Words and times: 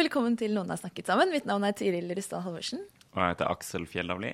Og 0.00 0.06
velkommen 0.06 0.36
til 0.40 0.54
Noen 0.56 0.70
har 0.72 0.78
snakket 0.80 1.10
sammen. 1.10 1.28
Mitt 1.28 1.44
navn 1.44 1.64
er 1.66 1.74
Tiril 1.76 2.08
Rustad 2.16 2.40
Halvorsen. 2.40 2.80
Og 3.12 3.18
jeg 3.20 3.34
heter 3.34 3.50
Aksel 3.52 3.82
Fjellavli. 3.84 4.30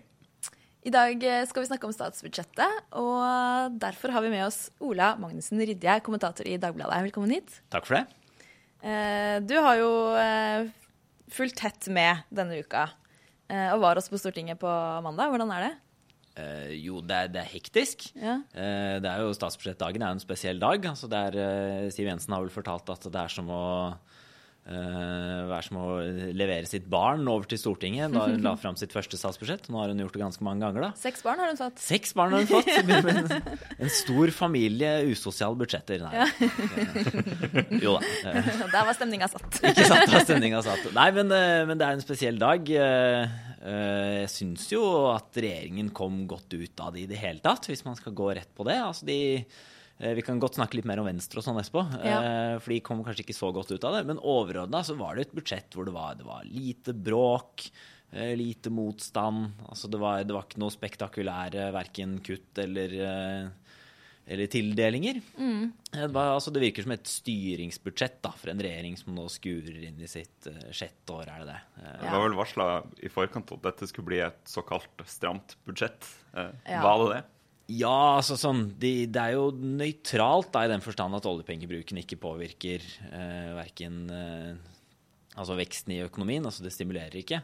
I 0.87 0.93
dag 0.95 1.25
eh, 1.27 1.43
skal 1.51 1.65
vi 1.65 1.69
snakke 1.73 1.89
om 1.89 1.95
statsbudsjettet, 1.95 2.85
og 2.95 3.75
derfor 3.83 4.13
har 4.15 4.23
vi 4.23 4.31
med 4.31 4.45
oss 4.45 4.69
Ola 4.79 5.17
Magnussen 5.19 5.59
Rydje, 5.59 5.97
kommentator 6.07 6.47
i 6.47 6.55
Dagbladet. 6.63 7.01
Velkommen 7.09 7.35
hit. 7.35 7.57
Takk 7.75 7.89
for 7.89 7.99
det. 7.99 8.05
Eh, 8.87 9.41
Du 9.43 9.57
har 9.59 9.81
jo 9.81 9.91
eh, 10.21 10.69
fulgt 11.35 11.59
tett 11.59 11.91
med 11.91 12.23
denne 12.31 12.61
uka, 12.63 12.85
eh, 13.51 13.73
og 13.75 13.83
var 13.83 13.99
også 13.99 14.15
på 14.15 14.23
Stortinget 14.23 14.63
på 14.63 14.71
mandag. 15.03 15.35
Hvordan 15.35 15.51
er 15.57 15.67
det? 15.67 15.73
Uh, 16.37 16.71
jo, 16.77 17.01
det 17.01 17.17
er, 17.17 17.33
det 17.33 17.41
er 17.41 17.49
hektisk. 17.49 18.11
Ja. 18.13 18.37
Uh, 18.55 19.01
det 19.03 19.09
er 19.09 19.25
jo 19.25 19.35
Statsbudsjettdagen 19.35 20.05
er 20.05 20.15
jo 20.15 20.19
en 20.21 20.23
spesiell 20.29 20.63
dag. 20.63 20.85
Altså 20.93 21.09
det 21.11 21.27
er, 21.33 21.39
uh, 21.41 21.91
Siv 21.91 22.07
Jensen 22.07 22.37
har 22.37 22.45
vel 22.45 22.55
fortalt 22.55 22.93
at 22.93 23.09
det 23.09 23.23
er 23.23 23.33
som 23.33 23.49
å 23.51 23.65
eh, 24.67 25.43
være 25.51 25.63
som 25.67 25.79
å 25.81 25.87
levere 26.37 26.67
sitt 26.69 26.87
barn 26.91 27.23
over 27.31 27.47
til 27.51 27.59
Stortinget 27.61 28.13
da 28.15 28.27
hun 28.29 28.43
la 28.45 28.53
fram 28.63 28.77
sitt 28.79 28.93
første 28.95 29.19
statsbudsjett. 29.21 29.69
Nå 29.73 29.79
har 29.81 29.93
hun 29.93 30.03
gjort 30.05 30.17
det 30.19 30.23
ganske 30.25 30.47
mange 30.47 30.67
ganger, 30.67 30.89
da. 30.89 30.91
Seks 31.01 31.23
barn 31.27 31.43
har 31.43 31.53
hun 31.53 31.61
fått. 31.61 31.79
Seks 31.83 32.15
barn 32.19 32.35
har 32.37 32.45
hun 32.45 32.51
fått. 32.51 32.73
En, 33.07 33.87
en 33.87 33.91
stor 33.93 34.31
familie, 34.35 34.91
usosiale 35.13 35.57
budsjetter. 35.61 36.03
Nei. 36.05 36.27
Jo 37.83 37.97
da. 37.97 38.03
eh, 38.33 38.53
Der 38.75 38.87
var 38.89 38.95
stemninga 38.97 39.29
satt. 39.31 39.61
Ikke 39.63 39.87
sant, 39.89 40.11
da 40.13 40.23
stemninga 40.25 40.63
satt. 40.67 40.87
Nei, 40.97 41.09
men, 41.17 41.31
uh, 41.33 41.63
men 41.69 41.79
det 41.81 41.87
er 41.89 41.97
en 41.99 42.05
spesiell 42.05 42.39
dag. 42.41 42.67
Eh, 42.71 43.37
eh, 43.61 44.13
Jeg 44.25 44.33
syns 44.33 44.67
jo 44.73 44.83
at 45.13 45.37
regjeringen 45.41 45.93
kom 45.97 46.25
godt 46.31 46.55
ut 46.57 46.83
av 46.85 46.95
det 46.97 47.07
i 47.07 47.09
det 47.11 47.21
hele 47.23 47.43
tatt, 47.45 47.69
hvis 47.71 47.85
man 47.87 47.97
skal 47.99 48.15
gå 48.17 48.31
rett 48.37 48.53
på 48.57 48.67
det. 48.69 48.79
Altså 48.83 49.07
de, 49.09 49.19
eh, 49.43 49.75
vi 49.99 50.23
kan 50.23 50.39
godt 50.43 50.59
snakke 50.59 50.77
litt 50.77 50.85
mer 50.89 51.01
om 51.01 51.07
Venstre 51.09 51.41
og 51.41 51.45
sånn 51.47 51.57
etterpå, 51.61 51.83
Ja. 52.05 52.19
eh, 52.21 52.59
for 52.61 52.71
de 52.75 52.81
kom 52.85 53.03
kanskje 53.05 53.25
ikke 53.25 53.37
så 53.39 53.49
godt 53.55 53.71
ut 53.73 53.85
av 53.89 53.95
det. 53.97 54.03
Men 54.07 54.19
overordna 54.21 54.83
så 54.85 54.97
var 54.99 55.15
det 55.17 55.29
et 55.29 55.35
budsjett 55.35 55.71
hvor 55.73 55.87
det 55.89 55.95
var, 55.97 56.15
det 56.19 56.27
var 56.29 56.45
lite 56.45 56.93
bråk. 56.93 57.71
eh, 58.13 58.37
Lite 58.37 58.71
motstand. 58.71 59.53
Altså 59.69 59.89
det, 59.91 59.99
var, 59.99 60.23
det 60.25 60.33
var 60.33 60.45
ikke 60.47 60.61
noe 60.63 60.71
spektakulære 60.71 61.73
verken 61.75 62.19
kutt 62.23 62.57
eller, 62.63 62.93
eh, 62.93 63.49
eller 64.29 64.47
tildelinger. 64.47 65.19
Mm. 65.39 65.73
Det, 65.91 66.07
var, 66.15 66.35
altså, 66.37 66.53
det 66.55 66.63
virker 66.63 66.83
som 66.87 66.93
et 66.95 67.05
styringsbudsjett 67.07 68.21
da, 68.23 68.31
for 68.37 68.51
en 68.53 68.61
regjering 68.63 68.97
som 68.99 69.15
nå 69.17 69.27
skurer 69.33 69.83
inn 69.89 70.01
i 70.03 70.09
sitt 70.11 70.47
eh, 70.51 70.71
sjette 70.73 71.13
år, 71.15 71.29
er 71.29 71.43
det 71.45 71.49
det? 71.51 71.61
Ja. 71.83 71.97
Det 72.05 72.13
var 72.15 72.25
vel 72.29 72.37
varsla 72.39 72.67
i 73.03 73.09
forkant 73.13 73.53
at 73.57 73.63
dette 73.67 73.89
skulle 73.91 74.09
bli 74.13 74.21
et 74.25 74.43
såkalt 74.51 75.05
stramt 75.07 75.57
budsjett. 75.67 76.07
Eh, 76.35 76.53
Ja. 76.69 76.83
Var 76.87 77.03
det 77.05 77.15
det? 77.17 77.25
Ja, 77.67 78.19
altså 78.21 78.37
sånn 78.39 78.69
de, 78.79 79.09
Det 79.11 79.23
er 79.23 79.35
jo 79.35 79.49
nøytralt 79.51 80.53
da, 80.55 80.67
i 80.67 80.71
den 80.71 80.85
forstand 80.85 81.19
at 81.19 81.27
oljepengebruken 81.27 81.99
ikke 82.03 82.19
påvirker 82.23 82.85
eh, 83.11 83.51
verken 83.57 84.05
eh, 84.15 84.53
altså 85.37 85.57
veksten 85.59 85.97
i 85.97 86.05
økonomien, 86.05 86.47
altså 86.47 86.65
det 86.65 86.73
stimulerer 86.75 87.19
ikke. 87.21 87.41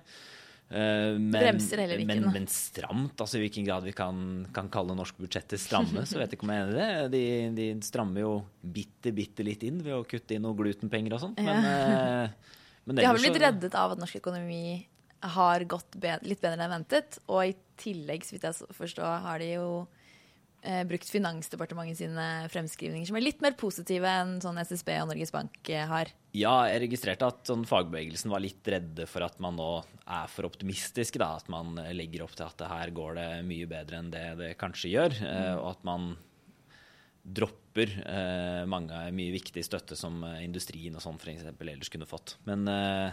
Eh, 0.73 1.19
men, 1.19 1.35
bremser 1.35 1.83
heller 1.83 2.01
ikke 2.01 2.09
men, 2.09 2.29
men 2.33 2.47
stramt, 2.49 3.19
altså 3.21 3.37
i 3.37 3.43
hvilken 3.43 3.67
grad 3.67 3.85
vi 3.85 3.93
kan, 3.97 4.47
kan 4.57 4.71
kalle 4.73 4.97
norske 4.97 5.21
budsjetter 5.21 5.61
stramme, 5.61 6.07
så 6.09 6.21
vet 6.21 6.31
jeg 6.31 6.39
ikke 6.39 6.49
om 6.49 6.55
jeg 6.55 6.63
er 6.63 6.71
enig 6.71 6.79
i 6.79 6.79
det. 6.79 7.09
De, 7.13 7.25
de 7.59 7.89
strammer 7.89 8.25
jo 8.25 8.33
bitte, 8.63 9.13
bitte 9.17 9.47
litt 9.47 9.67
inn 9.69 9.83
ved 9.85 9.99
å 9.99 10.07
kutte 10.09 10.37
inn 10.37 10.47
noen 10.47 10.57
glutenpenger 10.63 11.19
og 11.19 11.27
sånn. 11.27 11.35
Men, 11.43 11.67
eh, 11.67 12.55
men 12.87 12.99
De 12.99 13.07
har 13.07 13.19
vel 13.19 13.27
blitt 13.29 13.43
reddet 13.43 13.77
av 13.79 13.97
at 13.97 14.01
norsk 14.01 14.23
økonomi 14.23 14.87
har 15.35 15.63
gått 15.71 15.99
be 16.03 16.17
litt 16.27 16.41
bedre 16.43 16.65
enn 16.65 16.73
ventet. 16.73 17.21
Og 17.31 17.53
i 17.53 17.53
tillegg, 17.79 18.25
så 18.27 18.35
vidt 18.35 18.49
jeg 18.49 18.73
forstår, 18.75 19.21
har 19.27 19.43
de 19.43 19.53
jo 19.53 19.67
eh, 20.63 20.83
brukt 20.89 21.11
Finansdepartementet 21.13 22.01
sine 22.01 22.27
fremskrivninger, 22.53 23.11
som 23.11 23.19
er 23.19 23.25
litt 23.27 23.43
mer 23.45 23.55
positive 23.59 24.09
enn 24.09 24.39
sånn 24.43 24.59
SSB 24.63 24.95
og 25.03 25.13
Norges 25.13 25.35
Bank 25.35 25.71
eh, 25.71 25.85
har. 25.91 26.11
Ja, 26.33 26.55
jeg 26.71 26.87
registrerte 26.87 27.29
at 27.29 27.45
sånn, 27.51 27.67
fagbevegelsen 27.69 28.33
var 28.33 28.41
litt 28.41 28.67
redde 28.73 29.07
for 29.11 29.27
at 29.27 29.39
man 29.45 29.59
nå 29.61 29.71
er 30.07 30.31
for 30.33 30.49
optimistisk. 30.49 31.21
Da, 31.21 31.35
at 31.37 31.51
man 31.53 31.77
legger 31.93 32.25
opp 32.25 32.37
til 32.39 32.49
at 32.49 32.57
det 32.63 32.71
her 32.73 32.95
går 32.97 33.19
det 33.21 33.31
mye 33.47 33.69
bedre 33.71 34.01
enn 34.01 34.13
det 34.15 34.27
det 34.41 34.53
kanskje 34.61 34.95
gjør. 34.95 35.19
eh, 35.29 35.55
Og 35.59 35.75
at 35.75 35.85
man 35.89 36.15
dropper 37.23 37.93
eh, 38.03 38.63
mange 38.67 38.97
mye 39.15 39.35
viktig 39.37 39.63
støtte 39.63 39.95
som 39.99 40.25
eh, 40.27 40.41
industrien 40.43 40.97
og 40.99 41.05
sånn 41.05 41.21
f.eks. 41.21 41.45
ellers 41.53 41.93
kunne 41.93 42.09
fått. 42.09 42.37
Men, 42.49 42.67
eh, 42.69 43.13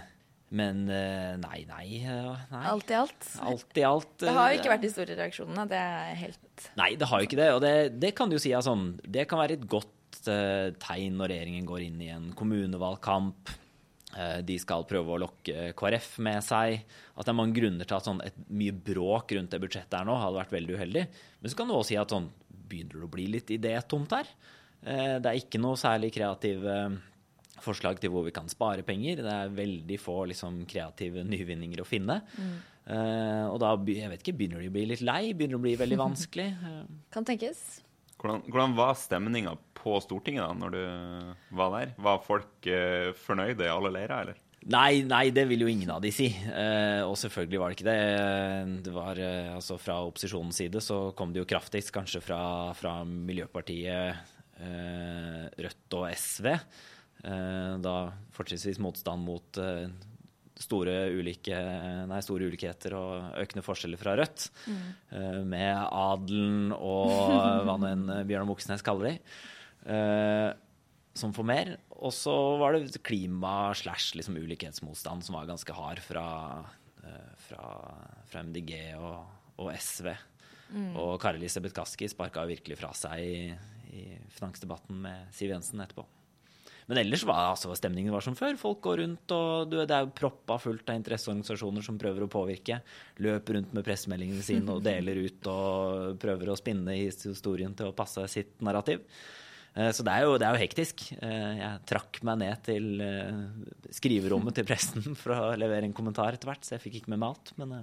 men 0.49 0.81
eh, 0.89 1.35
nei, 1.37 1.59
nei. 1.69 1.85
eh, 2.01 2.43
nei. 2.49 2.63
Alt 2.71 2.89
i 2.89 2.97
alt. 2.97 3.29
Alt 3.45 3.77
i 3.77 3.85
alt. 3.85 4.11
Det 4.23 4.33
har 4.33 4.49
jo 4.49 4.57
eh, 4.57 4.61
ikke 4.61 4.71
vært 4.73 4.85
de 4.85 4.91
store 4.93 5.17
reaksjonene. 5.19 5.65
Det 5.69 5.79
er 5.79 6.19
helt 6.23 6.67
Nei, 6.79 6.89
det 6.99 7.09
har 7.11 7.21
jo 7.21 7.29
ikke 7.29 7.39
det. 7.39 7.49
Og 7.55 7.61
det, 7.63 7.73
det 8.01 8.13
kan 8.17 8.31
du 8.31 8.35
jo 8.37 8.41
si 8.43 8.51
er 8.55 8.65
sånn 8.65 8.89
Det 9.05 9.23
kan 9.29 9.39
være 9.39 9.59
et 9.59 9.67
godt 9.69 10.21
eh, 10.31 10.71
tegn 10.81 11.19
når 11.21 11.33
regjeringen 11.35 11.69
går 11.69 11.85
inn 11.85 12.01
i 12.01 12.09
en 12.15 12.29
kommunevalgkamp. 12.37 13.53
Eh, 14.17 14.39
de 14.41 14.57
skal 14.57 14.87
prøve 14.89 15.13
å 15.13 15.21
lokke 15.21 15.69
KrF 15.77 16.15
med 16.25 16.41
seg. 16.45 16.81
At 17.13 17.27
det 17.27 17.33
er 17.33 17.37
mange 17.37 17.57
grunner 17.59 17.85
til 17.85 17.99
at 17.99 18.09
sånn, 18.09 18.23
et 18.25 18.39
mye 18.49 18.73
bråk 18.73 19.35
rundt 19.37 19.53
det 19.53 19.61
budsjettet 19.61 19.99
her 19.99 20.07
nå 20.09 20.17
hadde 20.17 20.41
vært 20.41 20.55
veldig 20.57 20.79
uheldig. 20.79 21.05
Men 21.39 21.53
så 21.53 21.59
kan 21.59 21.69
du 21.69 21.77
også 21.77 21.91
si 21.93 21.99
at 22.01 22.15
sånn 22.15 22.31
begynner 22.69 22.97
det 22.97 23.05
å 23.05 23.13
bli 23.13 23.27
litt 23.37 23.53
idétomt 23.53 24.17
her. 24.17 24.33
Eh, 24.81 25.15
det 25.21 25.29
er 25.29 25.37
ikke 25.43 25.61
noe 25.61 25.77
særlig 25.77 26.09
kreative 26.15 26.79
forslag 27.63 28.01
til 28.01 28.13
hvor 28.13 28.25
vi 28.27 28.33
kan 28.35 28.49
spare 28.51 28.85
penger. 28.87 29.23
Det 29.25 29.35
er 29.35 29.53
veldig 29.55 29.99
få 30.01 30.23
liksom, 30.31 30.63
kreative 30.69 31.25
nyvinninger 31.27 31.83
å 31.83 31.87
finne. 31.87 32.21
Eh, 32.89 33.45
og 33.47 33.59
da 33.61 33.75
jeg 33.89 34.11
vet 34.11 34.23
ikke, 34.23 34.37
begynner 34.39 34.63
de 34.63 34.71
å 34.71 34.75
bli 34.75 34.87
litt 34.89 35.05
lei? 35.05 35.21
Begynner 35.33 35.57
det 35.57 35.61
å 35.61 35.67
bli 35.67 35.77
veldig 35.83 36.01
vanskelig? 36.05 36.49
Kan 37.13 37.27
tenkes. 37.27 37.81
Hvordan, 38.19 38.43
hvordan 38.51 38.75
var 38.75 38.97
stemninga 38.99 39.55
på 39.79 39.95
Stortinget 40.03 40.43
da 40.43 40.51
når 40.57 40.75
du 40.75 41.55
var 41.55 41.71
der? 41.77 41.95
Var 42.03 42.21
folk 42.25 42.67
uh, 42.67 43.15
fornøyde 43.15 43.63
i 43.63 43.71
alle 43.71 43.93
leirer, 43.95 44.25
eller? 44.25 44.45
Nei, 44.67 45.05
nei, 45.07 45.29
det 45.31 45.45
vil 45.47 45.63
jo 45.63 45.69
ingen 45.71 45.91
av 45.93 46.01
de 46.03 46.11
si. 46.11 46.27
Eh, 46.27 46.99
og 47.07 47.15
selvfølgelig 47.19 47.59
var 47.61 47.71
det 47.71 47.77
ikke 47.77 47.87
det. 47.87 48.81
Det 48.83 48.93
var, 48.93 49.21
eh, 49.23 49.53
altså 49.55 49.77
Fra 49.79 50.01
opposisjonens 50.03 50.59
side 50.59 50.81
så 50.83 51.13
kom 51.15 51.31
det 51.31 51.39
jo 51.39 51.47
kraftigst 51.47 51.93
kanskje 51.95 52.21
fra, 52.21 52.73
fra 52.75 52.99
Miljøpartiet, 53.07 54.19
eh, 54.59 55.45
Rødt 55.63 55.95
og 55.95 56.09
SV. 56.11 56.51
Eh, 57.23 57.73
da 57.83 57.95
fortrinnsvis 58.35 58.79
motstand 58.83 59.25
mot 59.27 59.59
eh, 59.59 59.89
store, 60.59 60.95
ulike, 61.15 61.57
nei, 62.09 62.21
store 62.23 62.47
ulikheter 62.51 62.95
og 62.97 63.35
økende 63.43 63.63
forskjeller 63.65 63.99
fra 63.99 64.15
Rødt. 64.19 64.49
Mm. 64.67 64.87
med 65.51 65.75
adelen 65.87 66.73
og 66.75 67.13
hva 67.67 67.77
nå 67.79 67.93
enn 67.93 68.09
Bjørnar 68.27 68.49
Moxnes 68.49 68.83
kaller 68.85 69.13
de. 69.13 69.37
Eh, 69.89 70.49
som 71.19 71.33
får 71.35 71.47
mer. 71.47 71.75
Og 71.99 72.13
så 72.15 72.33
var 72.59 72.75
det 72.75 73.01
klima 73.03 73.73
slash 73.75 74.15
liksom 74.15 74.37
ulikhetsmotstand 74.39 75.25
som 75.25 75.35
var 75.35 75.49
ganske 75.49 75.75
hard 75.75 76.01
fra, 76.03 76.27
eh, 77.03 77.31
fra, 77.47 77.63
fra 78.29 78.43
MDG 78.47 78.75
og, 78.99 79.25
og 79.59 79.73
SV. 79.75 80.13
Og 80.69 81.15
Kari 81.21 81.39
Elisabeth 81.41 81.73
Kaski 81.73 82.07
sparka 82.11 82.43
virkelig 82.45 82.77
fra 82.77 82.91
seg 82.93 83.23
i, 83.25 83.49
i 83.89 84.03
finansdebatten 84.35 84.99
med 85.01 85.31
Siv 85.33 85.49
Jensen 85.49 85.81
etterpå. 85.81 86.05
Men 86.89 87.03
ellers 87.03 87.21
var 87.29 87.51
altså, 87.51 87.69
stemningen 87.77 88.13
var 88.15 88.23
som 88.25 88.33
før. 88.37 88.55
Folk 88.57 88.79
går 88.81 89.03
rundt, 89.03 89.33
og 89.35 89.69
du, 89.69 89.75
det 89.77 89.93
er 89.93 90.07
jo 90.07 90.13
proppa 90.17 90.55
fullt 90.57 90.89
av 90.89 90.97
interesseorganisasjoner 90.97 91.85
som 91.85 91.99
prøver 92.01 92.25
å 92.25 92.29
påvirke. 92.33 92.79
Løper 93.21 93.59
rundt 93.59 93.75
med 93.77 93.85
pressemeldingene 93.85 94.45
sine 94.45 94.73
og 94.73 94.81
deler 94.87 95.21
ut 95.21 95.49
og 95.53 96.17
prøver 96.23 96.49
å 96.49 96.57
spinne 96.57 96.97
historien 96.97 97.77
til 97.77 97.91
å 97.91 97.95
passe 97.97 98.25
sitt 98.33 98.57
narrativ. 98.65 99.05
Eh, 99.75 99.91
Så 99.93 100.01
det 100.01 100.15
er, 100.17 100.25
jo, 100.25 100.35
det 100.41 100.49
er 100.49 100.57
jo 100.57 100.63
hektisk. 100.63 101.05
Eh, 101.21 101.61
Jeg 101.61 101.85
trakk 101.93 102.21
meg 102.25 102.41
ned 102.41 102.65
til 102.65 102.89
eh, 103.05 103.39
skriverommet 103.93 104.57
til 104.57 104.65
pressen 104.73 105.13
for 105.21 105.37
å 105.37 105.55
levere 105.61 105.85
en 105.85 105.93
kommentar 105.93 106.33
etter 106.33 106.49
hvert, 106.49 106.65
så 106.65 106.79
jeg 106.79 106.87
fikk 106.87 107.01
ikke 107.03 107.13
med 107.13 107.21
meg 107.21 107.35
alt. 107.35 107.53
Men 107.61 107.77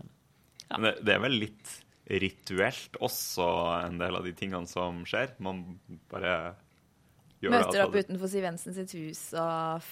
ja. 0.67 0.83
Det, 0.99 1.15
er 1.15 1.23
vel 1.23 1.39
litt 1.47 1.77
rituelt 2.07 2.99
også, 3.03 3.47
en 3.87 4.03
del 4.03 4.19
av 4.19 4.27
de 4.27 4.35
tingene 4.35 4.67
som 4.71 5.05
skjer? 5.07 5.37
Man 5.43 5.63
bare 6.11 6.57
Møter 7.55 7.85
opp 7.87 7.95
utenfor 7.97 8.31
Siv 8.33 8.45
Jensen 8.49 8.75
sitt 8.77 8.93
hus 8.99 9.23
og 9.39 9.87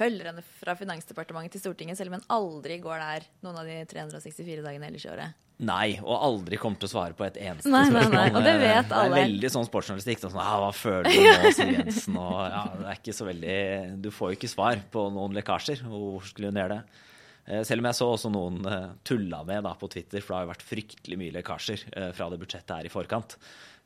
følger 0.00 0.30
henne 0.30 0.42
fra 0.62 0.72
Finansdepartementet 0.78 1.58
til 1.58 1.60
Stortinget, 1.66 1.98
selv 1.98 2.12
om 2.14 2.20
hun 2.20 2.26
aldri 2.32 2.78
går 2.80 3.02
der 3.02 3.26
noen 3.44 3.58
av 3.60 3.66
de 3.68 3.78
364 3.90 4.62
dagene 4.64 4.88
ellers 4.88 5.04
i 5.04 5.10
året. 5.12 5.34
Nei, 5.60 5.98
og 6.00 6.14
aldri 6.24 6.56
kommer 6.56 6.80
til 6.80 6.88
å 6.88 6.92
svare 6.94 7.12
på 7.12 7.26
et 7.26 7.34
eneste 7.36 7.68
Nei, 7.68 7.82
nei, 7.84 8.00
spørsmål. 8.00 8.14
nei, 8.16 8.30
og 8.32 8.46
det 8.46 8.54
vet 8.62 8.94
alle. 8.96 9.10
Det 9.12 9.20
er 9.20 9.26
veldig 9.26 9.50
sånn 9.52 9.66
sportsjournalistikk. 9.68 10.22
Sånn, 10.22 10.38
ja, 10.40 10.54
hva 10.62 10.70
føler 10.72 11.04
du 11.04 11.18
nå, 11.44 11.50
Siv 11.52 11.72
Jensen? 11.76 12.16
Og, 12.16 12.38
ja, 12.48 12.62
det 12.78 12.86
er 12.88 13.02
ikke 13.02 13.16
så 13.18 13.26
veldig 13.28 13.58
Du 14.00 14.08
får 14.16 14.32
jo 14.32 14.38
ikke 14.38 14.48
svar 14.54 14.80
på 14.94 15.04
noen 15.12 15.36
lekkasjer. 15.36 15.82
Hvor 15.84 16.24
skulle 16.30 16.48
hun 16.48 16.62
gjøre 16.62 16.78
det? 16.80 17.04
Eh, 17.50 17.64
Selv 17.66 17.82
om 17.82 17.88
jeg 17.90 17.98
så 17.98 18.08
også 18.14 18.30
noen 18.32 18.60
eh, 18.68 18.92
tulla 19.06 19.42
med 19.46 19.64
da, 19.66 19.74
på 19.78 19.90
Twitter, 19.90 20.22
for 20.22 20.32
det 20.34 20.38
har 20.38 20.46
jo 20.46 20.52
vært 20.52 20.68
fryktelig 20.68 21.18
mye 21.20 21.34
lekkasjer 21.40 21.84
eh, 21.90 22.12
fra 22.16 22.30
det 22.30 22.38
budsjettet 22.42 22.76
her 22.76 22.88
i 22.88 22.92
forkant. 22.92 23.38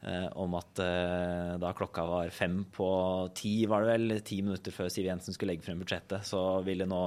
Om 0.04 0.52
at 0.58 0.80
da 1.62 1.70
klokka 1.72 2.02
var 2.04 2.28
fem 2.28 2.58
på 2.76 2.86
ti, 3.32 3.52
var 3.64 3.80
det 3.80 3.92
vel, 3.94 4.18
ti 4.20 4.42
minutter 4.44 4.74
før 4.74 4.90
Siv 4.92 5.06
Jensen 5.08 5.32
skulle 5.32 5.54
legge 5.54 5.64
frem 5.64 5.78
budsjettet, 5.80 6.26
så 6.28 6.58
ville 6.66 6.84
nå 6.84 6.98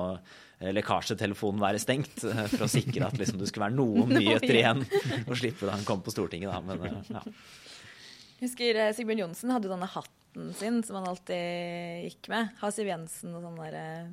lekkasjetelefonen 0.73 1.61
være 1.61 1.77
stengt 1.83 2.23
for 2.23 2.65
å 2.65 2.69
sikre 2.71 3.05
at 3.05 3.19
liksom, 3.21 3.37
det 3.37 3.51
skulle 3.51 3.67
være 3.67 3.77
noen 3.77 4.15
nyheter 4.17 4.57
igjen 4.63 4.81
å 5.29 5.37
slippe 5.37 5.69
da 5.69 5.75
han 5.75 5.85
kom 5.85 6.01
på 6.01 6.15
Stortinget. 6.15 6.49
Da. 6.49 6.63
Men 6.65 7.03
ja. 7.13 7.21
Husker 8.39 8.81
Sigbjørn 8.97 9.27
Johnsen 9.27 9.53
hadde 9.53 9.69
denne 9.75 9.93
hatten 9.93 10.49
sin 10.57 10.81
som 10.87 10.97
han 10.97 11.11
alltid 11.13 12.07
gikk 12.07 12.31
med. 12.33 12.49
Har 12.63 12.73
Siv 12.73 12.89
Jensen 12.89 13.35
noe 13.35 13.45
sånn 13.45 13.61
der, 13.61 14.09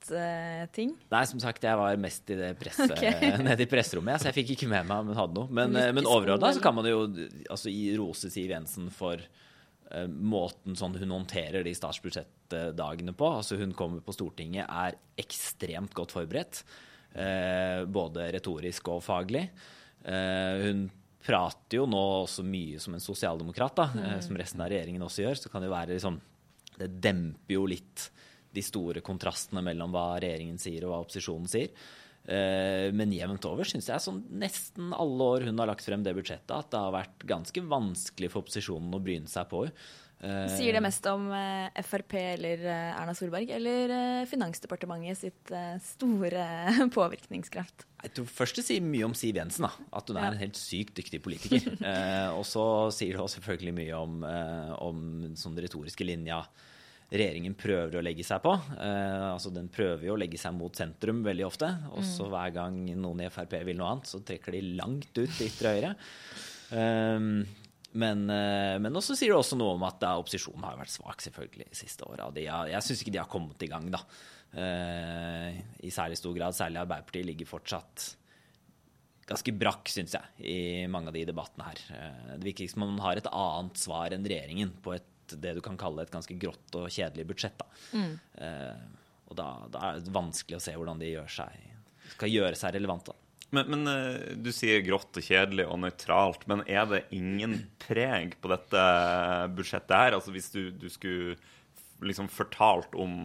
budsjetting? 0.00 0.92
Nei, 1.12 1.22
som 1.30 1.40
sagt, 1.42 1.64
jeg 1.64 1.78
var 1.78 1.98
mest 2.00 2.30
i 2.30 2.38
det 2.38 2.52
presse, 2.60 2.88
okay. 2.94 3.36
nede 3.42 3.64
i 3.64 3.70
presserommet, 3.70 4.20
så 4.20 4.30
jeg 4.30 4.38
fikk 4.40 4.54
ikke 4.56 4.70
med 4.70 4.88
meg 4.88 5.02
om 5.02 5.12
hun 5.12 5.20
hadde 5.20 5.38
noe. 5.38 5.52
Men, 5.60 5.76
eh, 5.78 5.92
men 5.96 6.08
overordna 6.08 6.52
så 6.54 6.62
kan 6.64 6.76
man 6.76 6.88
jo 6.90 7.04
altså, 7.50 7.72
rose 7.98 8.30
Siv 8.32 8.52
Jensen 8.54 8.90
for 8.94 9.22
uh, 9.22 10.06
måten 10.06 10.76
sånn 10.78 10.98
hun 11.00 11.16
håndterer 11.18 11.66
de 11.66 11.74
statsbudsjettdagene 11.76 13.16
på. 13.16 13.30
Altså 13.40 13.58
Hun 13.60 13.74
kommer 13.76 14.04
på 14.04 14.14
Stortinget, 14.16 14.68
er 14.68 14.98
ekstremt 15.18 15.96
godt 15.96 16.14
forberedt. 16.16 16.62
Uh, 17.16 17.86
både 17.88 18.30
retorisk 18.36 18.92
og 18.92 19.02
faglig. 19.06 19.48
Uh, 20.06 20.68
hun 20.68 20.86
prater 21.26 21.80
jo 21.80 21.86
nå 21.90 22.02
også 22.22 22.44
mye 22.46 22.80
som 22.82 22.94
en 22.94 23.02
sosialdemokrat, 23.02 23.76
da, 23.78 23.86
eh, 23.98 24.18
som 24.22 24.36
resten 24.38 24.62
av 24.62 24.70
regjeringen 24.70 25.02
også 25.02 25.24
gjør. 25.24 25.40
Så 25.40 25.52
kan 25.52 25.64
det 25.64 25.72
være 25.72 25.96
liksom 25.96 26.20
Det 26.76 26.90
demper 27.00 27.54
jo 27.54 27.62
litt 27.64 28.10
de 28.56 28.64
store 28.64 29.04
kontrastene 29.04 29.62
mellom 29.64 29.92
hva 29.94 30.08
regjeringen 30.22 30.58
sier 30.62 30.86
og 30.86 30.94
hva 30.94 31.04
opposisjonen 31.04 31.52
sier. 31.52 31.70
Eh, 32.26 32.90
Men 32.96 33.12
jevnt 33.14 33.44
over 33.46 33.68
syns 33.68 33.86
jeg 33.92 34.02
sånn 34.02 34.24
nesten 34.40 34.90
alle 34.96 35.28
år 35.36 35.46
hun 35.46 35.62
har 35.62 35.70
lagt 35.70 35.86
frem 35.86 36.02
det 36.02 36.16
budsjettet, 36.16 36.50
at 36.50 36.72
det 36.72 36.82
har 36.82 36.94
vært 36.94 37.28
ganske 37.28 37.62
vanskelig 37.70 38.32
for 38.32 38.42
opposisjonen 38.42 38.98
å 38.98 39.02
bryne 39.02 39.30
seg 39.30 39.46
på. 39.52 39.62
Eh, 40.26 40.46
Sier 40.56 40.74
det 40.74 40.82
mest 40.82 41.06
om 41.12 41.28
eh, 41.36 41.82
Frp 41.86 42.16
eller 42.18 42.64
Erna 42.66 43.14
Solberg 43.14 43.52
eller 43.54 43.94
Finansdepartementet 44.26 45.20
sitt 45.20 45.54
store 45.86 46.46
påvirkningskraft? 46.98 47.86
Jeg 48.02 48.14
tror 48.16 48.30
først 48.40 48.58
det 48.58 48.66
sier 48.66 48.82
mye 48.82 49.06
om 49.06 49.14
Siv 49.18 49.38
Jensen, 49.38 49.68
da. 49.68 49.86
At 49.98 50.10
hun 50.10 50.18
er 50.18 50.32
en 50.32 50.40
helt 50.42 50.58
sykt 50.58 50.96
dyktig 50.98 51.22
politiker. 51.22 51.78
og 52.38 52.42
så 52.46 52.64
sier 52.94 53.14
det 53.14 53.22
også 53.22 53.38
selvfølgelig 53.38 53.74
mye 53.78 54.00
om, 54.02 54.18
om 54.82 55.04
sånn 55.38 55.58
retoriske 55.62 56.06
linja 56.06 56.42
regjeringen 57.12 57.54
prøver 57.54 57.98
å 58.00 58.02
legge 58.04 58.24
seg 58.26 58.40
på. 58.42 58.54
Eh, 58.76 59.26
altså 59.32 59.52
Den 59.54 59.68
prøver 59.72 60.08
jo 60.08 60.16
å 60.16 60.18
legge 60.20 60.40
seg 60.40 60.54
mot 60.56 60.74
sentrum 60.74 61.22
veldig 61.26 61.46
ofte. 61.46 61.68
Og 61.94 62.02
så 62.06 62.26
hver 62.32 62.54
gang 62.56 62.80
noen 62.96 63.22
i 63.26 63.30
Frp 63.30 63.54
vil 63.68 63.78
noe 63.78 63.92
annet, 63.94 64.10
så 64.10 64.22
trekker 64.26 64.56
de 64.56 64.64
langt 64.80 65.12
ut 65.14 65.30
til 65.30 65.46
ytre 65.46 65.76
høyre. 65.76 65.94
Men, 67.96 68.26
eh, 68.28 68.76
men 68.82 68.98
også 68.98 69.16
sier 69.16 69.32
det 69.32 69.38
også 69.38 69.56
noe 69.56 69.76
om 69.78 69.84
at 69.88 70.00
da, 70.02 70.16
opposisjonen 70.20 70.64
har 70.66 70.76
vært 70.76 70.92
svak 70.92 71.22
selvfølgelig 71.24 71.70
de 71.70 71.78
siste 71.78 72.04
åra. 72.04 72.28
Jeg 72.36 72.84
syns 72.84 73.02
ikke 73.02 73.14
de 73.14 73.22
har 73.22 73.30
kommet 73.32 73.62
i 73.64 73.70
gang, 73.70 73.88
da. 73.94 74.02
Eh, 74.56 75.56
I 75.86 75.92
særlig 75.94 76.18
stor 76.20 76.34
grad. 76.36 76.56
Særlig 76.56 76.82
Arbeiderpartiet 76.82 77.28
ligger 77.30 77.48
fortsatt 77.48 78.10
ganske 79.26 79.54
brakk, 79.58 79.88
syns 79.90 80.14
jeg, 80.14 80.28
i 80.46 80.58
mange 80.90 81.10
av 81.10 81.16
de 81.16 81.24
debattene 81.26 81.70
her. 81.70 81.80
Eh, 81.96 82.36
Det 82.36 82.50
virker 82.50 82.70
som 82.70 82.84
om 82.84 82.94
man 82.94 83.04
har 83.06 83.16
et 83.16 83.32
annet 83.32 83.80
svar 83.80 84.12
enn 84.14 84.26
regjeringen 84.26 84.74
på 84.84 84.94
et, 84.94 85.08
det 85.34 85.56
du 85.58 85.62
kan 85.64 85.78
kalle 85.80 86.04
et 86.04 86.12
ganske 86.12 86.36
grått 86.38 86.78
og 86.78 86.90
kjedelig 86.92 87.26
budsjett. 87.32 87.58
Da. 87.58 88.02
Eh, 88.46 88.82
og 89.26 89.38
da, 89.38 89.50
da 89.72 89.86
er 89.88 90.02
det 90.04 90.14
vanskelig 90.14 90.58
å 90.58 90.62
se 90.62 90.74
hvordan 90.76 91.00
de 91.02 91.12
gjør 91.14 91.30
seg, 91.40 91.70
skal 92.14 92.30
gjøre 92.30 92.58
seg 92.58 92.76
relevante. 92.76 93.16
Men, 93.54 93.70
men 93.70 93.90
eh, 93.90 94.34
du 94.42 94.50
sier 94.54 94.84
grått 94.86 95.18
og 95.18 95.26
kjedelig 95.26 95.66
og 95.70 95.80
nøytralt, 95.84 96.46
men 96.50 96.64
er 96.66 96.86
det 96.90 97.04
ingen 97.14 97.58
preg 97.82 98.36
på 98.42 98.50
dette 98.50 98.84
budsjettet 99.56 99.96
her? 99.96 100.16
Altså 100.18 100.34
hvis 100.34 100.50
du, 100.54 100.70
du 100.74 100.88
skulle 100.92 101.36
liksom 102.04 102.28
fortalt 102.32 102.94
om 102.98 103.24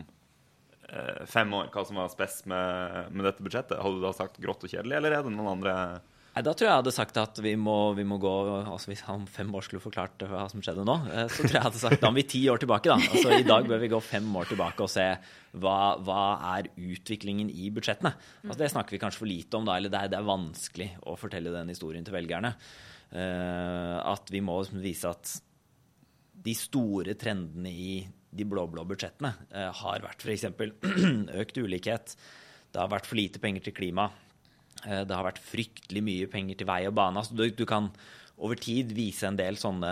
eh, 0.89 1.23
fem 1.29 1.53
år 1.57 1.71
hva 1.73 1.85
som 1.87 1.99
var 1.99 2.13
spes 2.13 2.43
med, 2.49 3.11
med 3.11 3.27
dette 3.27 3.45
budsjettet, 3.45 3.81
hadde 3.81 3.97
du 3.97 4.05
da 4.05 4.13
sagt 4.15 4.41
grått 4.41 4.65
og 4.67 4.73
kjedelig, 4.73 4.99
eller 4.99 5.17
er 5.17 5.25
det 5.25 5.33
noen 5.33 5.55
andre 5.57 5.75
Nei, 6.31 6.43
Da 6.45 6.53
tror 6.55 6.63
jeg 6.63 6.71
jeg 6.71 6.79
hadde 6.79 6.93
sagt 6.95 7.17
at 7.19 7.39
vi 7.43 7.51
må, 7.59 7.75
vi 7.97 8.05
må 8.07 8.15
gå 8.21 8.31
altså 8.61 8.91
Hvis 8.91 9.03
han 9.03 9.25
fem 9.27 9.49
år 9.57 9.65
skulle 9.67 9.83
forklart 9.83 10.23
hva 10.29 10.45
som 10.51 10.63
skjedde 10.63 10.85
nå, 10.87 10.95
eh, 11.11 11.25
så 11.27 11.41
tror 11.41 11.49
jeg 11.49 11.57
jeg 11.57 11.65
hadde 11.67 11.81
sagt 11.81 12.03
da 12.03 12.11
må 12.11 12.21
vi 12.21 12.27
ti 12.35 12.41
år 12.51 12.61
tilbake. 12.61 12.87
da. 12.87 12.95
Altså 12.95 13.35
I 13.35 13.47
dag 13.47 13.67
bør 13.67 13.81
vi 13.83 13.91
gå 13.91 13.99
fem 14.05 14.29
år 14.39 14.47
tilbake 14.53 14.85
og 14.85 14.93
se 14.93 15.07
hva, 15.59 15.75
hva 15.99 16.21
er 16.53 16.71
utviklingen 16.79 17.51
i 17.51 17.67
budsjettene. 17.75 18.13
Altså 18.47 18.61
Det 18.63 18.71
snakker 18.71 18.95
vi 18.95 19.01
kanskje 19.03 19.23
for 19.25 19.31
lite 19.31 19.59
om 19.59 19.67
da, 19.67 19.75
eller 19.75 19.91
det 19.91 19.99
er, 20.05 20.13
det 20.13 20.21
er 20.21 20.31
vanskelig 20.31 20.89
å 21.03 21.17
fortelle 21.19 21.51
den 21.51 21.73
historien 21.73 22.07
til 22.07 22.15
velgerne. 22.15 22.55
Eh, 23.11 23.97
at 23.99 24.31
vi 24.31 24.39
må 24.45 24.61
vise 24.71 25.11
at 25.11 25.35
de 26.41 26.55
store 26.57 27.17
trendene 27.19 27.69
i 27.69 27.93
de 28.31 28.47
blå-blå 28.47 28.85
budsjettene 28.87 29.33
eh, 29.51 29.67
har 29.83 30.03
vært 30.07 30.23
f.eks. 30.23 30.47
økt 31.43 31.59
ulikhet. 31.59 32.15
Det 32.71 32.79
har 32.79 32.91
vært 32.91 33.09
for 33.09 33.19
lite 33.19 33.41
penger 33.43 33.67
til 33.67 33.75
klima. 33.75 34.07
Eh, 34.87 35.03
det 35.07 35.15
har 35.15 35.27
vært 35.27 35.43
fryktelig 35.43 36.03
mye 36.05 36.31
penger 36.31 36.61
til 36.61 36.69
vei 36.69 36.81
og 36.89 36.95
bane. 36.97 37.21
Altså, 37.21 37.37
du, 37.37 37.45
du 37.49 37.65
kan 37.69 37.91
over 38.41 38.57
tid 38.57 38.93
vise 38.97 39.27
en 39.27 39.37
del 39.37 39.59
sånne, 39.61 39.91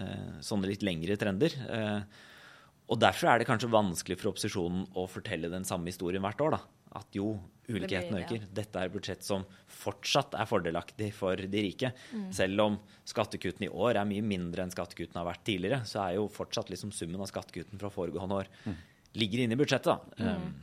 eh, 0.00 0.40
sånne 0.44 0.70
litt 0.70 0.84
lengre 0.86 1.18
trender. 1.20 1.54
Eh, 1.68 2.24
og 2.88 3.00
derfor 3.02 3.28
er 3.28 3.40
det 3.40 3.48
kanskje 3.50 3.68
vanskelig 3.72 4.16
for 4.16 4.32
opposisjonen 4.32 4.86
å 4.96 5.04
fortelle 5.10 5.50
den 5.52 5.66
samme 5.68 5.90
historien 5.92 6.24
hvert 6.24 6.40
år. 6.40 6.56
da. 6.56 6.60
At 6.96 7.12
jo, 7.12 7.34
ulikheten 7.68 8.16
øker. 8.16 8.46
Dette 8.56 8.80
er 8.80 8.88
et 8.88 8.94
budsjett 8.94 9.26
som 9.26 9.42
fortsatt 9.68 10.32
er 10.40 10.48
fordelaktig 10.48 11.10
for 11.12 11.36
de 11.36 11.64
rike. 11.66 11.90
Selv 12.32 12.62
om 12.64 12.78
skattekuttene 13.04 13.68
i 13.68 13.74
år 13.74 13.98
er 14.00 14.08
mye 14.08 14.24
mindre 14.24 14.64
enn 14.64 14.72
skattekuttene 14.72 15.20
har 15.20 15.28
vært 15.28 15.44
tidligere, 15.44 15.82
så 15.84 16.06
er 16.06 16.14
jo 16.16 16.30
fortsatt 16.32 16.72
liksom 16.72 16.94
summen 16.96 17.20
av 17.20 17.28
skattekuttene 17.28 17.82
fra 17.82 17.92
foregående 17.92 18.40
år 18.40 18.48
ligger 19.20 19.44
inne 19.44 19.52
i 19.52 19.60
budsjettet. 19.60 19.92
da. 19.92 20.24
Um, 20.24 20.54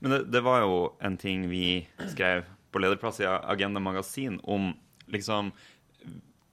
Men 0.00 0.14
det, 0.14 0.20
det 0.30 0.44
var 0.46 0.62
jo 0.62 0.78
en 1.02 1.16
ting 1.18 1.48
vi 1.50 1.86
skrev 2.12 2.46
på 2.72 2.82
lederplass 2.82 3.20
i 3.22 3.28
Agenda 3.28 3.80
Magasin 3.82 4.40
om 4.44 4.72
liksom 5.08 5.52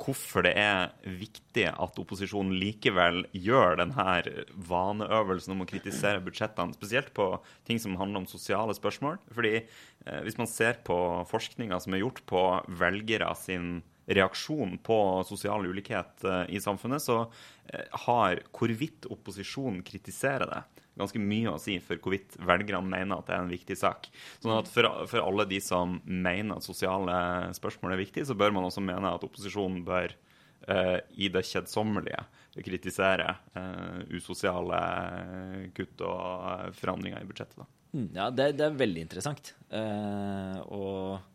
hvorfor 0.02 0.44
det 0.44 0.52
er 0.60 0.92
viktig 1.08 1.66
at 1.72 2.00
opposisjonen 2.02 2.58
likevel 2.60 3.22
gjør 3.32 3.80
denne 3.80 4.18
vaneøvelsen 4.68 5.56
om 5.56 5.64
å 5.64 5.68
kritisere 5.70 6.24
budsjettene, 6.24 6.76
spesielt 6.76 7.14
på 7.16 7.30
ting 7.68 7.80
som 7.80 7.96
handler 8.00 8.24
om 8.24 8.30
sosiale 8.30 8.76
spørsmål. 8.76 9.22
Fordi 9.32 9.54
eh, 9.62 10.22
hvis 10.26 10.40
man 10.40 10.52
ser 10.52 10.82
på 10.88 10.98
forskninga 11.32 11.80
som 11.84 11.96
er 11.96 12.04
gjort 12.04 12.24
på 12.28 12.44
velgere 12.82 13.32
sin 13.40 13.80
reaksjon 14.06 14.78
på 14.86 15.00
sosial 15.28 15.66
ulikhet 15.66 16.28
eh, 16.28 16.44
i 16.58 16.62
samfunnet, 16.62 17.04
så 17.06 17.22
eh, 17.72 17.88
har 18.06 18.44
hvorvidt 18.52 19.08
opposisjonen 19.10 19.80
kritiserer 19.88 20.52
det, 20.52 20.85
ganske 21.00 21.20
mye 21.22 21.52
å 21.52 21.62
si 21.62 21.78
for 21.84 22.00
hvorvidt 22.02 22.38
velgerne 22.40 22.84
mener 22.88 23.20
at 23.20 23.28
det 23.28 23.36
er 23.36 23.44
en 23.44 23.52
viktig 23.52 23.78
sak. 23.80 24.08
Sånn 24.44 24.56
at 24.58 24.70
for, 24.72 24.88
for 25.12 25.24
alle 25.24 25.48
de 25.50 25.60
som 25.64 26.00
mener 26.06 26.56
at 26.56 26.68
sosiale 26.68 27.18
spørsmål 27.58 27.96
er 27.96 28.04
viktig, 28.06 28.26
så 28.28 28.38
bør 28.38 28.56
man 28.56 28.68
også 28.68 28.84
mene 28.86 29.12
at 29.12 29.26
opposisjonen 29.28 29.84
bør 29.88 30.16
uh, 30.70 30.98
i 31.20 31.30
det 31.32 31.44
kjedsommelige 31.50 32.24
kritisere 32.64 33.34
uh, 33.58 34.02
usosiale 34.16 34.80
kutt 35.76 36.00
og 36.08 36.20
eh, 36.54 36.70
forandringer 36.78 37.20
i 37.20 37.28
budsjettet. 37.28 37.58
Da. 37.60 37.68
Mm, 37.96 38.10
Ja, 38.16 38.30
det, 38.32 38.54
det 38.60 38.70
er 38.70 38.78
veldig 38.80 39.04
interessant. 39.04 39.52
Uh, 39.68 40.62
og 40.72 41.35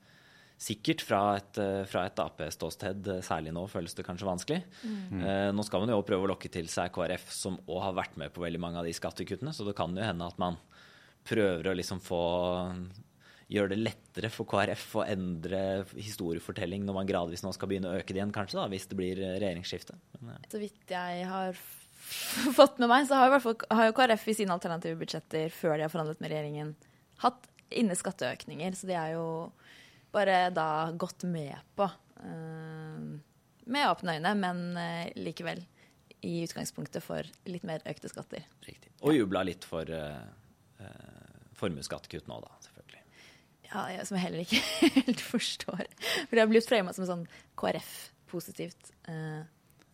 sikkert 0.61 1.00
fra 1.00 1.21
et, 1.38 1.59
eh, 1.59 1.85
fra 1.88 2.05
et 2.07 2.21
Ap-ståsted, 2.21 3.07
eh, 3.09 3.23
særlig 3.25 3.52
nå, 3.57 3.64
føles 3.71 3.95
det 3.97 4.05
kanskje 4.05 4.29
vanskelig. 4.29 4.62
Eh, 4.85 5.50
nå 5.57 5.64
skal 5.64 5.81
man 5.81 5.88
jo 5.88 6.00
også 6.00 6.09
prøve 6.12 6.26
å 6.26 6.33
lokke 6.35 6.50
til 6.52 6.69
seg 6.69 6.93
KrF, 6.93 7.31
som 7.33 7.57
òg 7.67 7.83
har 7.83 7.95
vært 7.97 8.19
med 8.21 8.33
på 8.35 8.45
veldig 8.45 8.61
mange 8.61 8.76
av 8.76 8.85
de 8.85 8.93
skattekuttene, 8.93 9.55
så 9.57 9.64
det 9.64 9.76
kan 9.76 9.95
jo 9.97 10.05
hende 10.05 10.26
at 10.26 10.38
man 10.38 10.59
prøver 11.25 11.71
å 11.71 11.76
liksom 11.76 12.00
få 12.00 12.25
Gjøre 13.50 13.73
det 13.73 13.81
lettere 13.83 14.29
for 14.31 14.47
KrF 14.47 14.93
å 14.95 15.02
endre 15.11 15.83
historiefortelling 15.99 16.85
når 16.87 16.95
man 16.95 17.09
gradvis 17.09 17.43
nå 17.43 17.50
skal 17.50 17.67
begynne 17.67 17.90
å 17.90 17.97
øke 17.99 18.14
det 18.14 18.21
igjen, 18.21 18.31
kanskje, 18.31 18.61
da, 18.61 18.69
hvis 18.71 18.87
det 18.87 18.95
blir 18.95 19.19
regjeringsskifte. 19.19 19.97
Men, 20.21 20.37
ja. 20.37 20.50
Så 20.52 20.61
vidt 20.62 20.93
jeg 20.95 21.25
har 21.26 21.59
fått 22.61 22.79
med 22.79 22.87
meg, 22.93 23.09
så 23.09 23.19
har, 23.19 23.26
i 23.26 23.33
hvert 23.35 23.43
fall, 23.43 23.57
har 23.75 23.88
jo 23.88 23.97
KrF 23.99 24.29
i 24.31 24.37
sine 24.38 24.55
alternative 24.55 25.00
budsjetter 25.02 25.50
før 25.50 25.75
de 25.75 25.83
har 25.83 25.90
forhandlet 25.90 26.23
med 26.23 26.31
regjeringen, 26.31 26.71
hatt 27.25 27.50
inne 27.75 27.99
skatteøkninger. 27.99 28.79
Så 28.79 28.87
de 28.87 28.95
er 28.95 29.17
jo 29.17 29.26
bare 30.12 30.50
da 30.55 30.69
gått 30.99 31.25
med 31.29 31.57
på. 31.76 31.90
eh, 32.21 33.19
med 33.71 33.87
åpne 33.90 34.17
øyne, 34.19 34.35
men 34.35 34.62
eh, 34.76 35.12
likevel 35.17 35.61
i 36.26 36.43
utgangspunktet 36.45 37.02
for 37.05 37.25
litt 37.49 37.62
mer 37.64 37.81
økte 37.88 38.09
skatter. 38.11 38.43
Riktig. 38.67 38.90
Og 39.00 39.14
jubla 39.14 39.40
litt 39.47 39.64
for, 39.64 39.88
uh, 39.88 40.26
formuesskattekutt 41.57 42.26
nå, 42.29 42.37
da, 42.45 42.50
selvfølgelig. 42.64 43.00
Ja, 43.71 43.85
jeg, 43.95 44.05
som 44.09 44.19
jeg 44.19 44.25
heller 44.26 44.43
ikke 44.45 44.61
helt 44.99 45.23
forstår. 45.25 45.87
For 46.26 46.35
det 46.37 46.43
har 46.43 46.50
blitt 46.50 46.69
frama 46.69 46.93
som 46.97 47.07
sånn 47.09 47.25
KrF-positivt 47.61 48.90
uh, 49.09 49.40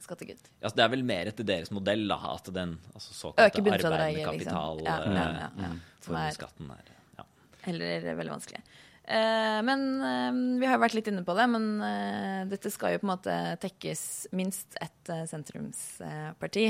skattekutt. 0.03 0.51
Ja, 0.65 0.71
det 0.75 0.83
er 0.87 0.91
vel 0.97 1.05
mer 1.07 1.31
etter 1.31 1.47
deres 1.47 1.71
modell, 1.75 2.07
da, 2.11 2.19
at 2.35 2.51
den 2.55 2.75
altså, 2.95 3.15
såkalte 3.17 3.63
arbeidende 3.63 4.27
kapital, 4.27 4.83
liksom. 4.83 4.87
Ja, 4.87 4.99
ja, 5.07 5.29
ja, 5.45 5.51
ja. 5.63 5.71
eh, 5.71 6.03
Som 6.07 6.19
er- 6.19 6.43
er 6.81 6.93
ja. 7.21 7.29
Heller 7.67 8.11
veldig 8.19 8.35
vanskelig. 8.35 8.63
Eh, 9.07 9.59
men 9.63 9.83
eh, 10.03 10.39
vi 10.61 10.67
har 10.67 10.77
jo 10.77 10.83
vært 10.83 10.97
litt 10.99 11.09
inne 11.13 11.23
på 11.27 11.35
det, 11.39 11.47
men 11.53 11.67
eh, 11.87 12.43
dette 12.51 12.73
skal 12.75 12.97
jo 12.97 13.03
på 13.03 13.07
en 13.07 13.13
måte 13.13 13.35
tekkes 13.63 14.03
minst 14.35 14.79
et 14.83 15.13
eh, 15.15 15.27
sentrumsparti. 15.31 16.67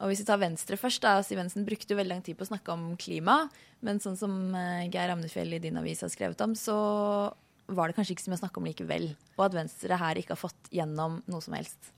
Og 0.00 0.10
hvis 0.10 0.24
vi 0.24 0.26
tar 0.26 0.40
Venstre 0.42 0.78
først, 0.80 1.04
da, 1.04 1.18
Siv 1.22 1.38
Jensen 1.38 1.66
brukte 1.68 1.92
jo 1.92 2.00
veldig 2.00 2.16
lang 2.16 2.24
tid 2.24 2.38
på 2.38 2.46
å 2.46 2.50
snakke 2.50 2.72
om 2.72 2.94
klima. 3.00 3.44
Men 3.84 4.00
sånn 4.02 4.16
som 4.18 4.32
Geir 4.90 5.12
Amnefjell 5.12 5.54
i 5.54 5.60
din 5.62 5.78
avis 5.78 6.02
har 6.02 6.10
skrevet 6.10 6.40
om, 6.42 6.56
så 6.58 6.74
var 7.70 7.88
det 7.88 7.96
kanskje 7.96 8.16
ikke 8.16 8.24
så 8.24 8.32
mye 8.32 8.40
å 8.40 8.42
snakke 8.42 8.60
om 8.60 8.66
likevel. 8.66 9.06
Og 9.36 9.44
at 9.46 9.54
Venstre 9.54 10.00
her 10.00 10.18
ikke 10.18 10.34
har 10.34 10.40
fått 10.40 10.72
gjennom 10.74 11.20
noe 11.30 11.44
som 11.44 11.54
helst. 11.54 11.92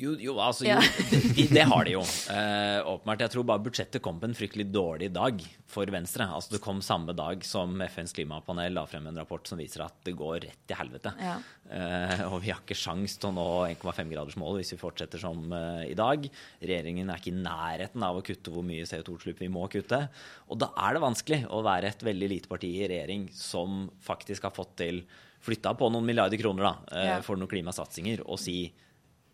Jo, 0.00 0.14
jo, 0.16 0.32
altså, 0.40 0.64
jo 0.64 0.78
de, 1.36 1.44
det 1.52 1.64
har 1.68 1.84
de 1.84 1.92
jo. 1.92 2.00
Eh, 2.32 2.78
åpenbart. 2.88 3.20
Jeg 3.26 3.32
tror 3.34 3.44
bare 3.50 3.62
budsjettet 3.66 4.00
kom 4.04 4.16
på 4.22 4.28
en 4.30 4.36
fryktelig 4.38 4.64
dårlig 4.72 5.10
dag 5.12 5.42
for 5.70 5.90
Venstre. 5.92 6.24
Altså, 6.32 6.54
det 6.54 6.60
kom 6.64 6.80
samme 6.84 7.12
dag 7.16 7.44
som 7.46 7.74
FNs 7.84 8.14
klimapanel 8.16 8.72
la 8.78 8.86
frem 8.88 9.06
en 9.10 9.20
rapport 9.20 9.44
som 9.50 9.60
viser 9.60 9.84
at 9.84 9.98
det 10.08 10.14
går 10.18 10.38
rett 10.46 10.62
til 10.70 10.78
helvete. 10.80 11.12
Ja. 11.20 11.36
Eh, 11.70 12.24
og 12.30 12.40
vi 12.42 12.50
har 12.54 12.62
ikke 12.64 12.78
sjans 12.78 13.18
til 13.20 13.30
å 13.30 13.34
nå 13.36 13.46
1,5-gradersmålet 13.76 14.62
hvis 14.64 14.74
vi 14.74 14.80
fortsetter 14.80 15.20
som 15.22 15.44
eh, 15.52 15.84
i 15.92 15.96
dag. 15.98 16.24
Regjeringen 16.64 17.12
er 17.12 17.20
ikke 17.20 17.34
i 17.34 17.38
nærheten 17.44 18.06
av 18.08 18.18
å 18.18 18.24
kutte 18.26 18.54
hvor 18.54 18.64
mye 18.66 18.88
CO2-utslipp 18.88 19.44
vi 19.44 19.52
må 19.52 19.68
kutte. 19.72 20.06
Og 20.48 20.58
da 20.64 20.72
er 20.86 20.96
det 20.96 21.04
vanskelig 21.04 21.42
å 21.52 21.60
være 21.66 21.92
et 21.92 22.06
veldig 22.08 22.32
lite 22.38 22.50
parti 22.50 22.72
i 22.80 22.88
regjering 22.90 23.28
som 23.36 23.84
faktisk 24.06 24.48
har 24.48 24.56
fått 24.56 24.78
til 24.80 25.04
flytta 25.40 25.70
på 25.78 25.86
noen 25.88 26.04
milliarder 26.04 26.36
kroner 26.40 26.66
da, 26.66 26.72
eh, 26.92 27.06
Ja. 27.14 27.20
for 27.24 27.36
noen 27.40 27.48
klimasatsinger, 27.48 28.20
og 28.28 28.36
si 28.38 28.58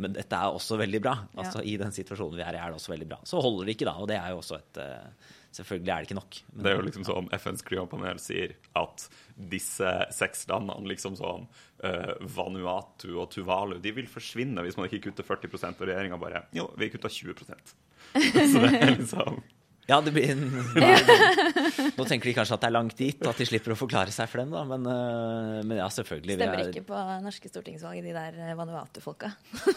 men 0.03 0.13
dette 0.17 0.37
er 0.37 0.53
også 0.53 0.77
veldig 0.81 1.01
bra. 1.05 1.15
Ja. 1.33 1.41
Altså 1.45 1.63
I 1.65 1.77
den 1.81 1.95
situasjonen 1.95 2.37
vi 2.39 2.45
er 2.45 2.59
i, 2.59 2.61
er 2.61 2.73
det 2.73 2.81
også 2.81 2.93
veldig 2.93 3.09
bra. 3.09 3.19
Så 3.29 3.41
holder 3.43 3.69
det 3.69 3.77
ikke 3.77 3.89
da, 3.89 3.97
og 4.03 4.11
det 4.11 4.19
er 4.21 4.35
jo 4.35 4.43
også 4.43 4.61
et 4.61 4.81
eh, 4.85 5.35
Selvfølgelig 5.57 5.89
er 5.89 6.03
det 6.03 6.09
ikke 6.11 6.19
nok. 6.19 6.39
Men, 6.53 6.63
Det 6.65 6.69
er 6.69 6.75
jo 6.77 6.85
liksom 6.85 7.05
sånn 7.07 7.29
FNs 7.33 7.63
klimapanel 7.65 8.19
sier 8.21 8.51
at 8.77 9.07
disse 9.55 9.93
seks 10.13 10.45
landene, 10.51 10.85
liksom 10.91 11.17
sånn 11.17 11.47
uh, 11.49 12.13
Vanuatu 12.37 13.15
og 13.15 13.31
Tuvalu, 13.33 13.79
de 13.81 13.95
vil 13.97 14.11
forsvinne 14.11 14.61
hvis 14.67 14.77
man 14.77 14.91
ikke 14.91 15.07
kutter 15.07 15.25
40 15.25 15.57
og 15.71 15.87
regjeringa 15.89 16.21
bare 16.21 16.45
Jo, 16.57 16.69
vi 16.77 16.91
kutta 16.93 17.09
20% 17.21 17.73
Så 18.13 18.67
det 18.67 18.73
er 18.75 18.93
liksom 18.99 19.41
Ja, 19.87 20.01
det 20.03 20.11
blir 20.17 20.33
en 20.33 20.41
Nå 21.97 22.05
tenker 22.09 22.27
de 22.31 22.35
kanskje 22.35 22.57
at 22.57 22.65
det 22.65 22.69
er 22.71 22.75
langt 22.75 22.97
dit, 22.99 23.21
at 23.27 23.39
de 23.39 23.47
slipper 23.47 23.75
å 23.75 23.79
forklare 23.79 24.11
seg 24.15 24.27
for 24.33 24.43
dem, 24.43 24.51
da. 24.55 24.65
Men, 24.67 24.87
eh, 24.91 25.61
men 25.67 25.79
ja, 25.79 25.87
selvfølgelig. 25.93 26.35
vi 26.35 26.43
Stemmer 26.43 26.63
er- 26.65 26.73
ikke 26.73 26.87
på 26.89 27.03
norske 27.23 27.51
stortingsvalg, 27.53 28.03
de 28.03 28.15
der 28.17 28.41
eh, 28.49 28.57
Vanuatu-folka. 28.59 29.31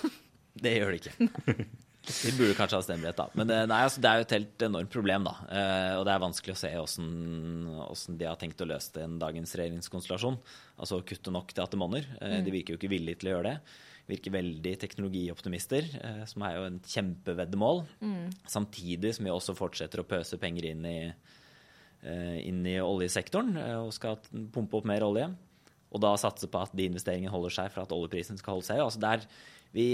Det 0.60 0.74
gjør 0.76 0.90
det 0.92 0.98
ikke. 1.00 1.30
De 2.10 2.32
burde 2.36 2.56
kanskje 2.58 2.76
ha 2.80 2.84
stemmerett, 2.84 3.16
da. 3.20 3.28
Men 3.38 3.48
det, 3.48 3.58
nei, 3.70 3.78
altså, 3.86 4.02
det 4.04 4.10
er 4.10 4.18
jo 4.20 4.26
et 4.26 4.34
helt 4.34 4.64
enormt 4.66 4.90
problem, 4.92 5.28
da. 5.30 5.34
Eh, 5.56 5.92
og 6.00 6.04
det 6.08 6.16
er 6.16 6.24
vanskelig 6.26 6.56
å 6.56 6.60
se 6.60 6.72
åssen 6.82 8.18
de 8.20 8.28
har 8.28 8.36
tenkt 8.42 8.60
å 8.66 8.68
løse 8.68 8.92
det 8.98 9.06
en 9.06 9.20
dagens 9.22 9.54
regjeringskonstellasjon. 9.56 10.40
Altså 10.82 11.00
kutte 11.08 11.32
nok 11.32 11.54
til 11.54 11.64
at 11.64 11.72
det 11.72 11.80
monner. 11.80 12.10
Eh, 12.20 12.40
De 12.44 12.52
virker 12.58 12.74
jo 12.76 12.80
ikke 12.82 12.92
villige 12.92 13.22
til 13.22 13.30
å 13.30 13.38
gjøre 13.38 13.54
det. 13.54 13.78
Virker 14.10 14.34
veldig 14.34 14.72
teknologioptimister, 14.82 15.86
eh, 16.02 16.22
som 16.26 16.42
er 16.48 16.56
jo 16.56 16.64
en 16.66 16.80
kjempeveddemål. 16.82 17.84
Samtidig 18.50 19.12
som 19.16 19.28
vi 19.28 19.34
også 19.34 19.54
fortsetter 19.58 20.02
å 20.02 20.08
pøse 20.10 20.40
penger 20.42 20.66
inn 20.72 20.86
i, 20.90 21.14
eh, 22.02 22.40
inn 22.48 22.64
i 22.66 22.80
oljesektoren 22.82 23.56
eh, 23.62 23.76
og 23.78 23.94
skal 23.94 24.18
pumpe 24.52 24.80
opp 24.80 24.90
mer 24.90 25.06
olje. 25.06 25.28
Og 25.94 26.02
da 26.02 26.16
satse 26.18 26.50
på 26.50 26.62
at 26.62 26.74
de 26.78 26.88
investeringene 26.90 27.30
holder 27.34 27.54
seg 27.54 27.72
for 27.74 27.84
at 27.84 27.94
oljeprisen 27.94 28.38
skal 28.38 28.58
holde 28.58 28.66
seg. 28.68 28.82
Altså 28.82 29.00
det 29.02 29.14
er, 29.14 29.28
vi, 29.74 29.86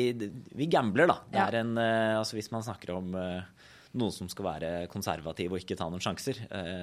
vi 0.55 0.67
gambler, 0.71 1.07
da. 1.11 1.19
Det 1.31 1.39
Ja. 1.39 1.59
en, 1.59 1.75
altså 1.77 2.35
hvis 2.35 2.51
man 2.51 2.63
snakker 2.63 2.95
om 2.95 3.11
noen 3.95 4.11
som 4.11 4.27
skal 4.27 4.45
være 4.45 4.71
konservativ 4.91 5.53
og 5.53 5.59
ikke 5.59 5.77
ta 5.79 5.87
noen 5.87 6.03
sjanser, 6.03 6.35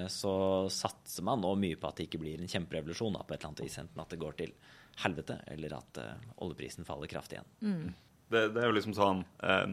så 0.09 0.33
satser 0.73 1.23
man 1.29 1.43
nå 1.45 1.51
mye 1.61 1.77
på 1.77 1.89
at 1.91 1.97
det 2.01 2.07
ikke 2.09 2.23
blir 2.23 2.41
en 2.41 2.49
kjemperevolusjon 2.49 3.13
da, 3.13 3.21
på 3.21 3.35
et 3.35 3.41
eller 3.43 3.51
annet 3.53 3.65
vis. 3.67 3.77
Enten 3.85 4.01
at 4.01 4.09
det 4.09 4.21
går 4.21 4.39
til 4.41 4.55
helvete, 5.03 5.41
eller 5.51 5.75
at 5.79 5.99
eh, 6.03 6.31
oljeprisen 6.45 6.87
faller 6.89 7.11
kraftig 7.11 7.39
igjen. 7.39 7.51
Det, 8.33 8.47
det 8.55 8.63
er 8.63 8.71
jo 8.71 8.77
liksom 8.77 8.95
sånn 8.97 9.19
eh, 9.45 9.67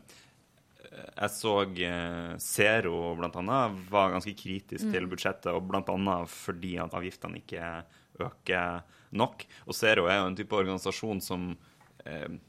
Jeg 1.16 1.32
så 1.36 1.54
eh, 1.64 2.34
Zero 2.44 3.14
annet 3.30 3.80
var 3.92 4.14
ganske 4.16 4.36
kritisk 4.36 4.92
til 4.92 5.08
budsjettet, 5.12 5.52
og 5.54 5.76
annet 5.80 6.32
fordi 6.34 6.78
at 6.82 6.96
avgiftene 6.98 7.42
ikke 7.44 7.72
øker 8.20 8.84
nok. 9.16 9.46
Og 9.68 9.76
Zero 9.78 10.08
er 10.10 10.22
jo 10.22 10.30
en 10.30 10.38
type 10.40 10.56
organisasjon 10.56 11.22
som 11.24 11.52
eh, 12.06 12.40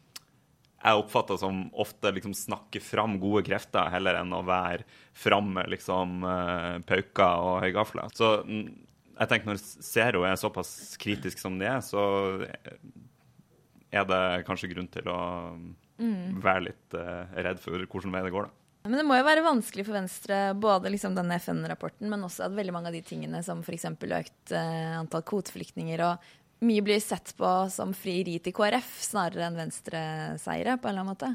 jeg 0.81 0.97
oppfatter 1.03 1.37
som 1.37 1.67
ofte 1.77 2.13
liksom 2.17 2.33
snakker 2.37 2.81
fram 2.81 3.19
gode 3.21 3.45
krefter, 3.45 3.91
heller 3.93 4.17
enn 4.23 4.33
å 4.33 4.45
være 4.49 4.87
framme 5.13 5.67
liksom 5.69 6.25
eh, 6.25 6.77
pauker 6.89 7.45
og 7.45 7.59
høygafler. 7.67 8.15
Så 8.17 8.39
mm, 8.47 8.65
jeg 9.21 9.31
tenker 9.31 9.51
når 9.51 9.61
Zero 9.61 10.25
er 10.25 10.39
såpass 10.41 10.97
kritisk 11.01 11.43
som 11.43 11.59
de 11.61 11.69
er, 11.69 11.83
så 11.85 12.03
er 13.91 14.07
det 14.09 14.23
kanskje 14.49 14.71
grunn 14.73 14.89
til 14.93 15.11
å 15.13 15.21
være 16.41 16.71
litt 16.71 16.97
uh, 16.97 17.29
redd 17.37 17.61
for 17.61 17.85
hvordan 17.85 18.15
vei 18.15 18.25
det 18.25 18.33
går, 18.33 18.49
da. 18.49 18.57
Men 18.89 18.97
det 18.97 19.05
må 19.05 19.19
jo 19.19 19.27
være 19.27 19.45
vanskelig 19.45 19.85
for 19.85 19.99
Venstre, 19.99 20.37
både 20.57 20.89
liksom 20.95 21.13
denne 21.13 21.37
FN-rapporten, 21.37 22.09
men 22.09 22.23
også 22.25 22.47
at 22.47 22.55
veldig 22.57 22.73
mange 22.73 22.89
av 22.89 22.97
de 22.97 23.03
tingene 23.05 23.43
som 23.45 23.61
f.eks. 23.61 23.85
økt 23.93 24.55
uh, 24.57 25.01
antall 25.03 25.25
kvoteflyktninger 25.29 26.01
og 26.07 26.31
mye 26.65 26.85
blir 26.85 27.01
sett 27.05 27.35
på 27.37 27.51
som 27.73 27.93
frieri 27.97 28.39
til 28.41 28.57
KrF, 28.57 28.89
snarere 29.05 29.47
enn 29.49 29.59
Venstre-seire, 29.61 30.79
på 30.81 30.89
en 30.89 30.95
eller 30.95 31.05
annen 31.05 31.13
måte. 31.13 31.31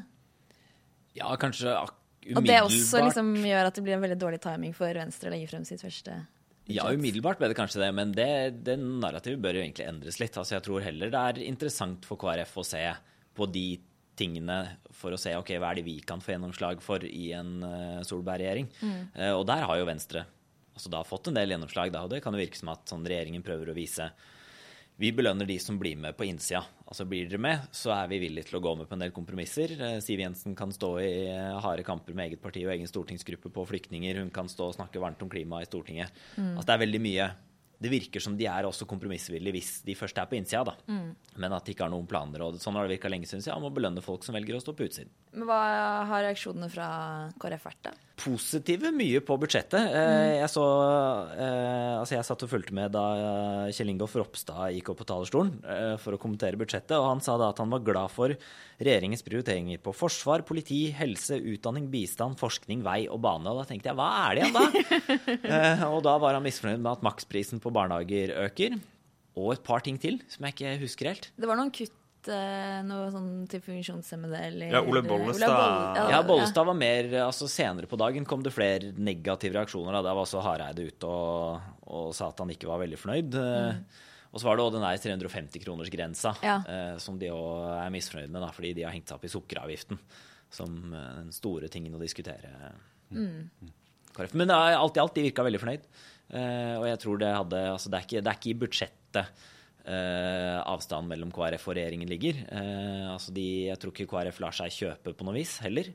Ja, 1.17 1.29
kanskje 1.41 1.69
umiddelbart. 1.69 2.01
Og 2.41 2.49
det 2.49 2.57
også 2.65 3.03
liksom 3.05 3.35
gjør 3.45 3.69
at 3.69 3.77
det 3.77 3.85
blir 3.85 3.97
en 3.99 4.05
veldig 4.05 4.21
dårlig 4.21 4.41
timing 4.41 4.73
for 4.77 4.97
Venstre 4.97 5.29
å 5.29 5.35
legge 5.35 5.51
frem 5.53 5.65
sitt 5.69 5.85
første 5.85 6.17
Ja, 6.71 6.87
umiddelbart 6.89 7.37
ble 7.37 7.51
det 7.51 7.57
kanskje 7.57 7.83
det, 7.83 7.89
men 7.93 8.13
det, 8.17 8.29
det 8.65 8.77
narrativet 8.81 9.41
bør 9.43 9.59
jo 9.59 9.65
egentlig 9.65 9.85
endres 9.85 10.17
litt. 10.21 10.37
Altså, 10.37 10.55
jeg 10.55 10.65
tror 10.65 10.85
heller 10.85 11.11
det 11.13 11.21
er 11.21 11.41
interessant 11.45 12.07
for 12.07 12.17
KrF 12.21 12.55
å 12.57 12.65
se 12.65 12.85
på 13.35 13.47
de 13.53 13.67
tingene 14.17 14.57
for 14.95 15.13
å 15.13 15.19
se 15.19 15.33
ok, 15.35 15.57
hva 15.59 15.73
er 15.73 15.81
det 15.81 15.85
vi 15.85 15.97
kan 16.07 16.23
få 16.23 16.33
gjennomslag 16.33 16.81
for 16.83 17.03
i 17.05 17.27
en 17.35 17.57
uh, 17.61 17.99
Solberg-regjering. 18.07 18.69
Eh, 19.13 19.33
og 19.35 19.43
der 19.49 19.65
har 19.67 19.81
jo 19.81 19.89
Venstre 19.89 20.23
altså, 20.75 20.91
da 20.91 21.03
fått 21.07 21.29
en 21.29 21.37
del 21.37 21.53
gjennomslag, 21.53 21.91
da, 21.93 22.05
og 22.05 22.13
det 22.13 22.21
kan 22.23 22.35
jo 22.35 22.41
virke 22.41 22.59
som 22.59 22.71
at 22.73 22.87
sånn, 22.89 23.05
regjeringen 23.07 23.45
prøver 23.45 23.71
å 23.71 23.77
vise 23.77 24.09
vi 24.97 25.11
belønner 25.11 25.47
de 25.47 25.57
som 25.59 25.77
blir 25.79 25.97
med 25.99 26.15
på 26.15 26.23
innsida. 26.27 26.61
Altså 26.87 27.03
Blir 27.09 27.27
dere 27.27 27.41
med, 27.41 27.65
så 27.75 27.91
er 27.91 28.07
vi 28.11 28.19
villige 28.21 28.47
til 28.49 28.59
å 28.59 28.63
gå 28.63 28.75
med 28.79 28.87
på 28.87 28.95
en 28.95 29.01
del 29.03 29.11
kompromisser. 29.15 29.73
Eh, 29.75 29.97
Siv 30.03 30.21
Jensen 30.23 30.55
kan 30.55 30.71
stå 30.71 30.91
i 31.03 31.09
eh, 31.33 31.57
harde 31.65 31.83
kamper 31.83 32.15
med 32.15 32.29
eget 32.29 32.43
parti 32.43 32.63
og 32.63 32.71
egen 32.75 32.87
stortingsgruppe 32.87 33.51
på 33.51 33.65
flyktninger. 33.67 34.21
Hun 34.23 34.31
kan 34.31 34.47
stå 34.51 34.69
og 34.69 34.77
snakke 34.77 35.01
varmt 35.03 35.21
om 35.25 35.31
klima 35.31 35.59
i 35.63 35.67
Stortinget. 35.67 36.13
Altså 36.37 36.69
Det 36.69 36.77
er 36.77 36.85
veldig 36.85 37.01
mye 37.03 37.27
Det 37.75 37.91
virker 37.91 38.23
som 38.23 38.37
de 38.39 38.45
er 38.47 38.63
også 38.63 38.85
kompromissvillige 38.87 39.51
hvis 39.51 39.71
de 39.83 39.97
først 39.99 40.17
er 40.17 40.29
på 40.31 40.37
innsida, 40.39 40.63
da. 40.63 40.75
Men 41.35 41.53
at 41.57 41.65
de 41.67 41.73
ikke 41.75 41.83
har 41.83 41.91
noen 41.91 42.07
planer. 42.07 42.45
Og 42.45 42.55
sånn 42.63 42.77
har 42.79 42.87
det 42.87 42.95
virka 42.95 43.11
lenge 43.11 43.27
siden. 43.27 43.43
jeg. 43.43 43.51
ja, 43.51 43.59
må 43.59 43.67
belønne 43.75 44.01
folk 44.01 44.23
som 44.23 44.33
velger 44.33 44.55
å 44.55 44.61
stå 44.63 44.71
på 44.79 44.87
utsiden. 44.87 45.11
Men 45.35 45.49
hva 45.49 45.59
har 46.07 46.23
reaksjonene 46.23 46.71
fra 46.71 46.87
KrF 47.43 47.67
vært, 47.67 47.81
da? 47.89 47.91
Positive 48.15 48.91
mye 48.95 49.19
på 49.25 49.35
budsjettet. 49.41 49.91
Eh, 49.91 50.35
Jeg 50.39 50.49
så 50.51 50.63
eh, 51.35 51.95
Altså, 51.99 52.15
jeg 52.15 52.27
satt 52.27 52.45
og 52.45 52.51
fulgte 52.51 52.75
med 52.75 52.93
da 52.95 53.03
eh, 53.15 53.73
Kjell 53.75 53.91
Ingolf 53.91 54.15
Ropstad 54.19 54.75
gikk 54.75 54.91
opp 54.93 55.01
på 55.01 55.07
talerstolen 55.09 55.51
for 56.01 56.15
å 56.15 56.19
kommentere 56.21 56.59
budsjettet, 56.59 56.95
og 56.97 57.09
han 57.09 57.23
sa 57.23 57.35
da 57.39 57.49
at 57.51 57.59
han 57.61 57.71
var 57.73 57.83
glad 57.85 58.13
for 58.13 58.33
regjeringens 58.79 59.23
prioriteringer 59.25 59.81
på 59.83 59.93
forsvar, 59.95 60.43
politi, 60.47 60.85
helse, 60.95 61.37
utdanning, 61.39 61.87
bistand, 61.91 62.39
forskning, 62.39 62.83
vei 62.85 63.05
og 63.11 63.21
bane. 63.23 63.47
Og 63.51 63.61
da 63.61 63.67
tenkte 63.69 63.91
jeg, 63.91 63.99
hva 63.99 64.09
er 64.25 64.35
det 64.35 64.45
igjen 64.45 64.57
da? 64.57 65.85
Og 65.95 66.01
da 66.05 66.15
var 66.21 66.37
han 66.37 66.45
misfornøyd 66.45 66.81
med 66.81 66.91
at 66.97 67.05
maksprisen 67.07 67.63
på 67.63 67.71
barnehager 67.75 68.35
øker. 68.45 68.79
Og 69.35 69.53
et 69.55 69.63
par 69.67 69.83
ting 69.83 69.99
til 69.99 70.21
som 70.31 70.47
jeg 70.47 70.55
ikke 70.55 70.75
husker 70.83 71.11
helt. 71.11 71.29
Det 71.35 71.47
var 71.49 71.59
noen 71.59 71.73
kutt 71.75 71.95
eh, 72.31 72.79
noe 72.87 73.09
sånn 73.13 73.29
til 73.51 73.61
funksjonshemmede 73.65 74.39
eller 74.47 74.71
Ja, 74.73 74.81
Ole 74.81 75.01
Bollestad- 75.05 75.51
Boll- 75.51 76.11
Ja, 76.13 76.21
Bollestad 76.25 76.65
var 76.69 76.77
mer 76.79 77.03
altså 77.25 77.47
Senere 77.51 77.87
på 77.91 77.97
dagen 77.97 78.25
kom 78.25 78.43
det 78.43 78.53
flere 78.53 78.91
negative 78.97 79.53
reaksjoner. 79.59 79.91
Da, 79.97 80.01
da 80.09 80.13
var 80.17 80.25
også 80.25 80.41
Hareide 80.45 80.87
ute 80.87 81.07
og, 81.07 81.61
og 81.87 82.11
sa 82.17 82.29
at 82.31 82.39
han 82.43 82.49
ikke 82.55 82.67
var 82.71 82.79
veldig 82.83 82.97
fornøyd. 83.01 83.39
Eh, 83.41 84.03
Og 84.35 84.41
så 84.41 84.49
var 84.49 84.57
det 84.57 84.65
òg 84.65 84.73
den 84.75 84.83
der 84.83 84.97
350-kronersgrensa 84.99 86.33
Ja. 86.43 86.57
eh, 86.67 86.97
som 86.99 87.15
de 87.17 87.29
òg 87.31 87.69
er 87.85 87.89
misfornøyd 87.93 88.29
med, 88.33 88.41
da, 88.43 88.49
fordi 88.51 88.73
de 88.75 88.83
har 88.83 88.91
hengt 88.91 89.07
seg 89.07 89.15
opp 89.15 89.23
i 89.23 89.31
sukkeravgiften 89.31 89.99
som 90.51 90.73
eh, 90.93 91.13
den 91.21 91.31
store 91.31 91.69
tingen 91.71 91.95
å 91.95 92.01
diskutere. 92.01 92.51
KrF. 94.15 94.33
Men 94.35 94.47
det 94.51 94.55
er 94.57 94.75
alt 94.79 94.97
i 94.97 95.01
alt, 95.03 95.15
de 95.15 95.23
virka 95.27 95.43
veldig 95.45 95.61
fornøyd. 95.61 95.87
Eh, 96.35 96.75
og 96.79 96.85
jeg 96.89 96.99
tror 97.03 97.19
det 97.21 97.31
hadde 97.35 97.59
Altså, 97.69 97.91
det 97.93 97.97
er 97.99 98.05
ikke, 98.07 98.21
det 98.25 98.31
er 98.31 98.39
ikke 98.39 98.49
i 98.51 98.59
budsjettet 98.65 99.43
eh, 99.85 100.57
avstanden 100.61 101.11
mellom 101.13 101.31
KrF 101.35 101.69
og 101.69 101.77
regjeringen 101.77 102.09
ligger. 102.11 102.41
Eh, 102.49 103.05
altså 103.11 103.33
de, 103.35 103.47
jeg 103.69 103.79
tror 103.81 103.93
ikke 103.93 104.09
KrF 104.11 104.41
lar 104.43 104.57
seg 104.57 104.73
kjøpe 104.73 105.15
på 105.15 105.27
noe 105.27 105.37
vis 105.37 105.57
heller. 105.65 105.91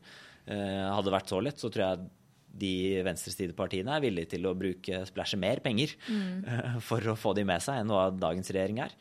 Eh, 0.46 0.86
hadde 0.86 1.08
det 1.08 1.16
vært 1.16 1.32
så 1.32 1.40
lett, 1.44 1.60
så 1.60 1.70
tror 1.72 1.86
jeg 1.86 2.08
de 2.60 2.74
venstresidepartiene 3.06 3.94
er 3.94 4.02
villige 4.02 4.32
til 4.32 4.48
å 4.48 4.56
bruke 4.58 5.04
splæsje 5.06 5.38
mer 5.38 5.62
penger 5.64 5.94
eh, 6.10 6.78
for 6.84 7.12
å 7.12 7.18
få 7.18 7.34
de 7.38 7.46
med 7.46 7.62
seg 7.64 7.82
enn 7.82 7.92
hva 7.94 8.08
dagens 8.14 8.50
regjering 8.50 8.82
er. 8.86 8.96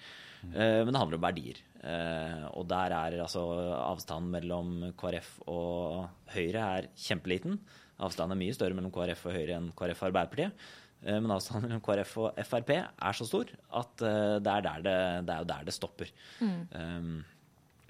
Eh, 0.53 0.81
men 0.86 0.93
det 0.93 1.01
handler 1.01 1.19
om 1.19 1.25
verdier. 1.25 1.62
Eh, 1.79 2.46
og 2.53 2.67
der 2.69 2.96
er 2.96 3.19
altså 3.24 3.43
avstanden 3.79 4.34
mellom 4.36 4.74
KrF 5.00 5.36
og 5.48 6.34
Høyre 6.36 6.65
er 6.79 6.89
kjempeliten. 7.00 7.60
Avstanden 8.00 8.38
er 8.38 8.43
mye 8.46 8.55
større 8.55 8.77
mellom 8.77 8.93
KrF 8.96 9.25
og 9.27 9.36
Høyre 9.36 9.58
enn 9.60 9.72
KrF 9.75 10.03
og 10.03 10.12
Arbeiderpartiet. 10.12 10.69
Eh, 11.03 11.20
Men 11.20 11.32
avstanden 11.36 11.68
mellom 11.70 11.84
KrF 11.86 12.15
og 12.25 12.39
Frp 12.48 12.72
er 12.77 13.18
så 13.18 13.27
stor 13.27 13.51
at 13.82 14.06
eh, 14.06 14.38
det 14.44 14.53
er, 14.53 14.65
der 14.68 14.86
det, 14.86 14.96
det 15.27 15.36
er 15.36 15.44
jo 15.44 15.50
der 15.51 15.68
det 15.70 15.75
stopper. 15.75 16.12
Um, 16.41 17.20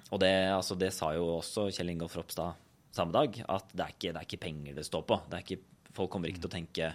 og 0.10 0.20
det, 0.24 0.34
altså, 0.54 0.78
det 0.78 0.92
sa 0.96 1.12
jo 1.14 1.36
også 1.38 1.68
Kjell 1.74 1.94
Ingolf 1.94 2.18
Ropstad 2.18 2.58
samme 2.96 3.14
dag, 3.14 3.36
at 3.46 3.72
det 3.74 3.86
er 3.86 3.94
ikke, 3.94 4.12
det 4.14 4.18
er 4.18 4.28
ikke 4.28 4.44
penger 4.46 4.78
det 4.78 4.86
står 4.88 5.06
på. 5.10 5.20
Det 5.30 5.38
er 5.38 5.46
ikke, 5.46 5.62
folk 5.96 6.12
kommer 6.14 6.32
ikke 6.32 6.42
til 6.44 6.50
å 6.50 6.56
tenke 6.58 6.92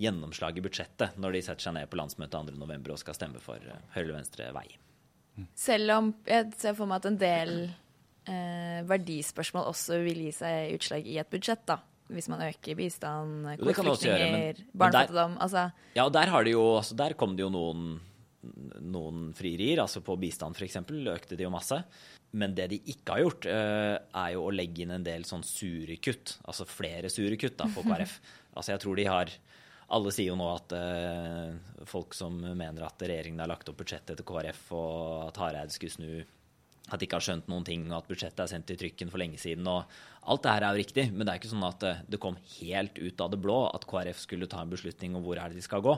gjennomslag 0.00 0.58
i 0.58 0.62
budsjettet 0.64 1.18
når 1.22 1.36
de 1.36 1.42
setter 1.46 1.68
seg 1.68 1.76
ned 1.76 1.90
på 1.90 1.98
landsmøtet 1.98 2.50
2.11. 2.54 2.90
og 2.90 3.00
skal 3.02 3.18
stemme 3.18 3.42
for 3.42 3.62
eh, 3.62 3.86
høyre 3.94 4.04
eller 4.08 4.18
venstre 4.20 4.50
vei. 4.54 4.66
Selv 5.58 5.96
om 5.96 6.12
jeg 6.28 6.52
ser 6.62 6.76
for 6.78 6.90
meg 6.90 7.02
at 7.02 7.10
en 7.10 7.18
del 7.18 7.54
eh, 8.30 8.80
verdispørsmål 8.86 9.70
også 9.72 9.98
vil 10.04 10.22
gi 10.28 10.34
seg 10.36 10.76
utslag 10.76 11.10
i 11.10 11.18
et 11.22 11.30
budsjett, 11.30 11.64
da. 11.66 11.80
Hvis 12.12 12.28
man 12.28 12.42
øker 12.44 12.76
bistand, 12.76 13.46
konfliktninger, 13.46 13.94
kvoteflyktninger, 13.94 14.58
barnefattigdom 14.76 15.38
Altså 15.40 15.70
Ja, 15.96 16.04
og 16.04 16.12
der, 16.12 16.28
har 16.28 16.44
de 16.44 16.52
jo, 16.52 16.64
altså 16.76 16.96
der 16.98 17.14
kom 17.16 17.32
det 17.36 17.46
jo 17.46 17.52
noen, 17.54 17.94
noen 18.84 19.30
frierier. 19.36 19.80
altså 19.80 20.02
På 20.04 20.18
bistand 20.20 20.58
f.eks. 20.58 20.76
økte 20.84 21.38
de 21.38 21.46
jo 21.46 21.52
masse. 21.54 21.78
Men 22.34 22.54
det 22.54 22.68
de 22.72 22.80
ikke 22.92 23.14
har 23.14 23.22
gjort, 23.22 23.46
eh, 23.46 23.96
er 23.96 24.30
jo 24.34 24.44
å 24.44 24.52
legge 24.52 24.82
inn 24.84 24.92
en 24.96 25.06
del 25.06 25.24
sånn 25.24 25.44
sure 25.46 25.96
kutt. 26.02 26.38
Altså 26.44 26.66
flere 26.68 27.08
sure 27.12 27.38
kutt 27.40 27.56
da, 27.60 27.68
for 27.72 27.86
KrF. 27.88 28.18
altså 28.54 28.74
jeg 28.74 28.84
tror 28.84 28.96
de 29.00 29.10
har 29.10 29.36
Alle 29.94 30.10
sier 30.16 30.30
jo 30.32 30.36
nå 30.40 30.46
at 30.48 30.72
eh, 30.72 31.84
folk 31.86 32.14
som 32.16 32.38
mener 32.40 32.86
at 32.86 33.02
regjeringen 33.04 33.42
har 33.42 33.50
lagt 33.50 33.68
opp 33.68 33.76
budsjettet 33.82 34.16
til 34.16 34.26
KrF, 34.26 34.62
og 34.72 35.28
at 35.28 35.40
Hareide 35.42 35.74
skulle 35.74 35.92
snu 35.92 36.24
at 36.92 37.00
de 37.00 37.06
ikke 37.06 37.16
har 37.16 37.24
skjønt 37.24 37.46
noen 37.48 37.64
ting, 37.64 37.86
og 37.88 38.02
at 38.02 38.10
budsjettet 38.10 38.42
er 38.44 38.50
sendt 38.50 38.72
i 38.74 38.76
trykken 38.80 39.10
for 39.12 39.22
lenge 39.22 39.38
siden. 39.40 39.64
og 39.70 39.88
Alt 40.28 40.44
det 40.44 40.52
her 40.52 40.66
er 40.66 40.74
jo 40.74 40.82
riktig, 40.82 41.06
men 41.12 41.24
det 41.24 41.32
er 41.32 41.40
ikke 41.40 41.52
sånn 41.54 41.66
at 41.66 41.86
eh, 41.88 42.02
det 42.12 42.20
kom 42.20 42.36
helt 42.58 43.00
ut 43.00 43.24
av 43.24 43.32
det 43.32 43.40
blå 43.40 43.58
at 43.70 43.86
KrF 43.88 44.20
skulle 44.20 44.48
ta 44.50 44.60
en 44.60 44.72
beslutning 44.72 45.16
om 45.16 45.24
hvor 45.24 45.40
er 45.40 45.52
det 45.52 45.60
de 45.60 45.64
skal 45.64 45.84
gå. 45.84 45.96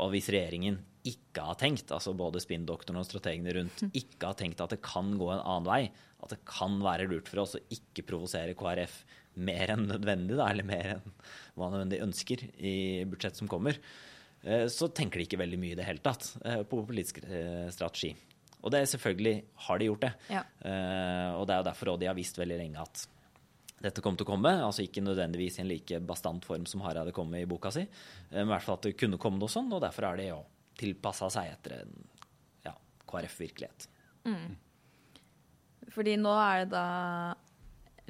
Og 0.00 0.12
hvis 0.14 0.30
regjeringen 0.30 0.78
ikke 1.10 1.42
har 1.48 1.58
tenkt, 1.58 1.90
altså 1.94 2.14
både 2.16 2.42
spinndoktoren 2.42 3.00
og 3.00 3.08
strategene 3.08 3.56
rundt, 3.56 3.82
ikke 3.90 4.30
har 4.30 4.38
tenkt 4.38 4.62
at 4.62 4.74
det 4.74 4.82
kan 4.84 5.10
gå 5.18 5.32
en 5.32 5.42
annen 5.42 5.66
vei, 5.66 5.82
at 6.20 6.34
det 6.34 6.42
kan 6.48 6.78
være 6.84 7.08
lurt 7.10 7.28
for 7.30 7.42
oss 7.42 7.56
å 7.58 7.64
ikke 7.74 8.06
provosere 8.06 8.54
KrF 8.58 9.00
mer 9.40 9.74
enn 9.74 9.86
nødvendig, 9.88 10.38
da, 10.38 10.50
eller 10.52 10.66
mer 10.68 10.94
enn 10.94 11.14
hva 11.58 11.72
nødvendig 11.72 12.02
ønsker 12.06 12.46
i 12.54 12.74
budsjett 13.08 13.40
som 13.40 13.50
kommer, 13.50 13.78
eh, 14.44 14.68
så 14.70 14.92
tenker 14.94 15.18
de 15.18 15.26
ikke 15.26 15.42
veldig 15.42 15.60
mye 15.62 15.74
i 15.74 15.80
det 15.80 15.88
hele 15.88 16.04
tatt 16.04 16.36
eh, 16.44 16.62
på 16.62 16.84
politisk 16.86 17.24
strategi. 17.74 18.14
Og 18.60 18.72
det 18.72 18.82
er 18.82 18.90
selvfølgelig 18.92 19.34
har 19.66 19.80
de 19.80 19.88
gjort 19.88 20.04
det. 20.04 20.12
Ja. 20.32 20.44
Uh, 20.64 21.40
og 21.40 21.46
det 21.48 21.54
er 21.54 21.62
jo 21.62 21.68
derfor 21.70 21.94
de 22.00 22.10
har 22.10 22.18
visst 22.18 22.40
veldig 22.40 22.60
lenge 22.60 22.84
at 22.84 23.06
dette 23.80 24.02
kom 24.04 24.16
til 24.18 24.26
å 24.28 24.32
komme. 24.34 24.52
Altså 24.60 24.84
ikke 24.84 25.04
nødvendigvis 25.04 25.58
i 25.58 25.64
en 25.64 25.70
like 25.70 26.00
bastant 26.04 26.44
form 26.44 26.66
som 26.68 26.84
Hareide 26.84 27.14
kom 27.16 27.30
med 27.32 27.46
i 27.46 27.50
boka 27.50 27.72
si, 27.72 27.86
eh, 27.86 28.34
men 28.36 28.50
i 28.50 28.52
hvert 28.52 28.66
fall 28.66 28.76
at 28.76 28.88
det 28.90 28.98
kunne 29.00 29.20
komme 29.20 29.40
noe 29.40 29.52
sånn, 29.52 29.70
og 29.72 29.80
derfor 29.84 30.10
har 30.10 30.20
de 30.20 30.28
jo 30.28 30.42
tilpassa 30.80 31.30
seg 31.32 31.54
etter 31.54 31.78
en 31.78 31.94
ja, 32.66 32.74
KrF-virkelighet. 33.08 33.88
Fordi 35.94 36.16
nå 36.20 36.34
er 36.38 36.64
det 36.64 36.74
da 36.74 36.84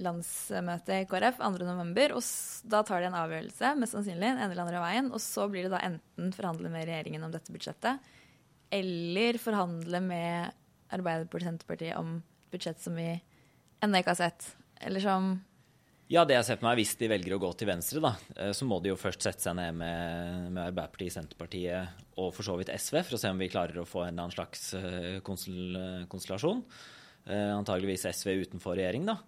landsmøte 0.01 1.01
i 1.03 1.07
KrF 1.09 1.41
2.11., 1.43 2.15
og 2.17 2.71
da 2.73 2.81
tar 2.87 3.03
de 3.03 3.11
en 3.11 3.19
avgjørelse, 3.21 3.75
mest 3.81 3.97
sannsynlig, 3.97 4.31
en 4.33 4.47
eller 4.47 4.65
andre 4.65 4.83
veien, 4.83 5.11
og 5.13 5.23
så 5.23 5.47
blir 5.51 5.67
det 5.67 5.75
da 5.75 5.83
enten 5.87 6.33
forhandle 6.37 6.73
med 6.73 6.89
regjeringen 6.89 7.27
om 7.27 7.35
dette 7.35 7.53
budsjettet, 7.53 8.11
eller 8.71 9.39
forhandle 9.43 10.01
med 10.05 10.57
Arbeiderpartiet 10.95 11.47
og 11.47 11.49
Senterpartiet 11.51 11.99
om 11.99 12.17
et 12.19 12.55
budsjett 12.55 12.83
som 12.83 12.97
vi 12.99 13.13
ennå 13.83 14.01
ikke 14.01 14.15
har 14.15 14.21
sett. 14.21 14.51
Eller 14.81 15.03
som 15.05 15.33
Ja, 16.11 16.25
det 16.27 16.35
jeg 16.35 16.47
ser 16.49 16.59
på 16.59 16.67
meg, 16.67 16.81
hvis 16.81 16.97
de 16.99 17.07
velger 17.07 17.37
å 17.37 17.43
gå 17.43 17.53
til 17.55 17.69
venstre, 17.71 18.01
da, 18.03 18.17
eh, 18.35 18.51
så 18.57 18.67
må 18.67 18.81
de 18.83 18.91
jo 18.91 18.99
først 18.99 19.23
sette 19.23 19.45
seg 19.45 19.55
ned 19.55 19.77
med, 19.79 20.49
med 20.51 20.65
Arbeiderpartiet, 20.65 21.15
Senterpartiet 21.15 22.01
og 22.19 22.33
for 22.35 22.43
så 22.47 22.57
vidt 22.59 22.73
SV, 22.75 22.97
for 23.07 23.15
å 23.15 23.21
se 23.23 23.31
om 23.31 23.39
vi 23.39 23.51
klarer 23.53 23.79
å 23.79 23.87
få 23.87 24.03
en 24.03 24.09
eller 24.17 24.25
annen 24.25 24.35
slags 24.35 24.65
eh, 24.75 25.21
konstel- 25.23 26.09
konstellasjon. 26.11 26.65
Eh, 27.31 27.53
antageligvis 27.55 28.09
SV 28.11 28.33
utenfor 28.43 28.75
regjering, 28.75 29.07
da. 29.07 29.21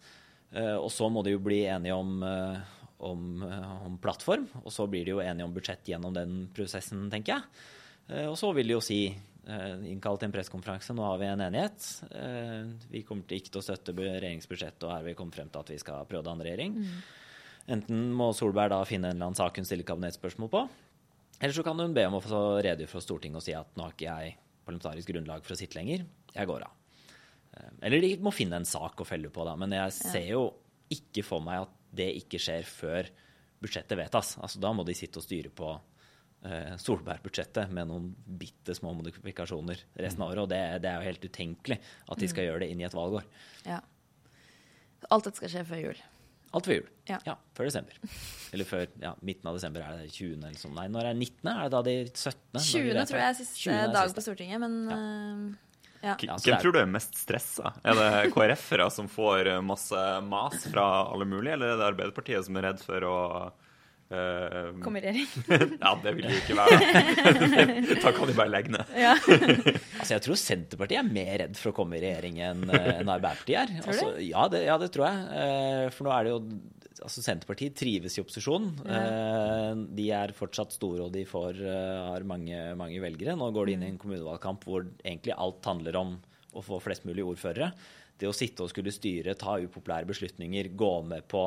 Og 0.52 0.90
så 0.92 1.07
må 1.09 1.22
de 1.24 1.31
jo 1.33 1.38
bli 1.40 1.62
enige 1.64 1.94
om, 1.96 2.18
om, 3.09 3.20
om 3.87 3.94
plattform, 4.05 4.42
og 4.61 4.66
så 4.68 4.85
blir 4.85 5.07
de 5.07 5.14
jo 5.14 5.22
enige 5.24 5.46
om 5.46 5.55
budsjett 5.55 5.88
gjennom 5.88 6.12
den 6.12 6.35
prosessen, 6.52 7.07
tenker 7.09 7.38
jeg. 7.38 8.26
Og 8.28 8.37
så 8.37 8.50
vil 8.52 8.68
de 8.68 8.74
jo 8.74 8.83
si 8.85 8.98
innkalt 9.42 10.20
til 10.22 10.28
en 10.28 10.35
pressekonferanse, 10.37 10.94
nå 10.94 11.02
har 11.02 11.18
vi 11.18 11.26
en 11.26 11.42
enighet. 11.42 11.87
Eh, 12.14 12.68
vi 12.92 13.02
kommer 13.07 13.26
til 13.26 13.40
ikke 13.40 13.55
til 13.57 13.62
å 13.62 13.66
støtte 13.66 13.94
regjeringsbudsjettet, 13.96 14.85
og 14.87 14.92
her 14.92 15.00
har 15.00 15.09
vi 15.09 15.16
kommet 15.18 15.35
frem 15.35 15.50
til 15.50 15.64
at 15.64 15.72
vi 15.74 15.81
skal 15.83 16.07
prøve 16.07 16.22
å 16.22 16.28
danne 16.31 16.46
regjering. 16.46 16.76
Enten 17.72 18.09
må 18.14 18.31
Solberg 18.35 18.70
da 18.74 18.81
finne 18.87 19.11
en 19.11 19.16
eller 19.16 19.31
annen 19.31 19.38
sak 19.38 19.59
hun 19.59 19.66
stiller 19.66 19.87
kabinettsspørsmål 19.87 20.50
på, 20.52 20.62
eller 21.42 21.57
så 21.57 21.64
kan 21.66 21.78
hun 21.78 21.94
be 21.94 22.07
om 22.07 22.18
å 22.18 22.22
få 22.22 22.42
redegjøre 22.62 22.90
for 22.90 23.02
Stortinget 23.02 23.40
og 23.40 23.46
si 23.46 23.55
at 23.59 23.74
nå 23.74 23.87
har 23.87 23.94
ikke 23.96 24.11
jeg 24.11 24.37
parlamentarisk 24.62 25.11
grunnlag 25.11 25.42
for 25.42 25.57
å 25.57 25.59
sitte 25.59 25.78
lenger, 25.78 26.05
jeg 26.37 26.50
går 26.50 26.66
av. 26.68 26.76
Eh, 27.57 27.70
Eller 27.88 28.05
de 28.05 28.16
må 28.22 28.31
finne 28.35 28.61
en 28.61 28.68
sak 28.68 29.02
å 29.02 29.07
felle 29.09 29.31
på, 29.31 29.46
da. 29.46 29.57
Men 29.59 29.74
jeg 29.74 29.96
ser 29.98 30.28
jo 30.31 30.44
ikke 30.92 31.24
for 31.26 31.42
meg 31.42 31.64
at 31.64 31.78
det 31.92 32.12
ikke 32.22 32.38
skjer 32.40 32.62
før 32.68 33.11
budsjettet 33.62 33.98
vedtas. 33.98 34.37
Altså, 34.42 34.61
da 34.62 34.72
må 34.74 34.85
de 34.87 34.94
sitte 34.96 35.18
og 35.20 35.26
styre 35.26 35.50
på 35.55 35.70
eh, 35.74 35.91
Solberg-budsjettet 36.83 37.70
med 37.70 37.87
noen 37.90 38.09
bitte 38.26 38.74
små 38.74 38.92
modifikasjoner 38.98 39.78
resten 40.02 40.22
av 40.24 40.33
året. 40.33 40.42
Og 40.44 40.50
det, 40.50 40.62
det 40.83 40.90
er 40.90 40.98
jo 41.02 41.09
helt 41.11 41.26
utenkelig 41.28 41.78
at 42.11 42.18
de 42.22 42.31
skal 42.31 42.48
gjøre 42.48 42.64
det 42.64 42.70
inn 42.74 42.83
i 42.83 42.87
et 42.88 42.96
valgår. 42.98 43.26
Ja. 43.68 43.81
Alt 45.11 45.26
dette 45.28 45.38
skal 45.42 45.52
skje 45.52 45.64
før 45.68 45.81
jul. 45.85 46.00
Alt 46.52 46.66
før 46.68 46.76
jul. 46.76 46.88
Ja. 47.09 47.35
før 47.57 47.68
desember. 47.70 47.96
Eller 48.52 48.68
før 48.68 48.83
ja, 49.00 49.14
midten 49.24 49.48
av 49.48 49.57
desember. 49.57 49.85
Er 49.87 50.02
det 50.02 50.11
20. 50.12 50.35
eller 50.42 50.59
sånn? 50.61 50.74
Nei, 50.76 50.85
når 50.92 51.09
er 51.09 51.14
det 51.16 51.20
19.? 51.31 51.52
Er 51.55 51.62
det 51.64 51.72
da 51.74 51.81
de 51.87 51.94
17.? 52.11 52.59
20. 52.61 52.88
vi 52.92 53.05
tror 53.09 53.20
jeg 53.22 53.28
er 53.31 53.38
siste 53.38 53.61
20. 53.62 53.76
er 53.87 53.94
dag 53.96 54.12
på 54.18 54.24
Stortinget, 54.26 54.61
men 54.62 54.76
eh, 54.92 55.70
ja. 56.02 56.16
K- 56.20 56.28
Ja, 56.28 56.37
Hvem 56.44 56.61
tror 56.61 56.74
du 56.76 56.81
er 56.83 56.90
mest 56.92 57.16
stressa? 57.22 57.72
Er 57.87 57.96
det 57.98 58.11
KrF-ere 58.35 58.90
som 58.92 59.09
får 59.11 59.48
eh, 59.55 59.61
masse 59.64 60.05
mas 60.28 60.66
fra 60.68 60.87
alle 61.09 61.24
mulige, 61.31 61.57
eller 61.57 61.72
er 61.72 61.81
det 61.81 61.88
Arbeiderpartiet 61.88 62.44
som 62.50 62.59
er 62.61 62.68
redd 62.68 62.83
for 62.85 63.09
å 63.09 63.16
eh, 64.12 64.68
Kom 64.85 64.96
i 64.98 65.03
regjering. 65.05 65.29
Ja, 65.81 65.94
det 66.05 66.12
vil 66.18 66.27
de 66.29 66.35
jo 66.37 66.42
ikke 66.42 66.57
være. 66.59 67.96
da 68.05 68.12
kan 68.16 68.31
de 68.31 68.37
bare 68.38 68.53
legge 68.53 68.75
ned. 68.77 68.92
Ja. 68.98 69.14
Altså, 70.03 70.16
jeg 70.16 70.22
tror 70.25 70.38
Senterpartiet 70.40 70.98
er 70.98 71.11
mer 71.14 71.33
redd 71.44 71.59
for 71.61 71.70
å 71.70 71.75
komme 71.77 71.94
i 71.94 72.01
regjering 72.03 72.40
enn 72.42 72.62
en 72.75 73.11
Arbeiderpartiet 73.12 73.61
er. 73.61 73.75
Tror 73.85 73.87
du? 73.87 73.90
Altså, 73.92 74.09
ja, 74.27 74.46
det, 74.51 74.62
ja, 74.66 74.75
det 74.83 74.88
tror 74.94 75.07
jeg. 75.07 75.20
Eh, 75.42 75.85
For 75.94 76.09
nå 76.09 76.14
er 76.16 76.27
det 76.27 76.33
jo 76.33 76.40
altså 77.07 77.22
Senterpartiet 77.22 77.77
trives 77.79 78.16
i 78.18 78.22
opposisjon. 78.25 78.66
Eh, 78.83 79.70
De 80.01 80.09
er 80.18 80.35
fortsatt 80.38 80.75
store, 80.75 81.07
og 81.07 81.14
de 81.14 81.22
får, 81.29 81.62
eh, 81.62 82.01
har 82.11 82.27
mange, 82.27 82.59
mange 82.79 82.98
velgere. 83.03 83.37
Nå 83.38 83.48
går 83.55 83.70
de 83.70 83.77
inn 83.79 83.87
i 83.87 83.90
en 83.92 84.01
kommunevalgkamp 84.03 84.66
hvor 84.66 84.85
egentlig 85.05 85.35
alt 85.38 85.70
handler 85.70 85.98
om 86.03 86.16
å 86.59 86.62
få 86.66 86.83
flest 86.85 87.07
mulig 87.09 87.22
ordførere. 87.27 87.70
Det 88.18 88.29
å 88.29 88.35
sitte 88.37 88.66
og 88.66 88.70
skulle 88.75 88.92
styre, 88.94 89.35
ta 89.38 89.55
upopulære 89.62 90.11
beslutninger, 90.11 90.68
gå 90.79 90.92
med 91.07 91.25
på 91.31 91.46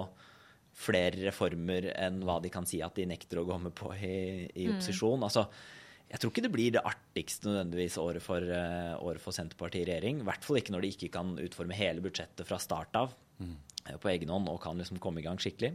flere 0.75 1.21
reformer 1.23 1.87
enn 1.95 2.19
hva 2.27 2.37
de 2.43 2.51
kan 2.51 2.67
si 2.67 2.81
at 2.83 2.97
de 2.97 3.07
nekter 3.07 3.39
å 3.39 3.45
gå 3.47 3.57
med 3.63 3.73
på 3.77 3.93
i, 3.95 4.45
i 4.59 4.67
opposisjon. 4.73 5.23
Altså, 5.23 5.45
jeg 6.09 6.21
tror 6.21 6.31
ikke 6.31 6.43
det 6.45 6.51
blir 6.53 6.73
det 6.75 6.83
artigste 6.85 7.49
nødvendigvis 7.49 7.95
året 8.01 8.23
for, 8.23 8.43
uh, 8.43 8.93
året 9.01 9.23
for 9.23 9.35
Senterpartiet 9.35 9.85
i 9.85 9.89
regjering. 9.89 10.19
I 10.21 10.27
hvert 10.27 10.45
fall 10.45 10.59
ikke 10.59 10.75
når 10.75 10.85
de 10.85 10.91
ikke 10.93 11.11
kan 11.15 11.31
utforme 11.41 11.77
hele 11.77 12.03
budsjettet 12.03 12.47
fra 12.47 12.59
start 12.61 12.99
av 12.99 13.15
mm. 13.39 13.55
på 14.03 14.11
egen 14.11 14.33
hånd 14.35 14.51
og 14.51 14.59
kan 14.63 14.77
liksom 14.79 14.99
komme 15.03 15.23
i 15.23 15.25
gang 15.25 15.39
skikkelig. 15.41 15.73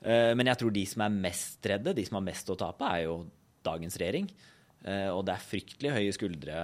Uh, 0.00 0.32
Men 0.34 0.48
jeg 0.50 0.62
tror 0.62 0.74
de 0.74 0.86
som 0.88 1.04
er 1.04 1.20
mest 1.28 1.68
redde, 1.70 1.94
de 1.96 2.06
som 2.08 2.18
har 2.18 2.26
mest 2.26 2.50
å 2.50 2.58
tape, 2.58 2.88
er 2.88 3.04
jo 3.04 3.20
dagens 3.66 4.00
regjering. 4.00 4.32
Uh, 4.80 5.12
Og 5.12 5.26
det 5.28 5.36
er 5.36 5.48
fryktelig 5.52 5.92
høye 5.92 6.16
skuldre 6.16 6.56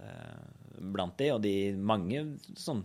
eh, 0.00 0.40
blant 0.80 1.18
de, 1.20 1.28
og 1.34 1.42
de 1.44 1.54
mange 1.76 2.24
sånn 2.58 2.80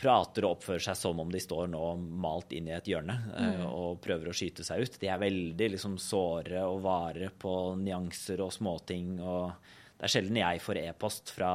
prater 0.00 0.46
og 0.46 0.56
oppfører 0.56 0.82
seg 0.88 0.96
som 0.98 1.18
om 1.20 1.30
de 1.32 1.40
står 1.42 1.68
nå 1.72 1.82
malt 2.22 2.54
inn 2.56 2.70
i 2.70 2.76
et 2.76 2.88
hjørne 2.88 3.16
mm. 3.28 3.64
og 3.68 4.00
prøver 4.02 4.30
å 4.30 4.36
skyte 4.36 4.64
seg 4.66 4.84
ut. 4.84 4.96
De 5.02 5.10
er 5.12 5.20
veldig 5.20 5.68
liksom 5.74 5.98
såre 6.00 6.62
og 6.68 6.80
vare 6.86 7.28
på 7.30 7.54
nyanser 7.80 8.40
og 8.44 8.54
småting. 8.54 9.18
og 9.20 9.52
Det 9.98 10.08
er 10.08 10.14
sjelden 10.14 10.40
jeg 10.40 10.64
får 10.64 10.80
e-post 10.86 11.34
fra 11.36 11.52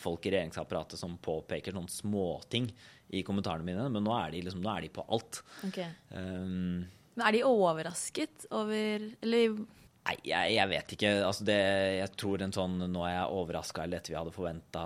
folk 0.00 0.26
i 0.26 0.32
regjeringsapparatet 0.32 1.00
som 1.00 1.18
påpeker 1.20 1.76
sånne 1.76 1.92
småting 1.92 2.70
i 3.10 3.24
kommentarene 3.26 3.66
mine, 3.66 3.88
men 3.90 4.06
nå 4.06 4.14
er 4.14 4.32
de, 4.32 4.44
liksom, 4.46 4.62
nå 4.62 4.70
er 4.72 4.86
de 4.86 4.92
på 4.94 5.04
alt. 5.10 5.42
Okay. 5.66 5.90
Um, 6.14 6.86
Men 7.16 7.26
er 7.26 7.34
de 7.34 7.42
overrasket 7.48 8.46
over 8.54 9.08
Eller 9.20 9.58
Nei, 10.00 10.14
jeg, 10.24 10.52
jeg 10.56 10.68
vet 10.70 10.92
ikke. 10.96 11.10
Altså 11.26 11.44
det, 11.46 11.58
jeg 11.98 12.12
tror 12.18 12.42
en 12.42 12.54
sånn 12.56 12.78
'nå 12.88 13.02
er 13.04 13.12
jeg 13.14 13.34
overraska' 13.36 13.82
eller 13.84 14.00
'dette 14.00 14.12
vi 14.12 14.16
hadde 14.16 14.32
forventa' 14.34 14.84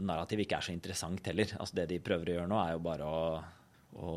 narrativ 0.00 0.40
ikke 0.40 0.56
er 0.58 0.68
så 0.68 0.72
interessant 0.72 1.28
heller. 1.28 1.52
Altså 1.60 1.76
det 1.80 1.88
de 1.92 2.00
prøver 2.00 2.30
å 2.32 2.36
gjøre 2.38 2.50
nå, 2.50 2.60
er 2.62 2.72
jo 2.72 2.84
bare 2.86 3.10
å, 3.10 3.20
å 4.00 4.14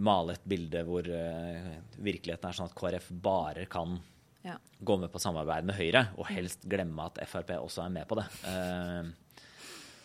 male 0.00 0.38
et 0.38 0.48
bilde 0.48 0.82
hvor 0.88 1.06
uh, 1.12 1.76
virkeligheten 2.00 2.48
er 2.48 2.56
sånn 2.56 2.70
at 2.70 2.78
KrF 2.78 3.10
bare 3.12 3.68
kan 3.70 4.00
Ja. 4.46 4.56
gå 4.80 4.96
med 4.96 5.12
på 5.12 5.20
samarbeid 5.20 5.66
med 5.66 5.76
Høyre, 5.76 6.08
og 6.16 6.30
helst 6.30 6.64
glemme 6.64 7.04
at 7.04 7.18
Frp 7.28 7.50
også 7.58 7.84
er 7.84 7.90
med 7.90 8.08
på 8.08 8.16
det. 8.16 8.26
Uh, 8.48 9.12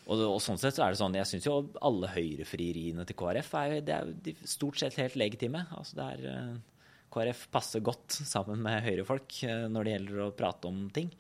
og, 0.04 0.20
og, 0.20 0.40
sånn 0.44 0.60
sett 0.60 0.76
så 0.76 0.84
er 0.84 0.92
det 0.92 1.00
sånn, 1.00 1.16
Jeg 1.16 1.30
syns 1.30 1.46
jo 1.48 1.70
alle 1.80 2.10
høyrefrieriene 2.12 3.06
til 3.08 3.16
KrF 3.16 3.54
er, 3.62 3.80
det 3.80 3.94
er 3.96 4.14
de 4.26 4.36
stort 4.44 4.82
sett 4.82 5.00
helt 5.00 5.16
legitime. 5.16 5.64
Altså 5.72 5.96
det 5.96 6.08
er, 6.18 6.26
uh, 6.28 6.73
KrF 7.14 7.46
passer 7.54 7.84
godt 7.86 8.18
sammen 8.26 8.64
med 8.66 8.82
høyrefolk 8.86 9.40
uh, 9.46 9.68
når 9.72 9.86
det 9.86 9.96
gjelder 9.98 10.26
å 10.26 10.34
prate 10.38 10.70
om 10.72 10.88
ting. 10.94 11.14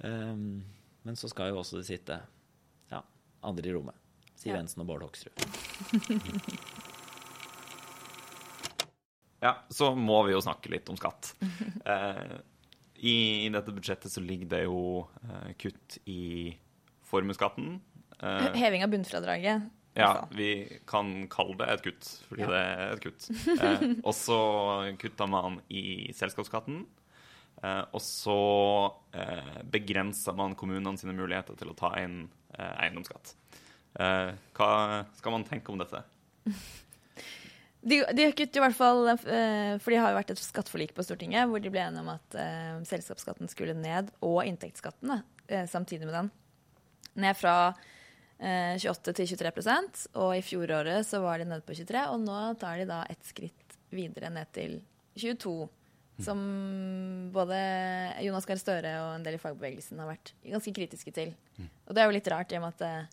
Um, 0.00 0.64
men 1.06 1.18
så 1.18 1.30
skal 1.30 1.52
jo 1.52 1.60
også 1.60 1.80
det 1.80 1.86
sitte 1.90 2.18
ja, 2.92 3.04
andre 3.46 3.70
i 3.70 3.76
rommet. 3.76 4.02
Siv 4.36 4.52
Ja. 4.52 4.58
Jensen 4.58 4.82
og 4.84 4.90
Bård 4.90 5.06
Hoksrud. 5.06 5.32
Ja, 9.46 9.52
så 9.68 9.92
må 9.94 10.22
vi 10.26 10.32
jo 10.32 10.42
snakke 10.42 10.72
litt 10.72 10.88
om 10.92 10.98
skatt. 11.00 11.34
Eh, 11.86 12.38
i, 12.96 13.46
dette 13.52 13.70
budsjettet 13.70 14.10
så 14.10 14.18
ligger 14.24 14.48
det 14.50 14.62
jo 14.64 14.78
eh, 15.22 15.50
kutt 15.60 15.98
i 16.10 16.50
formuesskatten. 17.06 17.76
Eh, 18.18 18.46
Heving 18.58 18.82
av 18.82 18.90
bunnfradraget. 18.90 19.68
Ja, 19.96 20.10
vi 20.36 20.48
kan 20.86 21.10
kalle 21.32 21.56
det 21.60 21.68
et 21.72 21.82
kutt, 21.86 22.10
fordi 22.28 22.44
Ja. 22.44 22.50
det 22.52 22.60
er 22.62 22.92
et 22.96 23.02
kutt. 23.06 23.28
Eh, 23.66 23.84
og 24.04 24.12
så 24.14 24.38
kutta 25.00 25.26
man 25.30 25.60
i 25.72 26.12
selskapsskatten. 26.16 26.84
Eh, 27.62 27.82
og 27.96 28.02
så 28.04 28.38
eh, 29.16 29.62
begrensa 29.64 30.34
man 30.36 30.54
kommunene 30.54 30.98
sine 31.00 31.14
muligheter 31.16 31.56
til 31.56 31.72
å 31.72 31.76
ta 31.78 31.94
inn 32.02 32.26
eh, 32.58 32.72
eiendomsskatt. 32.84 33.32
Eh, 33.98 34.34
hva 34.58 34.72
skal 35.16 35.32
man 35.32 35.44
tenke 35.48 35.72
om 35.72 35.80
dette? 35.80 36.02
De, 37.86 38.00
de 38.18 38.24
kutter 38.34 38.58
i 38.58 38.62
hvert 38.64 38.74
fall, 38.74 39.04
eh, 39.12 39.76
for 39.78 39.92
de 39.94 39.98
har 40.02 40.10
jo 40.10 40.16
vært 40.18 40.32
et 40.34 40.40
skatteforlik 40.42 40.90
på 40.96 41.04
Stortinget 41.06 41.46
hvor 41.46 41.60
de 41.62 41.70
ble 41.70 41.84
enige 41.84 42.02
om 42.02 42.08
at 42.16 42.34
eh, 42.34 42.80
selskapsskatten 42.88 43.46
skulle 43.52 43.76
ned, 43.78 44.08
og 44.26 44.40
inntektsskatten 44.42 45.12
da, 45.12 45.20
samtidig 45.70 46.08
med 46.08 46.16
den. 46.16 46.30
Ned 47.22 47.38
fra 47.38 47.52
eh, 48.40 48.76
28 48.78 49.14
til 49.20 49.30
23% 49.36 50.04
og 50.22 50.34
i 50.36 50.42
fjoråret 50.44 51.06
så 51.08 51.20
var 51.24 51.38
de 51.42 51.48
nede 51.48 51.64
på 51.66 51.76
23 51.78 52.04
og 52.12 52.20
nå 52.24 52.38
tar 52.60 52.78
de 52.82 52.86
da 52.90 53.02
et 53.10 53.22
skritt 53.28 53.76
videre 53.94 54.30
ned 54.34 54.50
til 54.56 54.78
22. 55.16 55.68
Som 56.24 56.38
både 57.32 57.56
Jonas 58.24 58.46
Gahr 58.48 58.56
Støre 58.56 58.92
og 59.04 59.10
en 59.18 59.24
del 59.26 59.36
i 59.36 59.40
fagbevegelsen 59.42 59.98
har 60.00 60.08
vært 60.08 60.30
ganske 60.48 60.72
kritiske 60.72 61.12
til. 61.12 61.34
Og 61.84 61.92
det 61.92 62.00
er 62.02 62.08
jo 62.08 62.14
litt 62.16 62.30
rart 62.32 62.52
i 62.52 62.56
og 62.56 62.64
med 62.64 62.72
at 62.78 62.84
eh, 62.86 63.10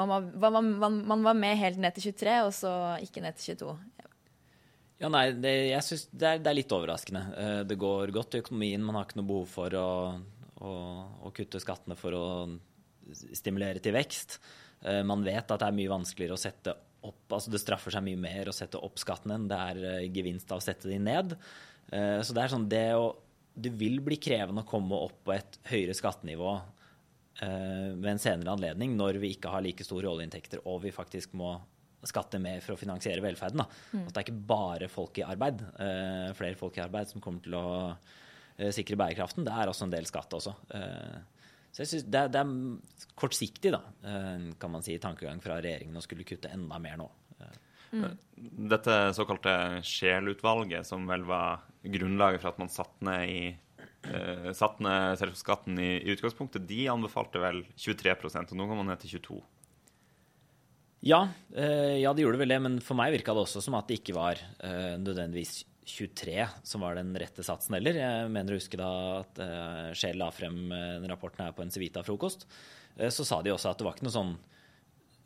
man 0.00 0.08
var, 0.08 0.24
man, 0.56 0.70
man, 0.80 0.96
man 1.10 1.26
var 1.26 1.36
med 1.36 1.58
helt 1.60 1.76
ned 1.84 1.92
til 1.98 2.06
23, 2.14 2.36
og 2.46 2.52
så 2.56 2.72
ikke 3.04 3.20
ned 3.20 3.36
til 3.36 3.58
22. 3.60 3.74
Ja, 5.02 5.10
nei, 5.12 5.24
det, 5.36 5.52
jeg 5.68 5.84
synes 5.84 6.06
det, 6.14 6.28
er, 6.30 6.40
det 6.40 6.48
er 6.52 6.56
litt 6.62 6.72
overraskende. 6.72 7.22
Eh, 7.36 7.60
Det 7.68 7.76
går 7.76 8.12
godt 8.14 8.38
i 8.38 8.40
økonomien. 8.40 8.84
Man 8.86 8.96
har 8.96 9.04
ikke 9.08 9.20
noe 9.20 9.28
behov 9.28 9.48
for 9.52 9.76
å, 9.76 9.88
å, 10.64 10.72
å 11.28 11.32
kutte 11.36 11.60
skattene 11.60 11.96
for 11.98 12.16
å 12.16 12.24
stimulere 13.14 13.80
til 13.82 13.94
vekst. 13.96 14.38
Eh, 14.84 15.02
Man 15.06 15.24
vet 15.26 15.50
at 15.50 15.60
det 15.62 15.68
er 15.68 15.76
mye 15.76 15.92
vanskeligere 15.92 16.36
å 16.38 16.40
sette 16.40 16.74
opp 17.02 17.34
altså 17.34 17.50
Det 17.50 17.58
straffer 17.58 17.90
seg 17.90 18.04
mye 18.06 18.18
mer 18.20 18.46
å 18.46 18.54
sette 18.54 18.78
opp 18.78 19.00
skatten 19.02 19.32
enn 19.34 19.48
det 19.50 19.56
er 19.58 19.80
eh, 19.88 20.04
gevinst 20.14 20.52
av 20.54 20.60
å 20.60 20.62
sette 20.62 20.86
de 20.90 21.00
ned. 21.02 21.34
Eh, 21.90 22.20
Så 22.22 22.34
det 22.36 22.44
er 22.44 22.52
sånn 22.52 22.68
det 22.70 22.84
å 22.94 23.08
Det 23.54 23.72
vil 23.76 23.98
bli 24.00 24.16
krevende 24.22 24.62
å 24.62 24.68
komme 24.68 24.96
opp 24.96 25.18
på 25.26 25.34
et 25.34 25.58
høyere 25.68 25.92
skattenivå 25.98 26.54
ved 27.42 28.06
en 28.06 28.20
senere 28.20 28.52
anledning 28.52 28.92
når 28.96 29.16
vi 29.18 29.30
ikke 29.34 29.50
har 29.50 29.62
like 29.64 29.82
store 29.84 30.06
oljeinntekter 30.08 30.60
og 30.68 30.82
vi 30.84 30.90
faktisk 30.92 31.32
må 31.34 31.54
skatte 32.04 32.38
mer 32.40 32.60
for 32.60 32.74
å 32.74 32.78
finansiere 32.78 33.22
velferden. 33.24 33.58
Da. 33.62 33.66
At 34.06 34.12
det 34.12 34.20
er 34.20 34.26
ikke 34.26 34.46
bare 34.46 34.88
folk 34.92 35.18
i 35.18 35.24
arbeid, 35.24 35.60
flere 36.36 36.58
folk 36.60 36.76
i 36.78 36.82
arbeid 36.84 37.08
som 37.08 37.20
kommer 37.24 37.42
til 37.44 37.56
å 37.58 37.66
sikre 38.72 38.96
bærekraften. 39.00 39.44
Det 39.48 39.52
er 39.52 39.72
også 39.72 39.84
en 39.88 39.94
del 39.94 40.06
skatt 40.08 40.36
også. 40.38 40.54
Eh, 40.76 41.41
så 41.72 41.80
jeg 41.80 41.88
synes 41.88 42.06
det, 42.12 42.22
det 42.34 42.40
er 42.42 43.12
kortsiktig, 43.16 43.72
da, 43.72 43.80
eh, 44.04 44.50
kan 44.60 44.72
man 44.74 44.84
si, 44.84 44.98
tankegang 45.00 45.40
fra 45.40 45.56
regjeringen 45.56 45.96
å 45.96 46.04
skulle 46.04 46.26
kutte 46.28 46.52
enda 46.52 46.80
mer 46.82 46.98
nå. 47.00 47.08
Mm. 47.92 48.12
Dette 48.72 48.94
såkalte 49.12 49.52
Scheel-utvalget, 49.84 50.86
som 50.88 51.04
vel 51.08 51.26
var 51.28 51.64
grunnlaget 51.84 52.40
for 52.40 52.52
at 52.52 52.60
man 52.60 52.72
satte 52.72 53.04
ned, 53.04 53.28
i, 53.28 53.82
uh, 54.08 54.46
satt 54.56 54.80
ned 54.80 55.18
selskapsskatten 55.20 55.76
i, 55.76 55.90
i 56.00 56.14
utgangspunktet, 56.14 56.64
de 56.68 56.86
anbefalte 56.92 57.42
vel 57.42 57.60
23% 57.76 58.54
og 58.54 58.60
nå 58.60 58.68
går 58.70 58.80
man 58.80 58.88
ned 58.94 59.02
til 59.04 59.18
22 59.18 59.42
Ja, 61.10 61.20
ja, 61.52 62.14
det 62.14 62.24
gjorde 62.24 62.40
vel 62.40 62.54
det, 62.54 62.60
men 62.64 62.80
for 62.80 62.96
meg 62.96 63.12
virka 63.12 63.34
det 63.36 63.44
også 63.44 63.60
som 63.60 63.76
at 63.76 63.90
det 63.90 64.00
ikke 64.00 64.16
var 64.16 64.40
nødvendigvis 64.62 65.58
23 65.84 66.46
som 66.62 66.84
var 66.84 66.94
den 66.94 67.10
rette 67.18 67.42
satsen 67.44 67.74
heller. 67.76 67.96
Jeg 67.98 68.30
mener 68.32 68.54
å 68.54 68.60
huske 68.60 68.78
da 68.78 68.92
at 69.18 69.40
uh, 69.42 69.90
Scheel 69.98 70.20
la 70.20 70.30
frem 70.34 70.64
eh, 70.70 70.96
den 71.02 71.10
rapporten 71.10 71.44
her 71.44 71.54
på 71.56 71.64
en 71.64 71.72
Civita-frokost. 71.74 72.46
Eh, 72.96 73.10
så 73.10 73.26
sa 73.26 73.40
de 73.42 73.52
også 73.52 73.72
at 73.72 73.80
det 73.80 73.86
var 73.86 73.96
ikke 73.96 74.06
noe 74.06 74.14
sånn 74.14 74.34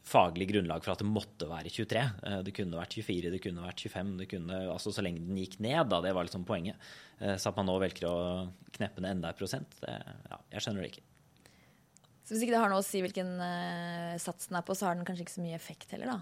faglig 0.07 0.47
grunnlag 0.53 0.85
for 0.85 0.95
at 0.95 1.03
det 1.03 1.09
måtte 1.11 1.49
være 1.51 1.73
23. 1.73 2.05
Eh, 2.31 2.39
det 2.47 2.55
kunne 2.57 2.79
vært 2.79 2.97
24, 2.97 3.33
det 3.35 3.41
kunne 3.45 3.67
vært 3.67 3.83
25, 3.85 4.15
det 4.23 4.29
kunne, 4.31 4.61
altså 4.73 4.95
så 4.95 5.05
lenge 5.05 5.25
den 5.27 5.43
gikk 5.43 5.59
ned, 5.61 5.83
da. 5.93 6.01
Det 6.05 6.15
var 6.17 6.29
liksom 6.29 6.47
poenget. 6.49 6.89
Så 7.17 7.49
at 7.49 7.57
man 7.57 7.65
nå 7.65 7.79
velger 7.81 8.09
å 8.11 8.17
kneppe 8.77 9.01
ned 9.01 9.17
enda 9.17 9.31
et 9.33 9.39
prosent, 9.39 9.71
det, 9.81 9.93
ja, 10.29 10.37
jeg 10.53 10.65
skjønner 10.67 10.85
det 10.85 10.91
ikke. 10.91 11.05
Så 12.27 12.35
hvis 12.35 12.43
ikke 12.45 12.53
det 12.53 12.61
har 12.61 12.69
noe 12.69 12.83
å 12.83 12.85
si 12.85 13.01
hvilken 13.01 13.31
sats 14.21 14.51
den 14.51 14.59
er 14.59 14.67
på, 14.67 14.77
så 14.77 14.91
har 14.91 14.99
den 14.99 15.07
kanskje 15.09 15.25
ikke 15.25 15.37
så 15.39 15.45
mye 15.47 15.57
effekt 15.57 15.95
heller, 15.97 16.13
da. 16.13 16.19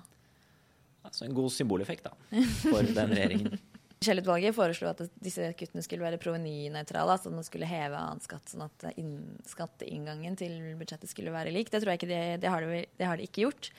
Altså 1.10 1.26
en 1.26 1.34
god 1.34 1.50
symboleffekt, 1.50 2.06
da, 2.06 2.44
for 2.62 2.94
den 2.94 3.16
regjeringen. 3.18 3.58
Scheel-utvalget 4.04 4.56
foreslo 4.56 4.90
at 4.90 5.02
disse 5.22 5.50
kuttene 5.58 5.82
skulle 5.84 6.04
være 6.04 6.20
provenynøytrale, 6.22 7.16
altså 7.16 7.32
man 7.32 7.46
skulle 7.46 7.68
heve 7.68 7.98
annen 7.98 8.22
skatt, 8.24 8.46
sånn 8.52 8.66
at 8.66 8.86
inn, 9.00 9.16
skatteinngangen 9.48 10.38
til 10.40 10.56
budsjettet 10.80 11.10
skulle 11.10 11.34
være 11.34 11.52
lik. 11.54 11.72
Det 11.72 11.82
tror 11.82 11.94
jeg 11.94 12.02
ikke 12.02 12.12
de, 12.12 12.22
de 12.42 12.52
har 12.52 12.64
de, 12.64 12.82
det 13.00 13.08
har 13.08 13.20
de 13.20 13.28
ikke 13.28 13.46
gjort. 13.46 13.70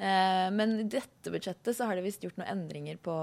Eh, 0.00 0.46
men 0.56 0.78
i 0.80 0.88
dette 0.88 1.32
budsjettet 1.32 1.76
så 1.76 1.88
har 1.88 1.98
de 1.98 2.06
visst 2.06 2.22
gjort 2.24 2.38
noen 2.40 2.52
endringer 2.54 3.00
på 3.04 3.16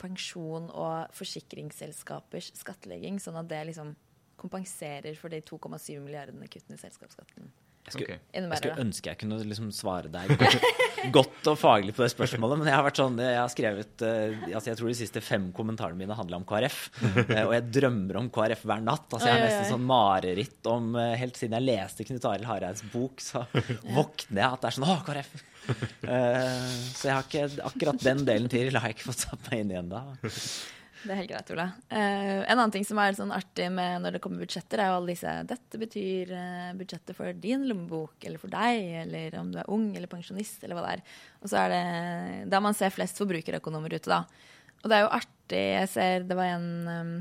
pensjon 0.00 0.70
og 0.70 1.12
forsikringsselskapers 1.16 2.54
skattlegging, 2.60 3.20
sånn 3.20 3.36
at 3.40 3.50
det 3.50 3.60
liksom 3.72 3.92
kompenserer 4.40 5.16
for 5.20 5.32
de 5.32 5.42
2,7 5.44 6.00
milliardene 6.00 6.48
kuttene 6.48 6.78
i 6.78 6.80
selskapsskatten. 6.80 7.52
Jeg 7.84 7.92
skulle, 7.92 8.14
okay. 8.16 8.20
jeg 8.32 8.58
skulle 8.60 8.80
ønske 8.80 9.10
jeg 9.10 9.18
kunne 9.20 9.38
liksom 9.44 9.66
svare 9.76 10.08
deg 10.08 10.30
godt, 11.16 11.40
og 11.52 11.58
faglig 11.60 11.92
på 11.92 12.00
det 12.00 12.10
spørsmålet, 12.14 12.60
men 12.62 12.70
jeg 12.70 12.78
har 12.78 12.86
vært 12.86 13.00
sånn, 13.02 13.18
jeg 13.20 13.36
har 13.36 13.50
skrevet 13.52 14.04
eh, 14.08 14.46
altså 14.54 14.70
Jeg 14.70 14.78
tror 14.80 14.88
de 14.88 14.96
siste 15.02 15.20
fem 15.24 15.50
kommentarene 15.56 16.00
mine 16.00 16.16
handla 16.16 16.40
om 16.40 16.46
KrF. 16.48 16.78
eh, 17.28 17.42
Og 17.44 17.52
jeg 17.52 17.66
drømmer 17.76 18.20
om 18.22 18.30
KrF 18.32 18.64
hver 18.64 18.84
natt. 18.86 19.04
altså 19.10 19.28
Jeg 19.28 19.36
har 19.36 19.44
nesten 19.44 19.68
sånn 19.74 19.84
mareritt 19.90 20.70
om 20.72 20.94
eh, 20.96 21.12
Helt 21.20 21.36
siden 21.40 21.58
jeg 21.58 21.68
leste 21.68 22.06
Knut 22.08 22.28
Arild 22.30 22.48
Hareids 22.48 22.86
bok, 22.94 23.20
så 23.20 23.44
våkner 23.98 24.40
jeg 24.46 24.48
at 24.48 24.64
det 24.64 24.70
er 24.70 24.78
sånn 24.78 24.88
Å, 24.88 24.96
KrF! 25.10 25.34
Eh, 26.08 26.70
Så 26.94 27.10
jeg 27.10 27.14
har 27.18 27.28
ikke 27.28 27.68
akkurat 27.68 28.04
den 28.04 28.24
delen 28.24 28.48
til 28.52 28.72
har 28.74 28.88
jeg 28.88 28.96
ikke 28.98 29.10
fått 29.12 29.26
satt 29.28 29.50
meg 29.50 29.64
inn 29.64 29.74
i 29.74 29.78
ennå. 29.82 30.00
Det 31.04 31.12
er 31.12 31.18
helt 31.18 31.32
greit, 31.34 31.50
Ole. 31.52 31.66
Uh, 31.92 32.40
en 32.48 32.56
annen 32.56 32.72
ting 32.72 32.86
som 32.88 32.98
er 33.02 33.16
sånn 33.16 33.32
artig 33.34 33.66
med 33.72 34.00
når 34.00 34.16
det 34.16 34.20
kommer 34.24 34.40
budsjetter, 34.40 34.80
er 34.80 34.88
jo 34.88 34.96
alle 34.98 35.12
disse 35.12 35.34
Dette 35.50 35.80
betyr 35.80 36.32
uh, 36.32 36.70
budsjettet 36.78 37.18
for 37.18 37.36
din 37.42 37.66
lommebok, 37.68 38.16
eller 38.24 38.40
for 38.40 38.52
deg, 38.52 38.88
eller 39.02 39.36
om 39.40 39.52
du 39.52 39.60
er 39.60 39.70
ung 39.74 39.90
eller 39.92 40.08
pensjonist, 40.08 40.64
eller 40.64 40.78
hva 40.78 40.86
det 40.86 40.96
er. 40.96 41.04
Og 41.42 41.52
så 41.52 41.60
er 41.60 41.74
det 41.74 41.84
da 42.52 42.62
man 42.64 42.76
ser 42.78 42.94
flest 42.94 43.20
forbrukerøkonomer 43.20 43.98
ute, 43.98 44.08
da. 44.08 44.22
Og 44.80 44.88
det 44.88 44.96
er 44.96 45.04
jo 45.04 45.14
artig. 45.20 45.62
Jeg 45.74 45.92
ser 45.92 46.26
det 46.28 46.38
var 46.40 46.54
en 46.56 46.68
um, 46.88 47.14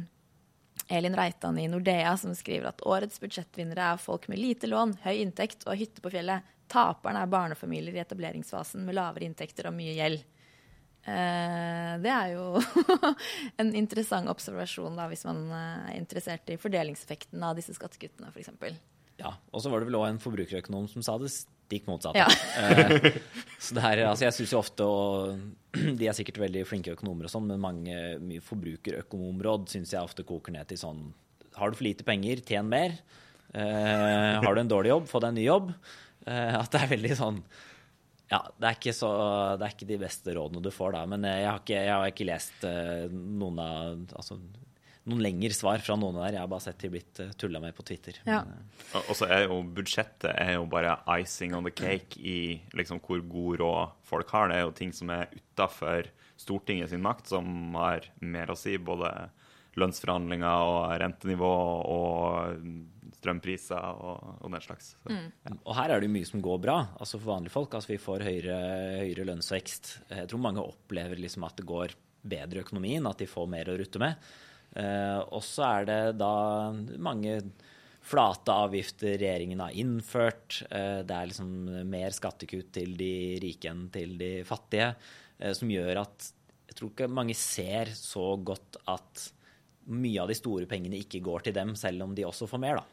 Elin 0.88 1.16
Reitan 1.16 1.60
i 1.60 1.68
Nordea 1.68 2.16
som 2.18 2.36
skriver 2.36 2.72
at 2.72 2.84
årets 2.88 3.20
budsjettvinnere 3.24 3.94
er 3.94 4.02
folk 4.02 4.30
med 4.32 4.40
lite 4.40 4.68
lån, 4.72 4.98
høy 5.04 5.16
inntekt 5.22 5.68
og 5.68 5.80
hytte 5.80 6.04
på 6.04 6.12
fjellet. 6.14 6.44
Taperne 6.72 7.24
er 7.24 7.32
barnefamilier 7.32 7.96
i 7.96 8.02
etableringsfasen 8.04 8.84
med 8.88 8.96
lavere 8.98 9.28
inntekter 9.28 9.68
og 9.70 9.76
mye 9.76 9.96
gjeld. 9.96 10.24
Eh, 11.04 11.94
det 12.00 12.12
er 12.12 12.30
jo 12.32 12.62
en 13.62 13.74
interessant 13.76 14.30
observasjon 14.32 14.96
da, 14.96 15.10
hvis 15.12 15.26
man 15.28 15.42
eh, 15.52 15.90
er 15.92 15.98
interessert 16.00 16.48
i 16.54 16.60
fordelingseffekten 16.60 17.44
av 17.44 17.58
disse 17.58 17.76
skattekuttene, 17.76 18.32
f.eks. 18.32 18.54
Ja, 19.20 19.34
og 19.52 19.64
så 19.64 19.72
var 19.72 19.84
det 19.84 19.90
vel 19.90 20.00
òg 20.00 20.08
en 20.08 20.22
forbrukerøkonom 20.24 20.88
som 20.90 21.04
sa 21.06 21.18
det 21.20 21.34
stikk 21.34 21.90
motsatte. 21.92 22.24
Ja. 22.24 22.30
Eh, 22.30 23.20
så 23.60 23.76
det 23.76 23.84
her, 23.84 24.06
altså 24.08 24.30
jeg 24.30 24.38
synes 24.38 24.54
jo 24.56 24.62
ofte, 24.62 24.88
og 24.88 25.76
de 26.00 26.08
er 26.08 26.16
sikkert 26.16 26.40
veldig 26.46 26.64
flinke 26.70 26.96
økonomer 26.96 27.28
og 27.28 27.36
sånn, 27.36 27.52
men 27.52 27.62
mange 27.64 28.00
mye 28.24 28.46
forbrukerøkonområd 28.48 29.68
syns 29.76 29.92
jeg 29.98 30.08
ofte 30.08 30.28
koker 30.28 30.56
ned 30.56 30.72
til 30.72 30.80
sånn 30.86 31.04
Har 31.60 31.70
du 31.70 31.78
for 31.78 31.90
lite 31.90 32.08
penger, 32.08 32.40
tjen 32.48 32.72
mer. 32.72 32.96
Har 33.54 34.56
du 34.56 34.64
en 34.64 34.72
dårlig 34.72 34.90
jobb, 34.90 35.04
få 35.12 35.20
deg 35.22 35.30
en 35.30 35.36
ny 35.38 35.44
jobb. 35.46 35.68
At 36.26 36.72
det 36.74 36.80
er 36.80 36.90
veldig 36.96 37.18
sånn 37.20 37.44
ja, 38.32 38.40
det 38.58 38.68
er, 38.68 38.78
ikke 38.78 38.96
så, 38.96 39.10
det 39.60 39.68
er 39.68 39.76
ikke 39.76 39.90
de 39.90 40.00
beste 40.02 40.34
rådene 40.36 40.64
du 40.64 40.72
får 40.74 40.96
da, 40.96 41.04
men 41.10 41.26
jeg 41.28 41.48
har 41.50 41.60
ikke, 41.62 41.80
jeg 41.80 41.94
har 41.94 42.12
ikke 42.14 42.30
lest 42.30 42.68
eh, 42.68 43.08
noen 43.12 43.60
av 43.62 44.16
altså, 44.20 44.40
noen 45.10 45.24
lengre 45.24 45.52
svar 45.56 45.82
fra 45.84 45.98
noen 46.00 46.16
der. 46.22 46.38
Jeg 46.38 46.44
har 46.44 46.52
bare 46.52 46.64
sett 46.64 46.80
de 46.80 46.92
blitt 46.94 47.20
uh, 47.20 47.32
tulla 47.40 47.60
med 47.64 47.76
på 47.76 47.84
Twitter. 47.88 48.20
Ja. 48.28 48.42
Men, 48.48 48.70
Og 48.96 49.12
og 49.12 49.18
så 49.20 49.28
er 49.28 49.46
jo 49.50 49.60
budsjettet 49.76 50.30
er 50.32 50.54
jo 50.56 50.66
bare 50.72 50.96
icing 51.20 51.56
on 51.58 51.68
the 51.68 51.74
cake 51.76 52.20
i 52.20 52.62
liksom 52.78 53.02
hvor 53.04 53.24
god 53.28 53.60
råd 53.60 53.98
folk 54.08 54.32
har. 54.36 54.50
Det 54.50 54.60
er 54.60 54.64
jo 54.64 54.76
ting 54.78 54.94
som 54.96 55.12
er 55.14 55.28
utafor 55.36 56.12
Stortinget 56.40 56.90
sin 56.92 57.04
makt, 57.04 57.30
som 57.30 57.76
har 57.78 58.08
mer 58.20 58.52
å 58.52 58.58
si. 58.58 58.78
Både 58.82 59.12
lønnsforhandlinger 59.80 60.70
og 60.70 60.94
rentenivå 61.02 61.52
og 61.94 62.58
strømpriser 63.18 64.04
og, 64.04 64.40
og 64.44 64.52
den 64.52 64.64
slags. 64.64 64.94
Så, 65.00 65.16
ja. 65.16 65.56
Og 65.56 65.76
her 65.78 65.96
er 65.96 66.04
det 66.04 66.12
mye 66.12 66.28
som 66.28 66.44
går 66.44 66.62
bra, 66.64 66.78
altså 67.00 67.20
for 67.20 67.36
vanlige 67.36 67.56
folk. 67.56 67.76
Altså 67.78 67.94
vi 67.94 68.02
får 68.02 68.26
høyere, 68.28 68.58
høyere 69.02 69.28
lønnsvekst. 69.32 69.94
Jeg 70.12 70.32
tror 70.32 70.44
mange 70.44 70.64
opplever 70.64 71.22
liksom 71.22 71.46
at 71.48 71.60
det 71.60 71.68
går 71.70 71.96
bedre 72.24 72.60
i 72.60 72.64
økonomien, 72.64 73.08
at 73.10 73.20
de 73.20 73.30
får 73.30 73.50
mer 73.52 73.72
å 73.72 73.78
rutte 73.80 74.02
med. 74.02 74.32
Eh, 74.80 75.20
og 75.22 75.44
så 75.46 75.68
er 75.70 75.90
det 75.90 76.02
da 76.18 76.36
mange 77.02 77.40
flate 78.04 78.56
avgifter 78.66 79.16
regjeringen 79.16 79.62
har 79.64 79.76
innført. 79.80 80.62
Eh, 80.70 81.02
det 81.08 81.18
er 81.18 81.30
liksom 81.30 81.52
mer 81.90 82.16
skattekutt 82.16 82.74
til 82.80 82.96
de 83.00 83.14
rike 83.44 83.72
enn 83.72 83.86
til 83.94 84.18
de 84.20 84.32
fattige, 84.48 84.94
eh, 85.40 85.54
som 85.56 85.72
gjør 85.72 86.04
at 86.04 86.32
jeg 86.74 86.80
tror 86.80 86.92
ikke 86.94 87.12
mange 87.12 87.36
ser 87.38 87.92
så 87.94 88.34
godt 88.42 88.80
at 88.90 89.30
mye 89.88 90.22
av 90.24 90.28
de 90.32 90.36
store 90.38 90.66
pengene 90.70 90.96
ikke 91.02 91.20
går 91.26 91.44
til 91.50 91.54
dem, 91.58 91.74
selv 91.76 92.04
om 92.06 92.14
de 92.16 92.24
også 92.28 92.48
får 92.48 92.60
mer, 92.64 92.80
da. 92.82 92.86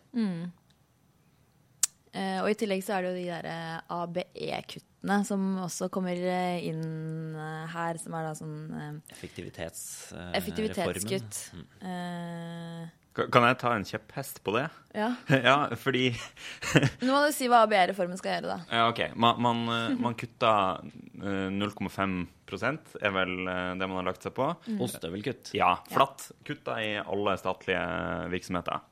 Eh, 2.12 2.38
og 2.42 2.48
i 2.50 2.56
tillegg 2.58 2.82
så 2.82 2.96
er 2.96 3.04
det 3.04 3.10
jo 3.12 3.18
de 3.20 3.26
der 3.30 3.46
eh, 3.46 3.76
ABE-kuttene 3.94 5.20
som 5.28 5.44
også 5.62 5.86
kommer 5.94 6.18
eh, 6.18 6.64
inn 6.66 7.36
her, 7.70 8.00
som 8.02 8.16
er 8.18 8.26
da 8.26 8.32
sånn 8.34 8.56
eh, 8.74 8.96
Effektivitetsreformen. 9.14 10.34
effektivitetskutt. 10.40 11.38
Ka- 11.78 12.88
Kan 13.32 13.46
jeg 13.48 13.58
ta 13.60 13.74
en 13.76 13.86
kjepphest 13.86 14.42
på 14.46 14.54
det? 14.56 14.68
ja. 14.96 15.12
ja, 15.44 15.56
fordi 15.78 16.08
Nå 17.04 17.12
må 17.12 17.22
du 17.26 17.32
si 17.34 17.48
hva 17.50 17.64
ABE-reformen 17.66 18.18
skal 18.18 18.38
gjøre, 18.38 18.56
da. 18.56 18.58
Ja, 18.72 18.88
OK. 18.90 19.02
Man, 19.14 19.40
man, 19.42 19.62
eh, 19.74 19.96
man 20.00 20.16
kutta 20.18 20.52
eh, 20.82 21.48
0,5 21.54 22.26
er 22.98 23.14
vel 23.14 23.34
eh, 23.46 23.72
det 23.78 23.86
man 23.86 24.00
har 24.00 24.08
lagt 24.10 24.26
seg 24.26 24.34
på. 24.34 24.48
Ostehøvelkutt. 24.82 25.52
Ja, 25.58 25.76
flatt. 25.90 26.30
Kutta 26.46 26.80
i 26.82 26.96
alle 27.00 27.36
statlige 27.38 27.84
virksomheter 28.32 28.80
eh, 28.80 28.86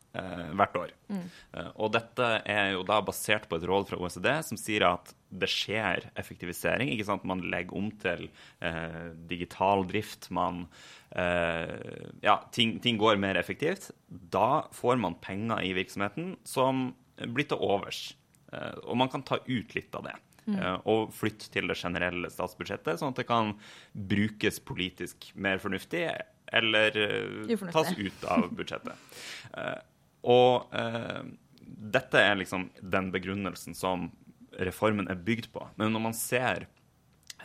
hvert 0.59 0.77
år. 0.79 0.93
Eh, 1.11 1.71
og 1.77 1.93
dette 1.95 2.29
er 2.49 2.73
jo 2.75 2.85
da 2.87 3.01
basert 3.05 3.49
på 3.49 3.59
et 3.59 3.67
råd 3.69 3.89
fra 3.91 3.99
OECD 4.01 4.31
som 4.47 4.61
sier 4.61 4.87
at 4.89 5.13
det 5.29 5.51
skjer 5.53 6.09
effektivisering. 6.19 6.93
ikke 6.93 7.09
sant? 7.09 7.27
Man 7.29 7.45
legger 7.53 7.77
om 7.79 7.91
til 8.03 8.29
eh, 8.65 9.11
digital 9.31 9.85
drift. 9.89 10.31
Man 10.35 10.67
eh, 11.13 11.75
Ja, 12.25 12.39
ting, 12.55 12.79
ting 12.85 13.01
går 13.01 13.21
mer 13.21 13.41
effektivt. 13.41 13.91
Da 14.09 14.69
får 14.73 15.01
man 15.01 15.19
penger 15.25 15.65
i 15.65 15.75
virksomheten 15.77 16.37
som 16.49 16.91
blir 17.19 17.49
til 17.51 17.61
overs. 17.61 18.15
Eh, 18.53 18.81
og 18.87 18.97
man 19.01 19.13
kan 19.13 19.27
ta 19.27 19.41
ut 19.45 19.77
litt 19.77 19.95
av 19.95 20.09
det. 20.09 20.17
Mm. 20.49 20.81
Og 20.89 21.11
flytte 21.13 21.51
til 21.53 21.69
det 21.69 21.77
generelle 21.77 22.31
statsbudsjettet, 22.33 22.97
sånn 22.97 23.13
at 23.13 23.19
det 23.21 23.27
kan 23.29 23.51
brukes 23.93 24.63
politisk 24.65 25.27
mer 25.37 25.61
fornuftig 25.61 26.07
eller 26.57 26.97
eh, 26.97 27.65
tas 27.73 27.93
ut 27.99 28.25
av 28.25 28.49
budsjettet. 28.57 28.97
Og 30.27 30.75
eh, 30.75 31.23
dette 31.69 32.21
er 32.21 32.41
liksom 32.41 32.69
den 32.81 33.13
begrunnelsen 33.15 33.77
som 33.77 34.09
reformen 34.59 35.09
er 35.11 35.21
bygd 35.23 35.51
på. 35.55 35.67
Men 35.79 35.93
når 35.95 36.05
man 36.09 36.17
ser 36.17 36.67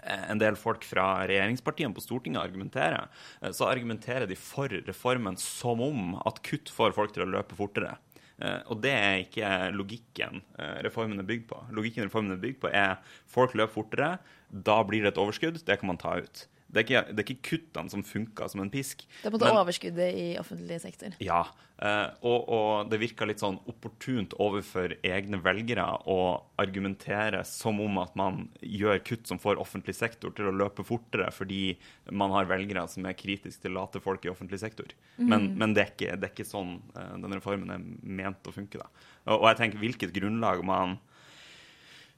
eh, 0.01 0.23
en 0.31 0.41
del 0.41 0.57
folk 0.59 0.85
fra 0.87 1.25
regjeringspartiene 1.29 1.93
på 1.95 2.03
Stortinget 2.03 2.41
argumentere, 2.41 3.05
eh, 3.41 3.51
så 3.53 3.69
argumenterer 3.69 4.27
de 4.29 4.37
for 4.39 4.73
reformen 4.87 5.37
som 5.39 5.83
om 5.83 6.15
at 6.23 6.41
kutt 6.45 6.71
får 6.73 6.95
folk 6.97 7.13
til 7.15 7.27
å 7.27 7.31
løpe 7.35 7.57
fortere. 7.59 7.97
Eh, 8.39 8.61
Og 8.71 8.81
det 8.81 8.95
er 8.95 9.19
ikke 9.25 9.51
logikken 9.75 10.41
reformen 10.85 11.21
er 11.21 11.29
bygd 11.29 11.45
på. 11.51 11.59
Logikken 11.75 12.07
reformen 12.07 12.37
er 12.37 12.41
bygd 12.41 12.63
på 12.63 12.73
er 12.73 12.97
folk 13.29 13.53
løper 13.53 13.77
fortere, 13.77 14.09
da 14.49 14.81
blir 14.85 15.05
det 15.05 15.13
et 15.13 15.21
overskudd, 15.21 15.63
det 15.65 15.79
kan 15.79 15.89
man 15.89 16.01
ta 16.01 16.17
ut. 16.21 16.47
Det 16.73 16.81
er 16.81 16.87
ikke, 16.87 17.01
det 17.13 17.21
er 17.21 17.27
ikke 17.29 17.49
kuttene 17.51 17.91
som 17.93 18.01
funker 18.03 18.49
som 18.49 18.63
en 18.63 18.71
pisk. 18.73 19.03
Det 19.21 19.27
er 19.27 19.29
på 19.29 19.35
en 19.35 19.39
måte 19.39 19.51
Men- 19.51 19.61
overskuddet 19.61 20.15
i 20.17 20.25
offentlig 20.41 20.79
sektor. 20.81 21.13
ja, 21.21 21.43
eh, 21.77 22.07
og, 22.25 22.49
og 22.49 22.89
det 22.89 22.99
virker 23.03 23.29
litt 23.29 23.43
sånn 23.43 23.59
opportunt 23.69 24.33
overfor 24.41 24.95
egne 25.05 25.37
velgere 25.45 25.85
å 26.09 26.17
argumentere 26.57 27.43
som 27.45 27.79
om 27.83 27.99
at 28.01 28.15
man 28.17 28.49
gjør 28.61 29.03
kutt 29.05 29.29
som 29.29 29.37
får 29.41 29.61
offentlig 29.61 29.95
sektor 29.95 30.33
til 30.33 30.49
å 30.49 30.55
løpe 30.55 30.83
fortere 30.87 31.29
fordi 31.31 31.77
man 32.11 32.33
har 32.33 32.49
velgere 32.49 32.87
som 32.89 33.05
er 33.05 33.13
kritiske 33.13 33.61
til 33.67 33.77
late 33.77 34.01
folk 34.01 34.25
i 34.25 34.31
offentlig 34.33 34.59
sektor. 34.59 34.89
Men, 35.17 35.51
men 35.57 35.73
det, 35.77 35.85
er 35.85 35.93
ikke, 35.93 36.17
det 36.19 36.29
er 36.29 36.33
ikke 36.33 36.49
sånn 36.49 36.79
den 36.95 37.21
denne 37.23 37.37
reformen 37.37 37.69
er 37.69 37.81
ment 38.01 38.49
å 38.49 38.53
funke. 38.55 38.81
da. 38.81 38.89
Og, 39.29 39.43
og 39.43 39.47
jeg 39.51 39.59
tenker 39.61 39.81
hvilket 39.83 40.13
grunnlag 40.15 40.63
man 40.65 40.97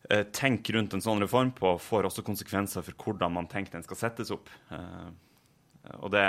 eh, 0.10 0.24
tenker 0.36 0.78
rundt 0.78 0.96
en 0.96 1.04
sånn 1.04 1.24
reform 1.24 1.52
på, 1.56 1.76
får 1.82 2.10
også 2.10 2.26
konsekvenser 2.26 2.86
for 2.86 3.06
hvordan 3.06 3.36
man 3.38 3.50
tenker 3.52 3.78
den 3.78 3.86
skal 3.86 4.00
settes 4.00 4.34
opp. 4.36 4.50
Eh, 4.72 5.08
og 6.02 6.10
det 6.16 6.24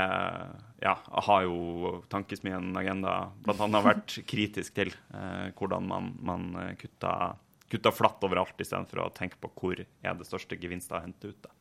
ja, 0.82 0.92
har 1.28 1.46
jo 1.46 2.02
Tankesmien 2.12 2.74
Agenda 2.76 3.30
bl.a. 3.46 3.68
vært 3.80 4.18
kritisk 4.32 4.76
til. 4.76 4.92
Eh, 5.14 5.48
hvordan 5.56 5.88
man, 5.88 6.12
man 6.20 6.46
kutta, 6.80 7.36
kutta 7.72 7.94
flatt 7.94 8.26
overalt 8.28 8.60
istedenfor 8.60 9.06
å 9.06 9.10
tenke 9.16 9.40
på 9.40 9.52
hvor 9.56 9.80
er 9.80 10.18
det 10.18 10.28
største 10.28 10.60
gevinsten 10.60 10.98
å 10.98 11.02
hente 11.06 11.32
ut. 11.32 11.48
Da. 11.48 11.54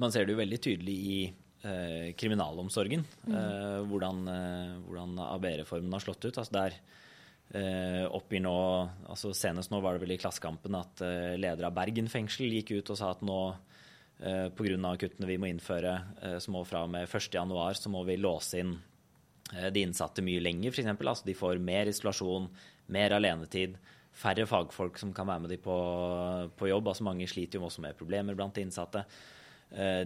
Man 0.00 0.14
ser 0.14 0.26
det 0.26 0.34
jo 0.34 0.42
veldig 0.42 0.60
tydelig 0.64 0.98
i 1.14 1.18
eh, 1.64 2.10
kriminalomsorgen, 2.18 3.04
eh, 3.28 3.80
hvordan, 3.88 4.28
eh, 4.28 4.74
hvordan 4.88 5.18
ABE-reformen 5.28 5.92
har 5.92 6.02
slått 6.02 6.24
ut. 6.24 6.38
Altså 6.38 6.52
der 6.52 6.76
eh, 7.54 8.04
oppgir 8.10 8.42
nå, 8.44 8.56
altså 9.08 9.32
Senest 9.36 9.72
nå 9.72 9.80
var 9.82 9.96
det 9.96 10.04
vel 10.04 10.14
i 10.16 10.18
Klassekampen 10.20 10.76
at 10.78 11.02
eh, 11.04 11.34
leder 11.40 11.68
av 11.68 11.76
Bergen 11.76 12.10
fengsel 12.10 12.52
gikk 12.58 12.74
ut 12.78 12.92
og 12.94 12.98
sa 12.98 13.12
at 13.14 13.22
nå 13.26 13.38
eh, 14.20 14.48
pga. 14.54 14.94
kuttene 15.00 15.30
vi 15.30 15.38
må 15.40 15.50
innføre, 15.50 15.94
eh, 16.22 16.38
så 16.42 16.54
må 16.54 16.64
fra 16.68 16.84
og 16.86 16.92
med 16.94 17.06
1.1 17.08 17.80
så 17.80 17.92
må 17.92 18.04
vi 18.08 18.18
låse 18.20 18.60
inn 18.62 18.76
de 19.54 19.82
innsatte 19.84 20.22
mye 20.24 20.40
lenger, 20.40 20.72
f.eks. 20.72 20.88
Altså 20.88 21.26
de 21.28 21.34
får 21.36 21.60
mer 21.62 21.86
isolasjon, 21.86 22.48
mer 22.90 23.12
alenetid, 23.14 23.76
færre 24.16 24.46
fagfolk 24.48 24.96
som 24.98 25.12
kan 25.14 25.28
være 25.28 25.44
med 25.44 25.52
de 25.52 25.58
på, 25.62 25.76
på 26.56 26.70
jobb. 26.70 26.88
Altså 26.90 27.04
mange 27.06 27.28
sliter 27.30 27.60
jo 27.60 27.68
også 27.68 27.84
med 27.84 27.94
problemer 27.98 28.34
blant 28.34 28.56
de 28.56 28.64
innsatte. 28.64 29.04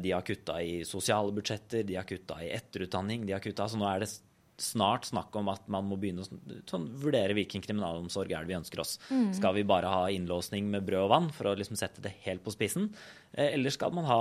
De 0.03 0.13
har 0.13 0.27
kutta 0.27 0.59
i 0.61 0.83
sosiale 0.85 1.33
budsjetter, 1.33 1.87
de 1.87 1.97
har 1.97 2.05
kutta 2.09 2.43
i 2.45 2.51
etterutdanning. 2.59 3.25
de 3.25 3.37
har 3.37 3.45
kuttet, 3.45 3.71
så 3.71 3.79
Nå 3.79 3.87
er 3.89 4.03
det 4.03 4.11
snart 4.61 5.07
snakk 5.09 5.35
om 5.39 5.49
at 5.53 5.67
man 5.71 5.87
må 5.89 5.97
begynne 6.01 6.25
å 6.25 6.29
sånn, 6.69 6.89
vurdere 6.99 7.37
hvilken 7.37 7.63
kriminalomsorg 7.65 8.33
er 8.33 8.45
det 8.45 8.51
vi 8.51 8.59
ønsker 8.59 8.83
oss. 8.83 8.97
Skal 9.37 9.55
vi 9.57 9.67
bare 9.69 9.91
ha 9.93 10.07
innlåsning 10.13 10.69
med 10.73 10.87
brød 10.87 11.07
og 11.07 11.13
vann 11.13 11.29
for 11.35 11.51
å 11.51 11.57
liksom 11.59 11.79
sette 11.79 12.03
det 12.05 12.17
helt 12.25 12.45
på 12.45 12.55
spissen? 12.55 12.91
Eh, 13.33 13.55
Eller 13.55 13.75
skal 13.75 13.95
man 13.95 14.09
ha 14.09 14.21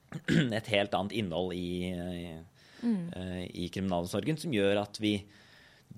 et 0.58 0.70
helt 0.72 0.96
annet 0.98 1.14
innhold 1.20 1.54
i, 1.54 1.92
eh, 1.94 3.44
i 3.48 3.68
kriminalomsorgen 3.74 4.40
som 4.40 4.54
gjør 4.54 4.82
at 4.82 4.98
vi 5.02 5.20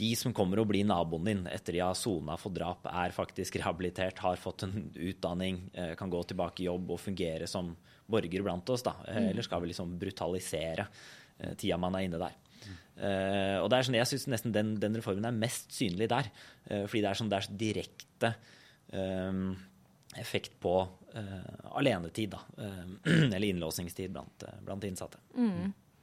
de 0.01 0.13
som 0.15 0.33
kommer 0.33 0.61
og 0.63 0.69
blir 0.71 0.87
naboen 0.87 1.27
din 1.27 1.41
etter 1.51 1.75
de 1.75 1.81
har 1.83 1.97
sona 1.99 2.37
for 2.39 2.55
drap, 2.55 2.85
er 2.87 3.15
faktisk 3.17 3.57
rehabilitert, 3.61 4.21
har 4.23 4.39
fått 4.41 4.67
en 4.69 4.91
utdanning, 4.95 5.65
eh, 5.75 5.95
kan 5.99 6.13
gå 6.13 6.21
tilbake 6.31 6.63
i 6.63 6.69
jobb 6.69 6.95
og 6.95 7.03
fungere 7.03 7.49
som 7.51 7.73
borger 8.11 8.45
blant 8.45 8.71
oss, 8.71 8.85
da. 8.87 8.95
Mm. 9.07 9.33
Eller 9.33 9.47
skal 9.47 9.65
vi 9.65 9.73
liksom 9.73 9.97
brutalisere 9.99 10.87
tida 11.57 11.77
man 11.81 11.95
er 11.97 12.05
inne 12.05 12.19
der? 12.21 12.35
Eh, 13.01 13.57
og 13.63 13.71
det 13.73 13.79
er 13.79 13.87
sånn, 13.87 13.97
Jeg 13.97 14.11
syns 14.11 14.27
nesten 14.29 14.53
den, 14.53 14.75
den 14.81 14.97
reformen 14.99 15.25
er 15.25 15.37
mest 15.37 15.73
synlig 15.73 16.11
der. 16.13 16.31
eh, 16.69 16.85
fordi 16.85 17.03
det 17.05 17.11
er 17.11 17.21
sånn 17.21 17.31
det 17.33 17.39
er 17.39 17.47
så 17.47 17.59
direkte 17.61 18.33
um, 18.93 19.45
effekt 20.21 20.57
på 20.61 20.75
uh, 20.85 21.77
alenetid, 21.79 22.35
da. 22.35 22.41
eller 23.35 23.47
innlåsingstid 23.47 24.11
blant, 24.13 24.45
blant 24.67 24.85
innsatte. 24.85 25.21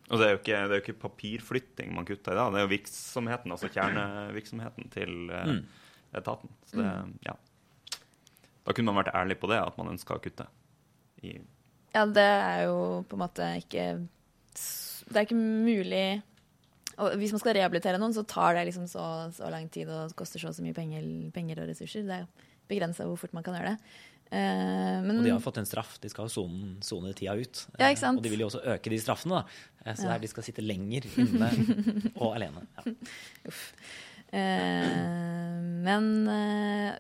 Og 0.08 0.22
det 0.22 0.24
er, 0.24 0.32
jo 0.32 0.40
ikke, 0.40 0.62
det 0.64 0.72
er 0.72 0.80
jo 0.80 0.84
ikke 0.86 1.02
papirflytting 1.02 1.92
man 1.92 2.08
kutter 2.08 2.32
i 2.32 2.40
da, 2.40 2.46
det 2.54 2.62
er 2.62 2.64
jo 2.64 2.72
virksomheten, 2.72 3.52
altså 3.52 3.68
kjernevirksomheten 3.74 4.88
til 4.94 5.34
uh, 5.34 5.58
etaten. 6.16 6.56
Så 6.70 6.80
det, 6.80 6.94
ja. 7.28 7.36
Da 8.64 8.76
kunne 8.76 8.92
man 8.92 9.02
vært 9.04 9.16
ærlig 9.16 9.38
på 9.42 9.52
det, 9.52 9.60
at 9.60 9.76
man 9.80 9.92
ønska 9.92 10.16
å 10.16 10.24
kutte. 10.24 10.48
I, 11.28 11.36
Ja, 11.94 12.06
det 12.08 12.24
er 12.24 12.64
jo 12.68 12.80
på 13.10 13.18
en 13.18 13.22
måte 13.24 13.46
ikke 13.58 13.86
Det 15.08 15.16
er 15.16 15.24
ikke 15.26 15.38
mulig 15.40 16.22
og 16.98 17.16
Hvis 17.22 17.32
man 17.36 17.42
skal 17.44 17.54
rehabilitere 17.60 18.00
noen, 18.02 18.14
så 18.16 18.24
tar 18.26 18.56
det 18.58 18.66
liksom 18.72 18.88
så, 18.90 19.06
så 19.36 19.50
lang 19.54 19.68
tid 19.74 19.90
og 19.94 20.14
koster 20.18 20.42
så 20.42 20.50
så 20.56 20.64
mye 20.66 20.74
penger, 20.78 21.04
penger 21.36 21.62
og 21.64 21.70
ressurser. 21.70 22.06
Det 22.08 22.16
er 22.22 22.28
begrensa 22.68 23.06
hvor 23.08 23.20
fort 23.22 23.36
man 23.38 23.46
kan 23.46 23.54
gjøre 23.58 23.76
det. 23.76 23.92
Eh, 24.28 24.98
men 25.06 25.20
Og 25.22 25.24
de 25.24 25.32
har 25.32 25.40
fått 25.44 25.60
en 25.62 25.70
straff. 25.70 25.94
De 26.04 26.10
skal 26.12 26.28
jo 26.28 26.34
sone, 26.34 26.74
sone 26.84 27.14
tida 27.16 27.38
ut. 27.38 27.62
Ja, 27.80 27.92
ikke 27.94 28.02
sant? 28.02 28.20
Og 28.20 28.26
de 28.26 28.34
vil 28.34 28.42
jo 28.44 28.50
også 28.50 28.64
øke 28.74 28.92
de 28.92 29.00
straffene. 29.00 29.40
da. 29.44 29.70
Eh, 29.86 29.94
Så 29.96 30.08
det 30.10 30.16
er 30.18 30.26
de 30.26 30.32
skal 30.34 30.44
sitte 30.50 30.66
lenger 30.66 31.08
inne 31.22 31.52
og 32.22 32.34
alene. 32.36 32.66
Ja. 32.82 32.96
Eh, 34.28 35.62
men 35.88 36.10
eh, 36.28 36.98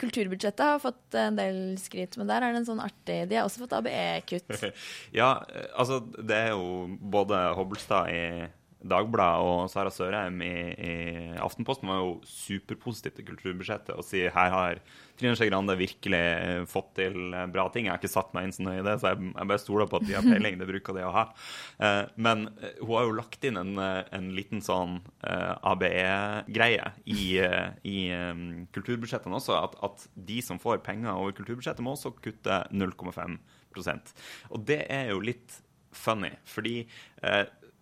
kulturbudsjettet 0.00 0.62
har 0.64 0.80
fått 0.80 1.18
en 1.20 1.36
del 1.36 1.58
skryt, 1.80 2.16
men 2.16 2.30
der 2.30 2.40
er 2.46 2.54
det 2.54 2.62
en 2.62 2.68
sånn 2.70 2.80
artig 2.80 3.18
De 3.28 3.36
har 3.36 3.44
også 3.44 3.66
fått 3.66 3.74
ABE-kutt. 3.76 4.54
ja, 5.20 5.34
eh, 5.52 5.68
altså 5.74 6.00
det 6.16 6.38
er 6.46 6.54
jo 6.54 6.86
både 7.12 7.42
Hobbelstad 7.58 8.08
i 8.14 8.22
Dagbladet 8.80 9.44
og 9.44 9.70
Sara 9.72 9.92
Sørheim 9.92 10.40
i, 10.44 10.54
i 10.72 10.94
Aftenposten 11.40 11.90
var 11.90 12.00
jo 12.00 12.14
superpositive 12.24 13.18
til 13.18 13.26
kulturbudsjettet 13.28 13.92
og 13.92 14.06
sier 14.06 14.32
her 14.32 14.54
har 14.54 14.80
Trine 15.20 15.36
Skei 15.36 15.50
Grande 15.50 15.76
virkelig 15.76 16.20
eh, 16.20 16.62
fått 16.68 16.94
til 16.96 17.34
eh, 17.36 17.46
bra 17.52 17.66
ting. 17.72 17.86
Jeg 17.86 17.92
har 17.92 18.00
ikke 18.00 18.12
satt 18.12 18.32
meg 18.32 18.46
inn 18.46 18.54
så 18.56 18.64
nøye 18.64 18.80
i 18.80 18.86
det, 18.86 18.96
så 19.02 19.12
jeg, 19.12 19.32
jeg 19.34 19.50
bare 19.52 19.62
stoler 19.62 19.90
på 19.90 20.00
at 20.00 20.06
de 20.08 20.16
har 20.16 20.24
peiling. 20.24 20.56
Det 20.60 20.68
bruker 20.70 20.96
de 20.96 21.04
å 21.04 21.12
ha. 21.12 21.26
Eh, 21.84 22.02
men 22.16 22.46
hun 22.80 22.94
har 22.94 23.08
jo 23.08 23.16
lagt 23.18 23.44
inn 23.44 23.60
en, 23.60 23.76
en 23.80 24.30
liten 24.36 24.64
sånn 24.64 24.98
ABE-greie 25.20 26.90
i, 27.04 27.24
i 27.84 27.98
kulturbudsjettene 28.74 29.36
også, 29.36 29.56
at, 29.58 29.76
at 29.84 30.06
de 30.30 30.40
som 30.44 30.60
får 30.62 30.80
penger 30.86 31.12
over 31.12 31.36
kulturbudsjettet, 31.36 31.84
må 31.84 31.96
også 31.96 32.14
kutte 32.24 32.62
0,5% 32.72 34.14
Og 34.54 34.64
det 34.68 34.82
er 34.88 35.12
jo 35.12 35.20
litt 35.24 35.60
funny, 35.96 36.30
fordi 36.48 36.84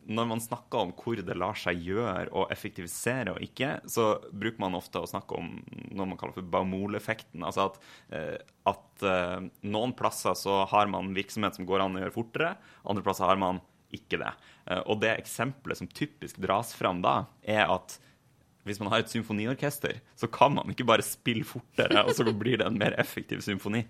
når 0.08 0.28
man 0.30 0.40
snakker 0.40 0.80
om 0.80 0.92
hvor 0.96 1.20
det 1.20 1.36
lar 1.36 1.56
seg 1.58 1.82
gjøre 1.84 2.30
å 2.32 2.46
effektivisere 2.52 3.34
og 3.34 3.42
ikke, 3.44 3.74
så 3.90 4.14
bruker 4.32 4.62
man 4.62 4.78
ofte 4.78 5.02
å 5.02 5.08
snakke 5.08 5.36
om 5.36 5.50
noe 5.92 6.08
man 6.08 6.18
kaller 6.20 6.38
for 6.38 6.48
Baumol-effekten. 6.54 7.44
Altså 7.44 7.68
at, 7.68 7.80
eh, 8.16 8.38
at 8.68 9.04
eh, 9.04 9.48
noen 9.68 9.92
plasser 9.98 10.36
så 10.38 10.62
har 10.70 10.88
man 10.90 11.12
virksomhet 11.16 11.58
som 11.58 11.68
går 11.68 11.84
an 11.84 11.98
å 11.98 12.04
gjøre 12.06 12.16
fortere, 12.16 12.54
andre 12.88 13.04
plasser 13.04 13.28
har 13.28 13.40
man 13.40 13.60
ikke 13.94 14.20
det. 14.22 14.32
Eh, 14.70 14.80
og 14.86 15.02
det 15.04 15.12
eksempelet 15.18 15.82
som 15.82 15.92
typisk 15.92 16.40
dras 16.40 16.72
fram 16.76 17.04
da, 17.04 17.18
er 17.44 17.68
at 17.68 17.98
hvis 18.66 18.80
man 18.82 18.90
har 18.92 19.02
et 19.02 19.10
symfoniorkester, 19.12 20.00
så 20.18 20.28
kan 20.32 20.52
man 20.56 20.72
ikke 20.72 20.86
bare 20.88 21.04
spille 21.06 21.46
fortere, 21.46 22.02
og 22.04 22.12
så 22.16 22.26
blir 22.28 22.60
det 22.60 22.66
en 22.66 22.78
mer 22.80 22.96
effektiv 23.00 23.40
symfoni. 23.44 23.84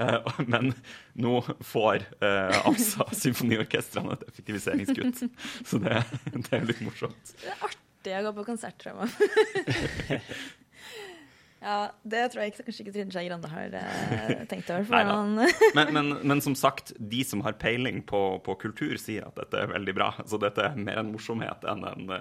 Eh, 0.00 0.40
Men 0.50 0.72
nå 1.14 1.38
får 1.64 2.06
eh, 2.18 2.58
altså 2.64 3.06
symfoniorkestrene 3.14 4.16
et 4.16 4.26
effektiviseringskutt. 4.30 5.24
Så 5.68 5.80
det, 5.84 6.02
det 6.34 6.50
er 6.58 6.68
litt 6.68 6.82
morsomt. 6.84 7.34
Det 7.44 7.52
er 7.52 7.64
artig 7.68 8.18
å 8.18 8.26
gå 8.26 8.34
på 8.40 8.46
konsert 8.50 8.80
tror 8.82 9.04
jeg. 9.04 10.20
ja, 11.64 11.78
det 12.02 12.26
tror 12.32 12.42
jeg 12.42 12.52
ikke, 12.52 12.66
kanskje 12.66 12.84
ikke 12.84 12.96
Trine 12.98 13.14
Skei 13.14 13.24
Grande 13.30 13.52
har 13.54 13.78
eh, 13.80 14.44
tenkt 14.50 14.74
over. 14.74 15.48
Men, 15.78 15.94
men, 15.94 16.12
men 16.26 16.44
som 16.44 16.58
sagt, 16.58 16.92
de 16.98 17.22
som 17.24 17.44
har 17.46 17.56
peiling 17.60 18.02
på, 18.08 18.24
på 18.44 18.58
kultur, 18.66 18.96
sier 19.00 19.30
at 19.30 19.38
dette 19.40 19.62
er 19.62 19.72
veldig 19.72 19.96
bra. 19.96 20.10
Så 20.28 20.42
dette 20.42 20.66
er 20.72 20.76
mer 20.80 21.00
en 21.04 21.14
morsomhet 21.14 21.64
enn 21.70 21.86
en 21.94 22.14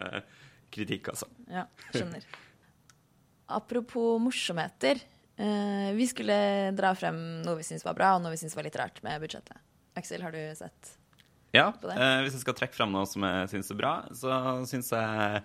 kritikk, 0.74 1.12
altså. 1.14 1.30
ja, 1.52 1.68
skjønner. 1.94 2.26
Apropos 3.54 4.18
morsomheter. 4.24 5.02
eh, 5.38 5.92
vi 5.98 6.08
skulle 6.10 6.36
dra 6.78 6.94
frem 6.98 7.20
noe 7.46 7.60
vi 7.60 7.68
syns 7.68 7.86
var 7.86 7.98
bra, 7.98 8.16
og 8.16 8.24
noe 8.24 8.34
vi 8.34 8.42
syns 8.42 8.56
var 8.58 8.66
litt 8.68 8.80
rart 8.80 9.02
med 9.06 9.22
budsjettet. 9.24 9.60
Aksel, 10.00 10.24
har 10.26 10.34
du 10.34 10.42
sett? 10.58 10.96
Ja, 11.54 11.68
på 11.70 11.86
det. 11.86 12.00
Ja. 12.00 12.22
hvis 12.26 12.34
jeg 12.34 12.42
skal 12.42 12.56
trekke 12.58 12.74
frem 12.74 12.94
noe 12.94 13.06
som 13.06 13.26
jeg 13.28 13.52
syns 13.52 13.70
er 13.70 13.78
bra, 13.78 13.94
så 14.18 14.32
syns 14.70 14.90
jeg 14.96 15.44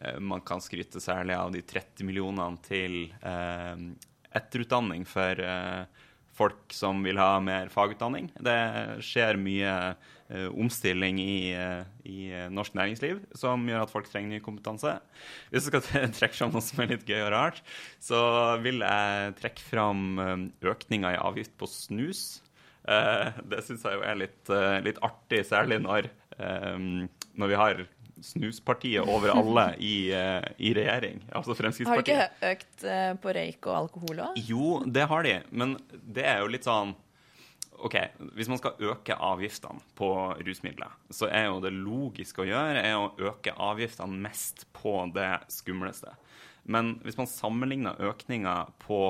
eh, 0.00 0.16
man 0.20 0.40
kan 0.48 0.62
skryte 0.64 1.02
særlig 1.02 1.36
av 1.36 1.52
de 1.52 1.60
30 1.60 2.08
millionene 2.08 2.62
til 2.64 3.02
eh, 3.20 3.84
etterutdanning 4.32 5.04
for 5.08 5.44
eh, 5.44 6.08
folk 6.42 6.74
som 6.74 7.02
vil 7.06 7.20
ha 7.20 7.36
mer 7.42 7.70
fagutdanning. 7.72 8.30
Det 8.42 8.58
skjer 9.04 9.38
mye 9.40 9.72
uh, 9.92 10.48
omstilling 10.50 11.20
i, 11.22 11.54
uh, 11.54 11.82
i 12.08 12.30
eh, 12.32 12.48
norsk 12.52 12.76
næringsliv 12.78 13.20
som 13.38 13.66
gjør 13.68 13.84
at 13.84 13.92
folk 13.92 14.08
trenger 14.10 14.34
ny 14.34 14.42
kompetanse. 14.44 14.96
Hvis 15.50 15.68
jeg 15.68 15.70
skal 15.70 16.12
trekke 16.18 16.38
fram 16.38 16.54
noe 16.54 16.64
som 16.64 16.82
er 16.82 16.94
litt 16.94 17.06
gøy 17.08 17.20
og 17.20 17.32
rart, 17.34 17.62
så 18.02 18.22
vil 18.64 18.82
jeg 18.84 19.36
trekke 19.40 19.66
fram 19.66 20.22
økninga 20.72 21.14
i 21.14 21.22
avgift 21.22 21.54
på 21.60 21.70
snus. 21.70 22.42
Uh, 22.82 23.30
det 23.46 23.62
syns 23.66 23.86
jeg 23.86 23.98
jo 23.98 24.06
er 24.06 24.22
litt, 24.24 24.54
litt 24.86 25.02
artig, 25.06 25.44
særlig 25.46 25.82
når, 25.84 26.10
um, 26.38 27.04
når 27.38 27.52
vi 27.52 27.60
har 27.60 27.84
snuspartiet 28.22 29.06
over 29.08 29.34
alle 29.34 29.66
i, 29.82 30.10
eh, 30.14 30.44
i 30.58 30.72
regjering. 30.76 31.22
Altså 31.32 31.56
Fremskrittspartiet. 31.58 32.16
Har 32.16 32.28
de 32.28 32.52
ikke 32.52 32.52
økt 32.56 32.84
eh, 32.88 33.14
på 33.22 33.34
røyk 33.38 33.70
og 33.70 33.78
alkohol 33.78 34.26
òg? 34.28 34.42
Jo, 34.48 34.82
det 34.86 35.08
har 35.10 35.26
de, 35.26 35.38
men 35.50 35.76
det 35.90 36.26
er 36.28 36.42
jo 36.42 36.52
litt 36.52 36.68
sånn 36.68 36.94
OK, 37.82 37.96
hvis 38.38 38.46
man 38.46 38.60
skal 38.60 38.78
øke 38.92 39.14
avgiftene 39.18 39.82
på 39.98 40.08
rusmidler, 40.46 40.92
så 41.10 41.26
er 41.26 41.48
jo 41.48 41.58
det 41.64 41.72
logiske 41.74 42.44
å 42.44 42.46
gjøre 42.46 42.78
er 42.78 42.94
å 42.94 43.08
øke 43.18 43.56
avgiftene 43.58 44.20
mest 44.22 44.68
på 44.76 45.00
det 45.16 45.32
skumleste. 45.50 46.12
Men 46.62 46.94
hvis 47.02 47.18
man 47.18 47.26
sammenligner 47.26 47.98
økninga 48.06 48.54
på 48.84 49.00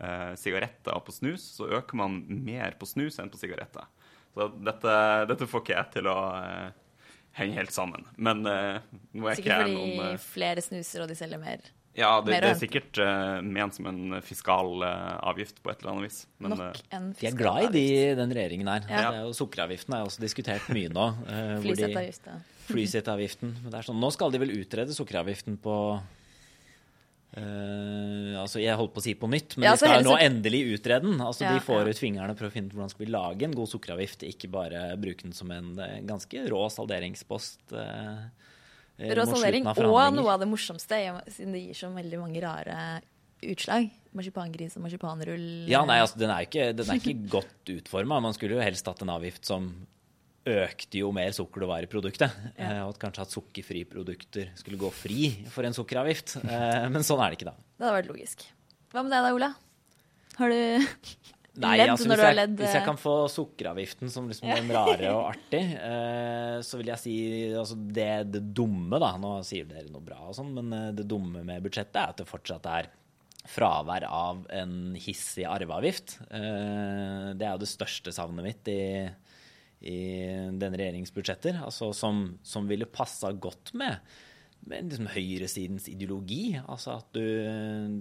eh, 0.00 0.32
sigaretter 0.40 0.96
og 0.96 1.04
på 1.04 1.12
snus, 1.12 1.44
så 1.58 1.68
øker 1.76 1.98
man 2.00 2.22
mer 2.24 2.78
på 2.80 2.88
snus 2.88 3.20
enn 3.20 3.28
på 3.32 3.40
sigaretter. 3.40 3.84
Så 4.32 4.48
dette, 4.64 4.94
dette 5.28 5.48
får 5.48 5.64
ikke 5.64 5.76
jeg 5.76 5.92
til 5.98 6.08
å 6.08 6.16
eh, 6.38 6.70
henge 7.38 7.58
helt 7.60 7.74
sammen. 7.74 8.08
Men 8.16 8.42
uh, 8.46 8.80
nå 9.12 9.28
er 9.28 9.38
ikke 9.38 9.42
Sikkert 9.42 9.54
jeg 9.54 9.68
fordi 9.68 9.86
Sikkert 9.86 10.02
fordi 10.02 10.32
flere 10.32 10.64
snuser 10.64 11.04
og 11.04 11.12
de 11.12 11.16
selger 11.18 11.40
mer. 11.42 11.70
Ja, 11.92 12.14
det, 12.24 12.32
mer 12.32 12.40
det 12.40 12.50
er 12.54 12.56
sikkert 12.56 12.98
uh, 13.04 13.42
ment 13.44 13.76
som 13.76 13.88
en 13.90 14.16
fiskal 14.24 14.80
uh, 14.80 15.18
avgift 15.28 15.60
på 15.60 15.72
et 15.72 15.82
eller 15.82 15.92
annet 15.92 16.08
vis. 16.08 16.22
Men 16.40 16.54
Nok 16.54 16.80
en 16.88 17.10
fiskal 17.12 17.12
avgift. 17.12 17.20
De 17.20 17.28
er 17.28 17.36
glad 17.36 17.66
i 17.66 17.72
de, 17.74 18.14
den 18.22 18.32
regjeringen 18.38 18.72
her. 18.72 18.86
Ja. 18.88 19.02
Det 19.02 19.20
er 19.20 19.26
jo 19.26 19.36
Sukkeravgiften 19.36 19.98
er 19.98 20.06
også 20.08 20.24
diskutert 20.24 20.70
mye 20.72 20.92
nå. 20.92 21.10
Uh, 21.28 21.60
ja. 21.68 22.40
Det 22.72 23.76
er 23.76 23.84
sånn, 23.84 24.00
nå 24.00 24.12
skal 24.14 24.32
de 24.32 24.40
vel 24.40 24.54
utrede 24.56 24.96
sukkeravgiften 24.96 25.60
på 25.60 25.76
eh, 27.36 28.34
altså 28.40 28.60
Jeg 28.62 28.76
holdt 28.78 28.94
på 28.94 29.00
å 29.02 29.04
si 29.04 29.14
på 29.18 29.28
nytt, 29.30 29.56
men 29.56 29.66
Ja, 29.68 29.72
de 29.76 29.82
så 29.82 29.88
skal 29.88 30.04
nå 30.06 30.16
endelig 30.20 30.62
utrede 30.76 31.06
den. 31.08 31.20
Altså 31.20 31.46
Ja, 31.46 31.54
De 31.56 31.64
får 31.64 31.82
ja. 31.82 31.94
ut 31.94 32.02
fingrene 32.02 32.36
for 32.38 32.48
å 32.48 32.52
finne 32.54 32.68
ut 32.70 32.76
hvordan 32.76 32.92
skal 32.92 33.06
vi 33.06 33.12
lage 33.12 33.48
en 33.48 33.56
god 33.56 33.70
sukkeravgift, 33.72 34.26
ikke 34.28 34.50
bare 34.52 34.82
bruke 35.00 35.22
den 35.26 35.32
som 35.36 35.50
en 35.54 35.72
eh, 35.78 36.00
ganske 36.08 36.44
rå 36.52 36.62
salderingspost. 36.72 37.72
eh, 37.72 38.22
Rå 39.02 39.24
saldering 39.26 39.66
og 39.66 40.14
noe 40.14 40.34
av 40.34 40.42
det 40.44 40.46
morsomste, 40.50 40.98
siden 41.32 41.56
det 41.56 41.62
gir 41.64 41.74
så 41.74 41.88
veldig 41.90 42.18
mange 42.20 42.42
rare 42.44 42.76
utslag. 43.42 43.88
Marsipangris 44.14 44.76
og 44.76 44.84
marsipanrull. 44.84 45.46
Ja, 45.66 45.80
nei, 45.88 45.96
altså 46.04 46.20
den 46.20 46.30
er 46.30 46.44
ikke, 46.44 46.68
den 46.76 46.90
er 46.92 47.00
ikke 47.00 47.16
godt 47.32 47.72
utforma. 47.72 48.20
Man 48.22 48.36
skulle 48.36 48.58
jo 48.58 48.62
helst 48.62 48.86
hatt 48.86 49.00
en 49.02 49.10
avgift 49.14 49.48
som 49.48 49.72
økte 50.48 50.98
jo 50.98 51.10
mer 51.14 51.30
sukker 51.36 51.62
det 51.62 51.68
var 51.70 51.84
i 51.84 51.90
produktet. 51.90 52.32
Ja. 52.56 52.70
Eh, 52.72 52.80
Og 52.86 52.94
at 52.96 53.00
kanskje 53.04 53.22
at 53.26 53.34
sukkerfrie 53.34 53.86
produkter 53.88 54.48
skulle 54.58 54.80
gå 54.80 54.88
fri 54.94 55.28
for 55.52 55.66
en 55.68 55.76
sukkeravgift. 55.76 56.36
Eh, 56.52 56.88
Men 56.90 57.04
sånn 57.06 57.20
er 57.22 57.30
det 57.34 57.38
ikke, 57.40 57.52
da. 57.52 57.56
Det 57.78 57.86
hadde 57.86 57.98
vært 58.00 58.10
logisk. 58.10 58.42
Hva 58.92 59.04
med 59.06 59.14
deg 59.14 59.22
da, 59.24 59.30
Ola? 59.36 59.52
Har 60.40 60.50
du 60.52 60.58
Nei, 61.62 61.74
ledd 61.76 61.90
altså, 61.92 62.08
når 62.08 62.16
du 62.16 62.24
har 62.24 62.34
ledd? 62.38 62.54
hvis 62.62 62.72
jeg 62.72 62.80
eh, 62.80 62.86
kan 62.88 62.96
få 63.00 63.14
sukkeravgiften 63.28 64.08
som 64.10 64.26
liksom 64.30 64.48
den 64.48 64.70
rare 64.78 65.10
og 65.12 65.26
artig, 65.34 65.60
så 66.64 66.78
vil 66.80 66.88
jeg 66.94 67.00
si 67.02 67.14
altså 67.52 67.76
det, 67.76 68.08
det 68.32 68.40
dumme, 68.56 68.96
da 69.02 69.10
Nå 69.20 69.34
sier 69.44 69.68
dere 69.68 69.90
noe 69.92 70.00
bra 70.06 70.16
og 70.30 70.34
sånn, 70.38 70.48
men 70.56 70.72
det 70.96 71.04
dumme 71.10 71.42
med 71.44 71.60
budsjettet 71.66 71.98
er 72.00 72.14
at 72.14 72.22
det 72.22 72.28
fortsatt 72.30 72.68
er 72.72 72.88
fravær 73.52 74.04
av 74.08 74.44
en 74.54 74.94
hissig 74.96 75.42
arveavgift. 75.50 76.16
Det 76.30 77.42
er 77.44 77.50
jo 77.56 77.60
det 77.60 77.68
største 77.68 78.12
savnet 78.14 78.46
mitt 78.46 78.68
i, 78.72 78.78
i 79.82 80.00
denne 80.58 80.78
regjeringens 80.78 81.14
budsjetter, 81.14 81.58
altså 81.64 81.90
som, 81.96 82.24
som 82.46 82.68
ville 82.70 82.86
passa 82.90 83.32
godt 83.34 83.74
med 83.78 83.98
med 84.68 84.92
liksom 84.92 85.08
høyresidens 85.10 85.88
ideologi. 85.90 86.54
Altså 86.60 86.96
at 87.00 87.08
du, 87.16 87.24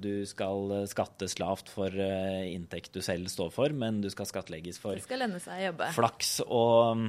du 0.04 0.26
skal 0.30 0.76
skattes 0.92 1.38
lavt 1.42 1.72
for 1.74 1.90
eh, 1.90 2.52
inntekt 2.54 2.94
du 2.94 3.02
selv 3.06 3.32
står 3.34 3.50
for, 3.56 3.74
men 3.74 4.02
du 4.04 4.10
skal 4.14 4.30
skattlegges 4.30 4.78
for 4.82 5.00
Det 5.00 5.08
skal 5.08 5.24
lønne 5.24 5.42
seg 5.42 5.58
å 5.58 5.66
jobbe. 5.72 5.90
flaks 5.96 6.36
og, 6.46 7.08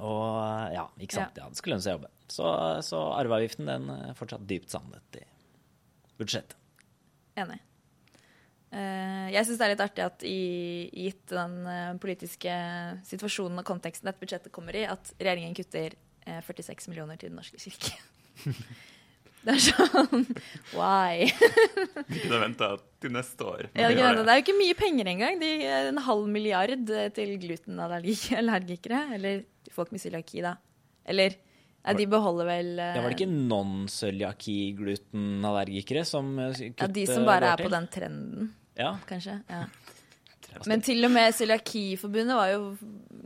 og 0.00 0.74
Ja, 0.74 0.88
ikke 0.98 1.20
sant. 1.20 1.38
Ja, 1.38 1.46
det 1.50 1.60
skal 1.60 1.76
lønne 1.76 1.86
seg 1.86 1.94
å 1.94 1.98
jobbe. 2.00 2.10
Så, 2.34 2.50
så 2.88 3.04
arveavgiften 3.20 3.70
den 3.70 3.86
er 3.94 4.18
fortsatt 4.18 4.46
dypt 4.48 4.74
savnet 4.74 5.20
i 5.20 5.24
budsjettet. 6.18 6.58
Enig. 7.38 7.60
Eh, 8.74 9.26
jeg 9.34 9.46
syns 9.46 9.58
det 9.60 9.66
er 9.66 9.72
litt 9.74 9.84
artig 9.84 10.04
at 10.04 10.24
i, 10.26 10.38
gitt 11.06 11.30
den 11.30 11.66
eh, 11.70 11.92
politiske 12.02 12.54
situasjonen 13.06 13.58
og 13.62 13.68
konteksten 13.68 14.08
dette 14.10 14.18
budsjettet 14.22 14.52
kommer 14.54 14.74
i, 14.74 14.82
at 14.90 15.12
regjeringen 15.20 15.54
kutter 15.54 15.94
eh, 16.26 16.40
46 16.42 16.88
millioner 16.90 17.16
til 17.20 17.28
Den 17.30 17.38
norske 17.38 17.58
kirke. 17.62 17.94
Det 19.44 19.52
er 19.52 19.60
sånn 19.60 20.24
Why? 20.72 21.28
Vi 22.08 22.22
det 22.30 22.38
venta 22.40 22.80
til 23.02 23.10
neste 23.12 23.44
år. 23.44 23.66
Ja, 23.76 23.90
det, 23.92 24.00
det. 24.00 24.24
det 24.24 24.32
er 24.32 24.38
jo 24.38 24.44
ikke 24.46 24.56
mye 24.56 24.76
penger 24.78 25.04
engang. 25.12 25.36
De, 25.42 25.50
eh, 25.68 25.88
en 25.90 26.00
halv 26.06 26.24
milliard 26.32 26.88
eh, 26.88 27.10
til 27.14 27.30
glutenallergikere. 27.42 29.00
Eller 29.18 29.34
folk 29.74 29.90
med 29.92 30.00
cøliaki, 30.00 30.40
da. 30.44 30.52
Eller 31.04 31.30
Nei, 31.84 31.94
de 31.98 32.06
beholder 32.08 32.46
vel 32.48 32.78
uh, 32.78 32.94
Ja, 32.96 33.00
var 33.04 33.10
det 33.12 33.18
ikke 33.18 33.36
non-cøliaki-glutenallergikere 33.52 36.04
som 36.08 36.24
kutter? 36.40 36.80
ja, 36.80 36.86
De 36.96 37.04
som 37.10 37.26
bare 37.28 37.50
er 37.52 37.58
på 37.60 37.68
den 37.74 37.86
trenden, 37.92 38.48
Ja. 38.78 38.96
kanskje. 39.08 39.38
Ja. 39.48 39.64
Men 40.70 40.82
til 40.86 41.02
og 41.06 41.10
med 41.14 41.34
Cøliakiforbundet 41.34 42.36
var 42.36 42.52
jo 42.52 42.60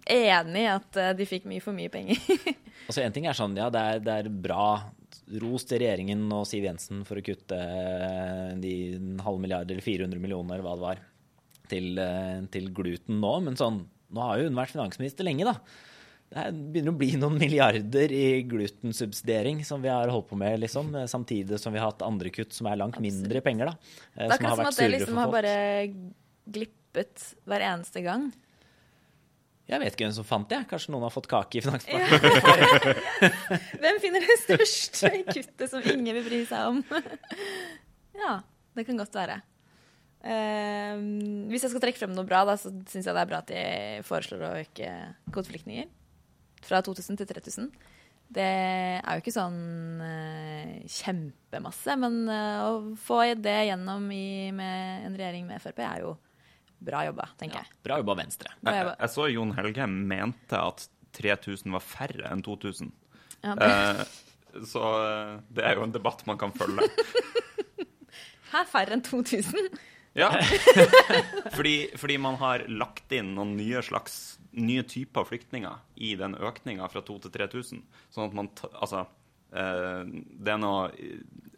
enig 0.09 0.63
i 0.63 0.71
at 0.71 0.97
eh, 1.01 1.11
de 1.19 1.27
fikk 1.29 1.49
mye 1.51 1.63
for 1.65 1.77
mye 1.77 1.93
penger. 1.93 2.21
Altså 2.89 3.03
En 3.05 3.13
ting 3.13 3.27
er 3.29 3.37
sånn, 3.37 3.53
ja, 3.59 3.67
det 3.69 3.81
er, 3.85 3.99
det 4.01 4.13
er 4.15 4.29
bra 4.33 4.69
ros 5.43 5.67
til 5.69 5.83
regjeringen 5.83 6.23
og 6.33 6.47
Siv 6.49 6.65
Jensen 6.65 7.03
for 7.05 7.21
å 7.21 7.25
kutte 7.27 7.59
eh, 7.59 8.55
de 8.63 8.73
en 8.97 9.19
halv 9.21 9.43
milliard 9.43 9.69
eller 9.69 9.85
400 9.85 10.23
millioner, 10.23 10.63
hva 10.65 10.73
det 10.79 10.85
var, 10.87 11.03
til, 11.69 11.91
eh, 12.01 12.39
til 12.55 12.71
gluten 12.73 13.21
nå. 13.21 13.35
Men 13.45 13.59
sånn, 13.61 13.83
nå 14.15 14.25
har 14.25 14.41
jo 14.41 14.49
hun 14.49 14.57
vært 14.57 14.73
finansminister 14.73 15.29
lenge, 15.29 15.45
da. 15.51 15.59
Det 16.29 16.37
er- 16.43 16.53
begynner 16.53 16.93
å 16.93 16.99
bli 17.01 17.11
noen 17.16 17.39
milliarder 17.41 18.12
i 18.12 18.43
glutensubsidiering 18.45 19.62
som 19.64 19.81
vi 19.81 19.89
har 19.89 20.11
holdt 20.12 20.29
på 20.29 20.37
med, 20.37 20.59
liksom. 20.61 20.91
eh, 20.95 21.07
Samtidig 21.09 21.59
som 21.59 21.72
vi 21.72 21.79
har 21.81 21.89
hatt 21.91 22.03
andre 22.05 22.29
kutt 22.31 22.53
som 22.53 22.66
er 22.68 22.76
langt 22.76 22.99
mindre 23.01 23.41
penger, 23.41 23.70
da. 23.70 23.72
eh, 24.16 24.29
Det 24.29 24.35
er 24.35 24.37
akkurat 24.37 24.57
som 24.59 24.66
at 24.66 24.76
det 24.76 24.91
liksom 24.99 25.16
har 25.22 25.33
bare 25.33 25.55
glippet 26.53 27.35
hver 27.47 27.61
eneste 27.64 28.03
gang. 28.05 28.29
Jeg 29.68 29.81
vet 29.81 29.93
ikke 29.93 30.07
hvem 30.07 30.14
som 30.16 30.24
fant 30.24 30.49
det. 30.49 30.62
Kanskje 30.68 30.93
noen 30.95 31.03
har 31.05 31.11
fått 31.12 31.26
kake 31.29 31.59
i 31.59 31.61
Finansdepartementet? 31.61 32.97
Hvem 33.83 33.99
finner 34.01 34.20
det 34.24 34.37
største 34.41 35.11
kuttet 35.29 35.68
som 35.68 35.83
ingen 35.85 36.14
vil 36.16 36.24
bry 36.24 36.39
seg 36.49 36.70
om? 36.70 36.79
ja, 38.22 38.39
det 38.74 38.87
kan 38.89 38.97
godt 38.97 39.12
være. 39.12 39.43
Eh, 40.24 40.97
hvis 41.53 41.62
jeg 41.66 41.70
skal 41.74 41.83
trekke 41.85 42.01
frem 42.01 42.14
noe 42.16 42.24
bra, 42.24 42.47
da, 42.49 42.57
så 42.57 42.72
syns 42.89 43.05
jeg 43.05 43.12
det 43.12 43.20
er 43.20 43.29
bra 43.29 43.43
at 43.45 43.53
de 43.53 43.62
foreslår 44.09 44.41
å 44.49 44.55
øke 44.64 44.89
kvoteflyktninger 45.37 45.85
fra 46.65 46.83
2000 46.85 47.21
til 47.21 47.29
3000. 47.31 47.71
Det 48.29 48.45
er 48.45 49.17
jo 49.17 49.23
ikke 49.23 49.33
sånn 49.33 49.61
eh, 50.05 50.73
kjempemasse, 50.93 51.95
men 51.97 52.19
eh, 52.29 52.65
å 52.67 52.97
få 53.01 53.23
det 53.41 53.57
gjennom 53.71 54.05
i, 54.13 54.51
med 54.53 55.07
en 55.09 55.17
regjering 55.17 55.47
med 55.49 55.63
Frp 55.65 55.81
er 55.87 56.03
jo 56.05 56.15
bra 56.79 57.03
jobba, 57.09 57.31
tenker 57.41 57.63
jeg. 57.63 57.73
Bra 57.89 57.99
jobba, 58.03 58.19
Venstre. 58.21 58.53
Bra 58.61 58.75
Jeg, 58.75 58.85
jobba. 58.85 58.97
jeg 59.01 59.15
så 59.15 59.29
Jon 59.33 59.55
Helge 59.57 59.89
mente 59.91 60.61
at 60.61 60.85
3000 61.19 61.75
var 61.75 61.85
færre 61.85 62.31
enn 62.31 62.45
2000. 62.45 62.93
Ja, 63.43 63.55
det, 63.59 63.69
Eh, 63.69 64.65
så 64.65 64.83
eh, 65.05 65.35
det 65.55 65.65
er 65.65 65.79
jo 65.79 65.87
en 65.87 65.95
debatt 65.95 66.25
man 66.29 66.39
kan 66.41 66.53
følge. 66.57 66.87
her 68.53 68.69
færre 68.69 68.97
enn 68.97 69.05
2000. 69.05 69.69
Ja. 70.19 70.31
fordi, 71.57 71.91
fordi 71.99 72.17
man 72.21 72.39
har 72.41 72.65
lagt 72.69 73.13
inn 73.15 73.35
noen 73.37 73.57
nye 73.59 73.83
slags 73.85 74.38
nye 74.61 74.85
typer 74.89 75.27
flyktninger 75.29 75.81
i 75.97 76.15
den 76.19 76.35
økninga 76.35 76.89
fra 76.93 77.03
2000 77.05 77.29
til 77.29 77.47
3000. 77.49 77.85
Sånn 78.15 78.29
at 78.29 78.37
man 78.37 78.51
Altså, 78.73 79.07
eh, 79.53 80.03
det 80.39 80.55
er 80.55 80.61
noe 80.63 80.89
eh, 80.95 81.49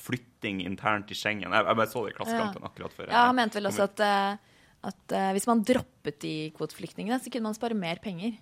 flytting 0.00 0.62
internt 0.64 1.10
i 1.12 1.18
Schengen. 1.18 1.50
Jeg, 1.50 1.66
jeg 1.66 1.80
bare 1.80 1.90
så 1.90 2.04
det 2.06 2.14
i 2.14 2.16
Klassekampen 2.18 2.64
akkurat 2.66 2.96
før. 2.96 3.10
Ja, 3.10 3.26
han 3.28 3.36
mente 3.38 3.60
vel 3.60 3.68
også 3.70 3.86
at, 3.88 4.02
eh, 4.04 4.56
at 4.90 5.12
uh, 5.12 5.30
hvis 5.36 5.46
man 5.50 5.60
droppet 5.66 6.22
de 6.24 6.34
kvoteflyktningene, 6.56 7.18
så 7.20 7.32
kunne 7.32 7.50
man 7.50 7.58
spare 7.58 7.76
mer 7.76 8.00
penger. 8.00 8.38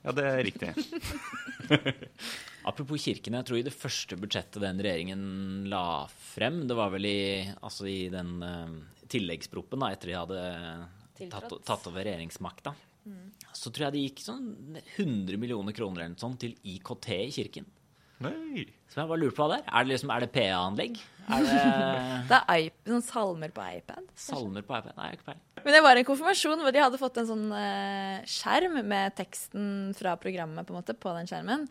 Ja, 0.00 0.14
det 0.16 0.24
er 0.30 0.40
riktig. 0.46 0.70
Apropos 2.68 3.04
kirkene, 3.04 3.42
jeg 3.42 3.50
tror 3.50 3.60
i 3.60 3.66
det 3.66 3.74
første 3.76 4.16
budsjettet 4.16 4.62
den 4.64 4.80
regjeringen 4.80 5.68
la 5.68 6.06
frem, 6.08 6.62
det 6.68 6.78
var 6.78 6.94
vel 6.94 7.10
i, 7.10 7.20
altså 7.60 7.88
i 7.90 8.06
den 8.12 8.38
uh, 8.40 9.04
tilleggsproppen 9.12 9.84
da, 9.84 9.92
etter 9.92 10.14
de 10.14 10.16
hadde 10.16 10.42
tatt, 11.34 11.52
tatt 11.68 11.90
over 11.90 12.06
regjeringsmakta, 12.06 12.72
så 13.54 13.70
tror 13.70 13.88
jeg 13.88 13.94
det 13.94 14.04
gikk 14.08 14.22
sånn 14.24 14.46
100 14.96 15.40
millioner 15.40 15.76
kroner 15.76 16.02
eller 16.02 16.14
noe 16.14 16.24
sånt 16.24 16.40
til 16.42 16.54
IKT 16.74 17.10
i 17.16 17.32
kirken. 17.34 17.66
Nei. 18.22 18.64
Så 18.88 19.00
jeg 19.00 19.10
bare 19.10 19.20
lurer 19.20 19.34
på 19.34 19.42
hva 19.42 19.56
det 19.56 19.58
er. 19.60 19.68
Er 19.68 19.84
det, 19.84 19.90
liksom, 19.90 20.12
det 20.22 20.30
PA-anlegg? 20.34 20.98
Er 21.24 21.44
det 21.44 21.60
Det 22.30 22.38
er 22.38 22.62
iP 22.68 22.90
sånn 22.92 23.04
salmer 23.04 23.54
på 23.54 23.64
iPad. 23.78 24.10
salmer 24.18 24.64
på 24.66 24.76
iPad? 24.78 24.94
Nei, 24.96 25.08
jeg 25.08 25.14
har 25.14 25.18
ikke 25.18 25.28
peiling. 25.30 25.46
Men 25.64 25.76
det 25.76 25.82
var 25.86 26.00
en 26.00 26.08
konfirmasjon 26.08 26.64
hvor 26.64 26.76
de 26.76 26.82
hadde 26.84 27.00
fått 27.00 27.20
en 27.22 27.30
sånn 27.30 27.46
eh, 27.58 28.26
skjerm 28.28 28.78
med 28.86 29.16
teksten 29.18 29.66
fra 29.98 30.14
programmet 30.20 30.66
på, 30.68 30.74
en 30.74 30.80
måte, 30.80 30.96
på 30.96 31.14
den 31.16 31.30
skjermen. 31.30 31.66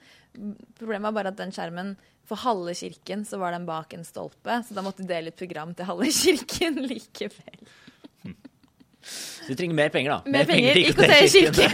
Problemet 0.80 1.08
var 1.08 1.18
bare 1.20 1.34
at 1.34 1.40
den 1.40 1.54
skjermen 1.56 1.94
for 2.28 2.40
halve 2.40 2.74
kirken 2.80 3.26
så 3.28 3.40
var 3.42 3.56
den 3.56 3.68
bak 3.68 3.94
en 3.96 4.06
stolpe, 4.08 4.62
så 4.64 4.76
da 4.76 4.84
måtte 4.84 5.04
de 5.04 5.12
dele 5.12 5.32
ut 5.34 5.40
program 5.40 5.74
til 5.76 5.90
halve 5.90 6.12
kirken 6.24 6.82
likevel. 6.88 7.64
Så 9.04 9.52
du 9.52 9.60
trenger 9.60 9.76
mer 9.78 9.90
penger, 9.94 10.16
da. 10.16 10.32
Mer 10.32 10.48
penger, 10.48 10.78
til 10.78 10.84
IKT 10.90 11.02
i 11.12 11.28
kirken. 11.34 11.72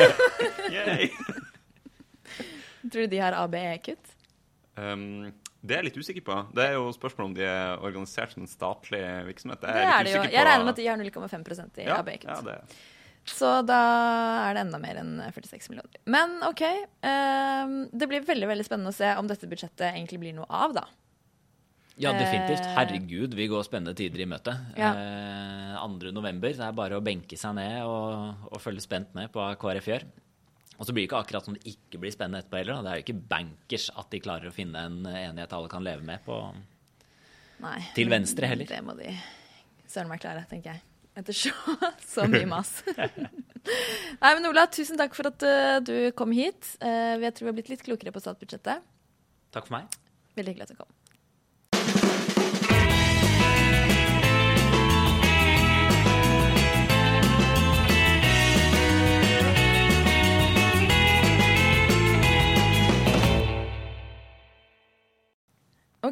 Tror 2.89 3.05
du 3.05 3.11
de 3.11 3.21
har 3.21 3.35
ABE-kutt? 3.37 4.15
Um, 4.79 5.29
det 5.59 5.75
er 5.75 5.81
jeg 5.81 5.89
litt 5.89 5.99
usikker 5.99 6.23
på. 6.25 6.37
Det 6.55 6.63
er 6.69 6.77
jo 6.77 6.87
spørsmål 6.95 7.31
om 7.31 7.35
de 7.35 7.43
er 7.45 7.81
organisert 7.83 8.31
som 8.33 8.45
en 8.45 8.49
statlig 8.49 9.03
virksomhet. 9.27 9.61
Det 9.61 9.75
er 9.83 10.07
det 10.07 10.15
jo. 10.15 10.23
Jeg 10.31 10.47
regner 10.47 10.63
med 10.63 10.73
at 10.73 10.79
de 10.79 10.87
har 10.87 11.03
0,5 11.03 11.83
i 11.83 11.89
ja, 11.89 11.99
ABE-kutt. 11.99 12.31
ja, 12.31 12.39
det. 12.47 12.57
Så 13.29 13.49
da 13.67 13.79
er 14.47 14.55
det 14.55 14.63
enda 14.63 14.79
mer 14.81 15.01
enn 15.01 15.11
46 15.21 15.69
millioner. 15.69 15.99
Men 16.09 16.39
OK. 16.47 16.63
Um, 17.03 17.75
det 17.91 18.07
blir 18.09 18.25
veldig 18.25 18.49
veldig 18.49 18.65
spennende 18.65 18.93
å 18.93 18.95
se 18.95 19.11
om 19.19 19.29
dette 19.29 19.49
budsjettet 19.51 19.91
egentlig 19.91 20.21
blir 20.23 20.37
noe 20.39 20.47
av, 20.49 20.73
da. 20.79 20.87
Ja, 21.99 22.13
definitivt. 22.15 22.63
Eh. 22.63 22.73
Herregud, 22.77 23.33
vi 23.35 23.49
går 23.51 23.65
spennende 23.67 23.95
tider 23.97 24.23
i 24.23 24.27
møte. 24.29 24.55
Ja. 24.79 24.93
Eh, 24.95 25.75
2. 25.79 26.13
november. 26.15 26.53
Det 26.55 26.65
er 26.65 26.75
bare 26.75 26.99
å 26.99 27.03
benke 27.03 27.37
seg 27.39 27.57
ned 27.57 27.83
og, 27.83 28.47
og 28.49 28.61
følge 28.63 28.83
spent 28.83 29.11
med 29.17 29.31
på 29.33 29.43
hva 29.43 29.53
KrF 29.59 29.89
gjør. 29.91 30.05
Og 30.79 30.87
så 30.87 30.95
blir 30.95 31.03
det 31.03 31.09
ikke 31.09 31.19
akkurat 31.19 31.43
som 31.43 31.57
det 31.57 31.67
ikke 31.67 31.99
blir 31.99 32.13
spennende 32.15 32.39
etterpå 32.39 32.61
heller. 32.61 32.79
Da. 32.79 32.85
Det 32.85 32.91
er 32.91 33.01
jo 33.01 33.05
ikke 33.07 33.31
bankers 33.33 33.89
at 33.99 34.07
de 34.13 34.21
klarer 34.23 34.47
å 34.47 34.55
finne 34.55 34.85
en 34.87 35.01
enighet 35.03 35.55
alle 35.57 35.71
kan 35.71 35.83
leve 35.83 36.05
med 36.07 36.23
på 36.23 36.39
Nei. 37.59 37.79
Til 37.91 38.07
venstre 38.07 38.47
heller. 38.47 38.69
Det 38.69 38.79
må 38.87 38.95
de 38.95 39.11
søren 39.91 40.07
meg 40.07 40.21
klare, 40.23 40.45
tenker 40.47 40.77
jeg. 40.77 40.85
Etter 41.19 41.35
så, 41.35 41.51
så 42.13 42.27
mye 42.31 42.47
mas. 42.47 42.77
Nei, 44.23 44.31
men 44.31 44.47
Ola, 44.47 44.69
tusen 44.71 44.99
takk 44.99 45.17
for 45.17 45.27
at 45.27 45.43
eh, 45.43 45.79
du 45.83 45.95
kom 46.15 46.31
hit. 46.35 46.77
Eh, 46.79 47.17
jeg 47.19 47.35
tror 47.35 47.49
vi 47.49 47.51
har 47.51 47.57
blitt 47.59 47.73
litt 47.73 47.83
klokere 47.83 48.15
på 48.15 48.23
statsbudsjettet. 48.23 48.87
Takk 49.51 49.67
for 49.67 49.81
meg. 49.81 49.99
Veldig 50.39 50.53
hyggelig 50.53 50.69
at 50.69 50.71
du 50.71 50.79
kom. 50.79 50.95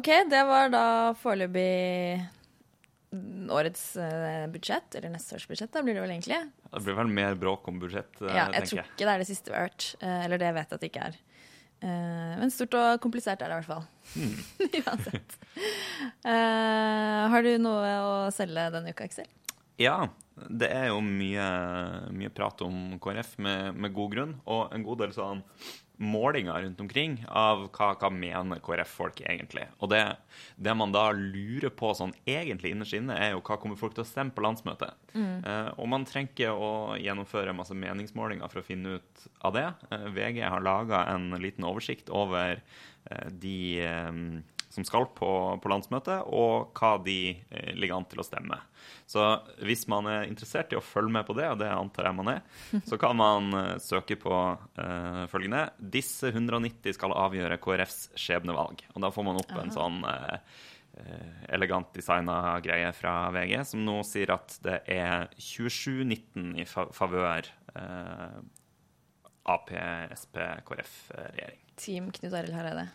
OK, 0.08 0.30
det 0.30 0.40
var 0.48 0.70
da 0.72 0.82
foreløpig 1.20 2.22
årets 3.52 3.82
eh, 4.00 4.46
budsjett, 4.48 4.94
eller 4.96 5.12
neste 5.12 5.36
års 5.36 5.44
budsjett, 5.50 5.68
da 5.74 5.82
blir 5.84 5.98
det 5.98 6.00
vel 6.00 6.12
egentlig. 6.14 6.38
Det 6.72 6.80
blir 6.86 6.94
vel 6.96 7.10
mer 7.12 7.34
bråk 7.36 7.66
om 7.68 7.80
budsjett, 7.82 8.14
eh, 8.22 8.32
Ja, 8.32 8.46
jeg 8.56 8.70
tror 8.70 8.80
ikke 8.86 9.04
det 9.04 9.10
er 9.12 9.20
det 9.20 9.26
siste 9.28 9.52
vi 9.52 9.56
har 9.58 9.66
hørt. 9.66 9.88
eh, 10.00 10.22
Eller 10.24 10.40
det 10.40 10.52
vet 10.56 10.70
jeg 10.72 10.78
at 10.78 10.84
det 10.86 10.88
ikke 10.88 11.08
er. 11.10 11.18
Men 11.78 12.50
stort 12.50 12.72
og 12.74 13.02
komplisert 13.04 13.42
er 13.44 13.52
det 13.52 13.58
i 13.58 13.60
hvert 13.60 13.68
fall. 13.68 13.84
Hmm. 14.14 14.38
Uansett. 14.80 15.36
Eh, 16.24 17.24
har 17.34 17.44
du 17.44 17.50
noe 17.60 17.90
å 18.08 18.14
selge 18.34 18.64
denne 18.74 18.94
uka, 18.96 19.10
Aksel? 19.10 19.28
Ja, 19.78 19.98
det 20.48 20.72
er 20.72 20.88
jo 20.88 21.02
mye, 21.04 21.50
mye 22.16 22.32
prat 22.32 22.64
om 22.64 22.96
KrF 22.96 23.36
med, 23.44 23.76
med 23.76 23.92
god 23.92 24.16
grunn, 24.16 24.34
og 24.48 24.72
en 24.72 24.88
god 24.88 25.04
del 25.04 25.12
sånn 25.14 25.44
målinger 25.98 26.62
rundt 26.62 26.80
omkring 26.80 27.18
av 27.28 27.64
hva, 27.74 27.90
hva 27.98 28.10
mener 28.14 28.60
KrF-folk 28.62 29.20
egentlig. 29.24 29.66
Og 29.82 29.90
det, 29.92 30.02
det 30.56 30.74
man 30.78 30.94
da 30.94 31.08
lurer 31.14 31.72
på 31.74 31.90
sånn 31.98 32.14
egentlig 32.28 32.72
innerst 32.74 32.96
inne, 32.98 33.16
er 33.18 33.34
jo 33.34 33.42
hva 33.42 33.58
kommer 33.60 33.78
folk 33.80 33.96
til 33.96 34.04
å 34.04 34.08
stemme 34.08 34.34
på 34.34 34.44
landsmøtet. 34.46 34.94
Eh, 35.42 35.70
og 35.74 35.90
man 35.90 36.06
trenger 36.08 36.30
ikke 36.30 36.52
å 36.54 36.70
gjennomføre 37.02 37.56
masse 37.56 37.74
meningsmålinger 37.78 38.52
for 38.52 38.62
å 38.62 38.66
finne 38.66 38.98
ut 38.98 39.26
av 39.42 39.56
det. 39.58 39.66
Eh, 39.90 40.06
VG 40.14 40.44
har 40.46 40.64
laga 40.64 41.04
en 41.14 41.32
liten 41.42 41.66
oversikt 41.66 42.12
over 42.14 42.60
eh, 42.60 43.26
de 43.42 43.58
eh, 43.82 44.22
som 44.68 44.84
skal 44.84 45.06
på, 45.16 45.30
på 45.62 45.70
landsmøtet, 45.72 46.26
og 46.28 46.76
hva 46.76 46.96
de 47.04 47.18
eh, 47.32 47.72
ligger 47.76 47.98
an 47.98 48.06
til 48.08 48.20
å 48.20 48.26
stemme. 48.26 48.58
Så 49.08 49.24
hvis 49.64 49.86
man 49.90 50.08
er 50.10 50.26
interessert 50.28 50.72
i 50.74 50.78
å 50.78 50.84
følge 50.84 51.14
med 51.16 51.26
på 51.28 51.36
det, 51.38 51.46
og 51.48 51.60
det 51.62 51.70
antar 51.72 52.10
jeg 52.10 52.18
man 52.18 52.32
er, 52.34 52.42
så 52.88 52.98
kan 53.00 53.16
man 53.18 53.48
eh, 53.56 53.70
søke 53.82 54.18
på 54.20 54.34
eh, 54.80 55.22
følgende 55.32 55.68
Disse 55.78 56.32
190 56.34 56.96
skal 56.98 57.16
avgjøre 57.16 57.60
KrFs 57.64 58.10
skjebnevalg. 58.18 58.84
Og 58.94 59.04
da 59.04 59.12
får 59.14 59.28
man 59.30 59.40
opp 59.40 59.56
en 59.56 59.72
sånn 59.74 60.02
eh, 60.10 60.36
eh, 61.00 61.40
elegant 61.56 61.88
designa 61.96 62.58
greie 62.64 62.92
fra 62.96 63.16
VG, 63.34 63.56
som 63.72 63.84
nå 63.88 64.02
sier 64.06 64.36
at 64.36 64.60
det 64.66 64.82
er 64.98 65.28
27-19 65.40 66.54
i 66.60 66.68
fa 66.68 66.88
favør 66.92 67.48
eh, 67.74 68.38
Ap, 69.48 69.70
Sp, 70.12 70.42
KrF-regjering. 70.68 71.62
Team 71.80 72.10
Knut 72.12 72.34
Arild 72.36 72.52
Hareide. 72.52 72.90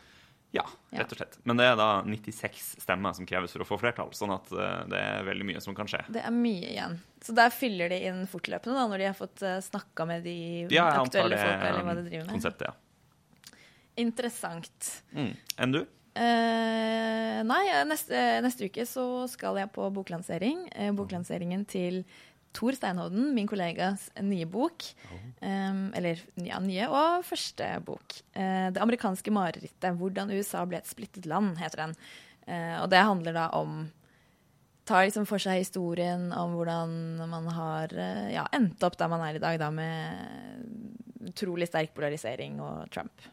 Ja, 0.54 0.64
rett 0.94 1.10
og 1.16 1.18
slett. 1.18 1.40
Men 1.50 1.58
det 1.58 1.66
er 1.66 1.78
da 1.80 1.88
96 2.06 2.60
stemmer 2.84 3.16
som 3.18 3.26
kreves 3.26 3.56
for 3.56 3.64
å 3.66 3.68
få 3.68 3.80
flertall, 3.82 4.12
sånn 4.14 4.36
at 4.36 4.52
eh, 4.54 4.84
det 4.92 5.00
er 5.02 5.26
veldig 5.26 5.48
mye 5.50 5.64
som 5.66 5.74
kan 5.78 5.90
skje. 5.90 6.04
Det 6.14 6.22
er 6.22 6.36
mye 6.36 6.68
igjen. 6.76 7.00
Så 7.26 7.34
der 7.34 7.50
fyller 7.56 7.90
de 7.90 7.98
inn 8.12 8.22
fortløpende 8.30 8.78
da, 8.78 8.86
når 8.92 9.02
de 9.02 9.08
har 9.10 9.18
fått 9.18 9.42
snakka 9.66 10.06
med 10.06 10.24
de 10.28 10.38
Ja, 10.76 10.90
aktuelle 11.02 11.40
folka, 11.42 11.70
eller 11.72 11.88
hva 11.88 11.96
de 11.98 12.06
driver 12.06 12.28
med. 12.28 12.36
konseptet, 12.36 12.70
ja. 12.70 13.58
Interessant. 14.04 14.92
Mm. 15.14 15.34
Enn 15.62 15.74
du? 15.76 15.82
Eh, 16.14 17.40
nei, 17.46 17.64
neste, 17.90 18.20
neste 18.46 18.68
uke 18.70 18.86
så 18.90 19.06
skal 19.32 19.58
jeg 19.62 19.72
på 19.74 19.88
boklansering. 19.96 20.68
Eh, 20.78 20.92
boklanseringen 20.94 21.66
til 21.70 22.04
Tor 22.54 22.76
Steinhovden, 22.78 23.32
min 23.34 23.48
kollegas 23.50 24.10
nye 24.22 24.46
bok. 24.50 24.86
Um, 25.42 25.88
eller 25.98 26.22
ja, 26.46 26.60
nye 26.62 26.86
og 26.88 27.26
første 27.26 27.68
bok. 27.86 28.20
Uh, 28.38 28.70
'Det 28.70 28.82
amerikanske 28.82 29.34
marerittet. 29.34 29.98
Hvordan 29.98 30.32
USA 30.32 30.64
ble 30.66 30.78
et 30.78 30.90
splittet 30.90 31.26
land', 31.26 31.58
heter 31.58 31.88
den. 31.88 31.96
Uh, 32.48 32.84
og 32.84 32.90
det 32.94 33.02
handler 33.02 33.34
da 33.34 33.50
om 33.58 33.90
tar 34.86 35.06
liksom 35.08 35.26
for 35.26 35.40
seg 35.40 35.62
historien 35.62 36.28
om 36.36 36.58
hvordan 36.58 37.24
man 37.32 37.46
har 37.56 37.94
uh, 37.96 38.28
ja, 38.34 38.44
endt 38.52 38.84
opp 38.84 38.98
der 39.00 39.08
man 39.08 39.24
er 39.24 39.40
i 39.40 39.44
dag, 39.44 39.58
da, 39.60 39.72
med 39.72 41.30
utrolig 41.32 41.68
sterk 41.68 41.94
polarisering 41.96 42.60
og 42.62 42.90
Trump. 42.92 43.30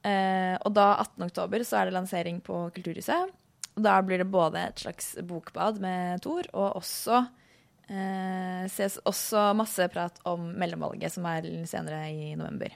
Og 0.00 0.72
da, 0.72 0.84
18. 0.96 1.26
oktober, 1.26 1.62
så 1.64 1.76
er 1.76 1.88
det 1.88 1.92
lansering 1.92 2.38
på 2.40 2.56
Kulturhuset. 2.72 3.32
Og 3.76 3.82
da 3.84 3.98
blir 4.04 4.20
det 4.20 4.28
både 4.32 4.62
et 4.68 4.80
slags 4.80 5.12
bokbad 5.28 5.80
med 5.80 6.22
Thor, 6.24 6.46
og 6.52 6.76
også 6.80 7.22
eh, 7.90 8.68
ses 8.70 8.98
også 9.04 9.48
masse 9.58 9.86
prat 9.92 10.20
om 10.30 10.52
mellomvalget, 10.56 11.12
som 11.12 11.26
er 11.26 11.48
senere 11.66 12.04
i 12.14 12.30
november. 12.38 12.70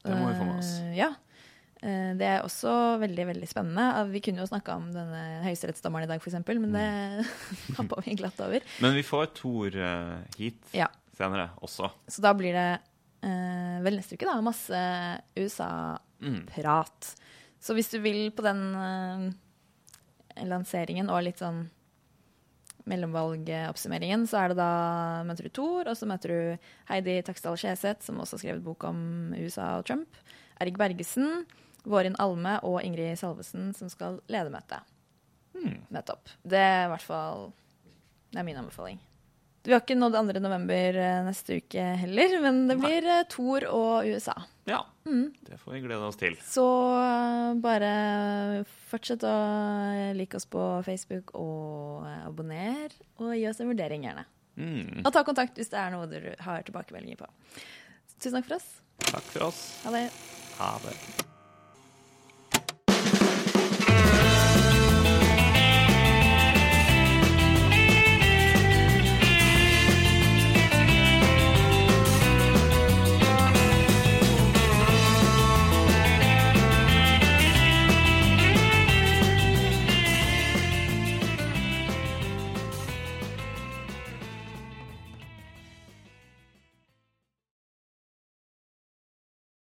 Det 0.00 0.14
må 0.16 0.30
vi 0.30 0.38
få 0.38 0.46
med 0.46 0.58
oss. 0.62 0.70
Eh, 0.84 0.94
ja. 0.96 1.10
Eh, 1.82 2.12
Det 2.16 2.26
er 2.28 2.42
også 2.46 2.98
veldig 3.00 3.26
veldig 3.34 3.48
spennende. 3.48 3.84
Ah, 3.96 4.04
Vi 4.08 4.20
kunne 4.24 4.40
jo 4.44 4.48
snakka 4.48 4.76
om 4.76 4.90
denne 4.92 5.42
høyesterettsdommeren 5.44 6.04
i 6.04 6.10
dag, 6.12 6.20
f.eks., 6.22 6.38
men 6.46 6.72
det 6.72 6.86
Mm. 6.86 7.24
hoppa 7.78 8.00
vi 8.06 8.14
glatt 8.16 8.40
over. 8.40 8.60
Men 8.80 8.94
vi 8.94 9.02
får 9.02 9.26
Tor 9.34 9.76
eh, 9.76 10.18
hit 10.38 10.62
Ja. 10.72 10.88
senere 11.16 11.50
også. 11.60 11.90
Så 12.08 12.22
da 12.24 12.32
blir 12.34 12.52
det 12.56 12.80
eh, 13.22 13.80
vel 13.84 13.96
neste 13.98 14.16
uke, 14.16 14.24
da, 14.28 14.40
masse 14.40 14.76
USA-prat. 15.36 17.14
Så 17.60 17.74
hvis 17.76 17.90
du 17.92 17.98
vil 18.00 18.30
på 18.32 18.42
den 18.44 18.62
eh, 18.80 20.44
lanseringen 20.48 21.10
og 21.12 21.22
litt 21.26 21.40
sånn 21.42 21.66
mellomvalgoppsummeringen, 22.88 24.26
så 24.30 24.44
er 24.44 24.52
det 24.52 24.60
da 24.60 24.70
møter 25.28 25.46
du 25.46 25.52
Thor, 25.56 25.88
og 25.90 25.96
så 25.98 26.08
møter 26.08 26.32
du 26.32 26.68
Heidi 26.90 27.18
Taksdal 27.26 27.58
Skjeseth, 27.60 28.04
som 28.06 28.20
også 28.22 28.38
har 28.38 28.44
skrevet 28.44 28.64
bok 28.64 28.86
om 28.88 29.02
USA 29.36 29.74
og 29.80 29.86
Trump. 29.90 30.20
Erik 30.60 30.78
Bergesen, 30.80 31.44
Vårin 31.88 32.16
Alme 32.20 32.58
og 32.66 32.82
Ingrid 32.84 33.18
Salvesen 33.20 33.72
som 33.76 33.88
skal 33.92 34.20
lede 34.32 34.52
møtet. 34.52 34.84
Nettopp. 35.90 36.28
Det 36.46 36.60
er 36.60 36.84
i 36.86 36.90
hvert 36.92 37.04
fall 37.04 37.50
Det 38.30 38.38
er 38.38 38.46
min 38.46 38.56
anbefaling. 38.60 39.00
Vi 39.62 39.74
har 39.74 39.82
ikke 39.82 39.96
nådd 39.98 40.14
2. 40.16 40.40
november 40.40 40.96
eh, 40.96 41.18
neste 41.26 41.58
uke 41.60 41.82
heller, 42.00 42.36
men 42.40 42.62
det 42.70 42.78
blir 42.80 43.04
Nei. 43.04 43.18
Thor 43.28 43.66
og 43.68 44.08
USA. 44.08 44.38
Ja, 44.70 44.84
Mm. 45.04 45.32
det 45.48 45.56
får 45.58 45.72
vi 45.72 45.80
glede 45.80 46.06
oss 46.06 46.16
til. 46.20 46.36
Så 46.46 46.64
eh, 46.96 47.54
bare 47.60 48.64
fortsett 48.90 49.24
å 49.26 49.34
like 50.16 50.36
oss 50.38 50.46
på 50.46 50.62
Facebook 50.86 51.32
og 51.34 52.04
eh, 52.06 52.26
abonner, 52.28 52.92
og 53.18 53.34
gi 53.36 53.46
oss 53.50 53.60
en 53.60 53.72
vurdering 53.72 54.04
gjerne. 54.06 54.24
Mm. 54.60 55.02
Og 55.04 55.12
ta 55.12 55.24
kontakt 55.24 55.56
hvis 55.60 55.72
det 55.72 55.80
er 55.80 55.90
noe 55.94 56.06
du 56.10 56.20
har 56.44 56.62
tilbakemeldinger 56.66 57.20
på. 57.20 57.28
Tusen 58.20 58.38
takk 58.40 58.48
for 58.48 58.60
oss. 58.60 58.70
Takk 59.10 59.28
for 59.34 59.48
oss. 59.48 59.64
Ha 59.84 59.92
det. 59.96 60.06
Ha 60.60 60.72
det. 60.86 60.96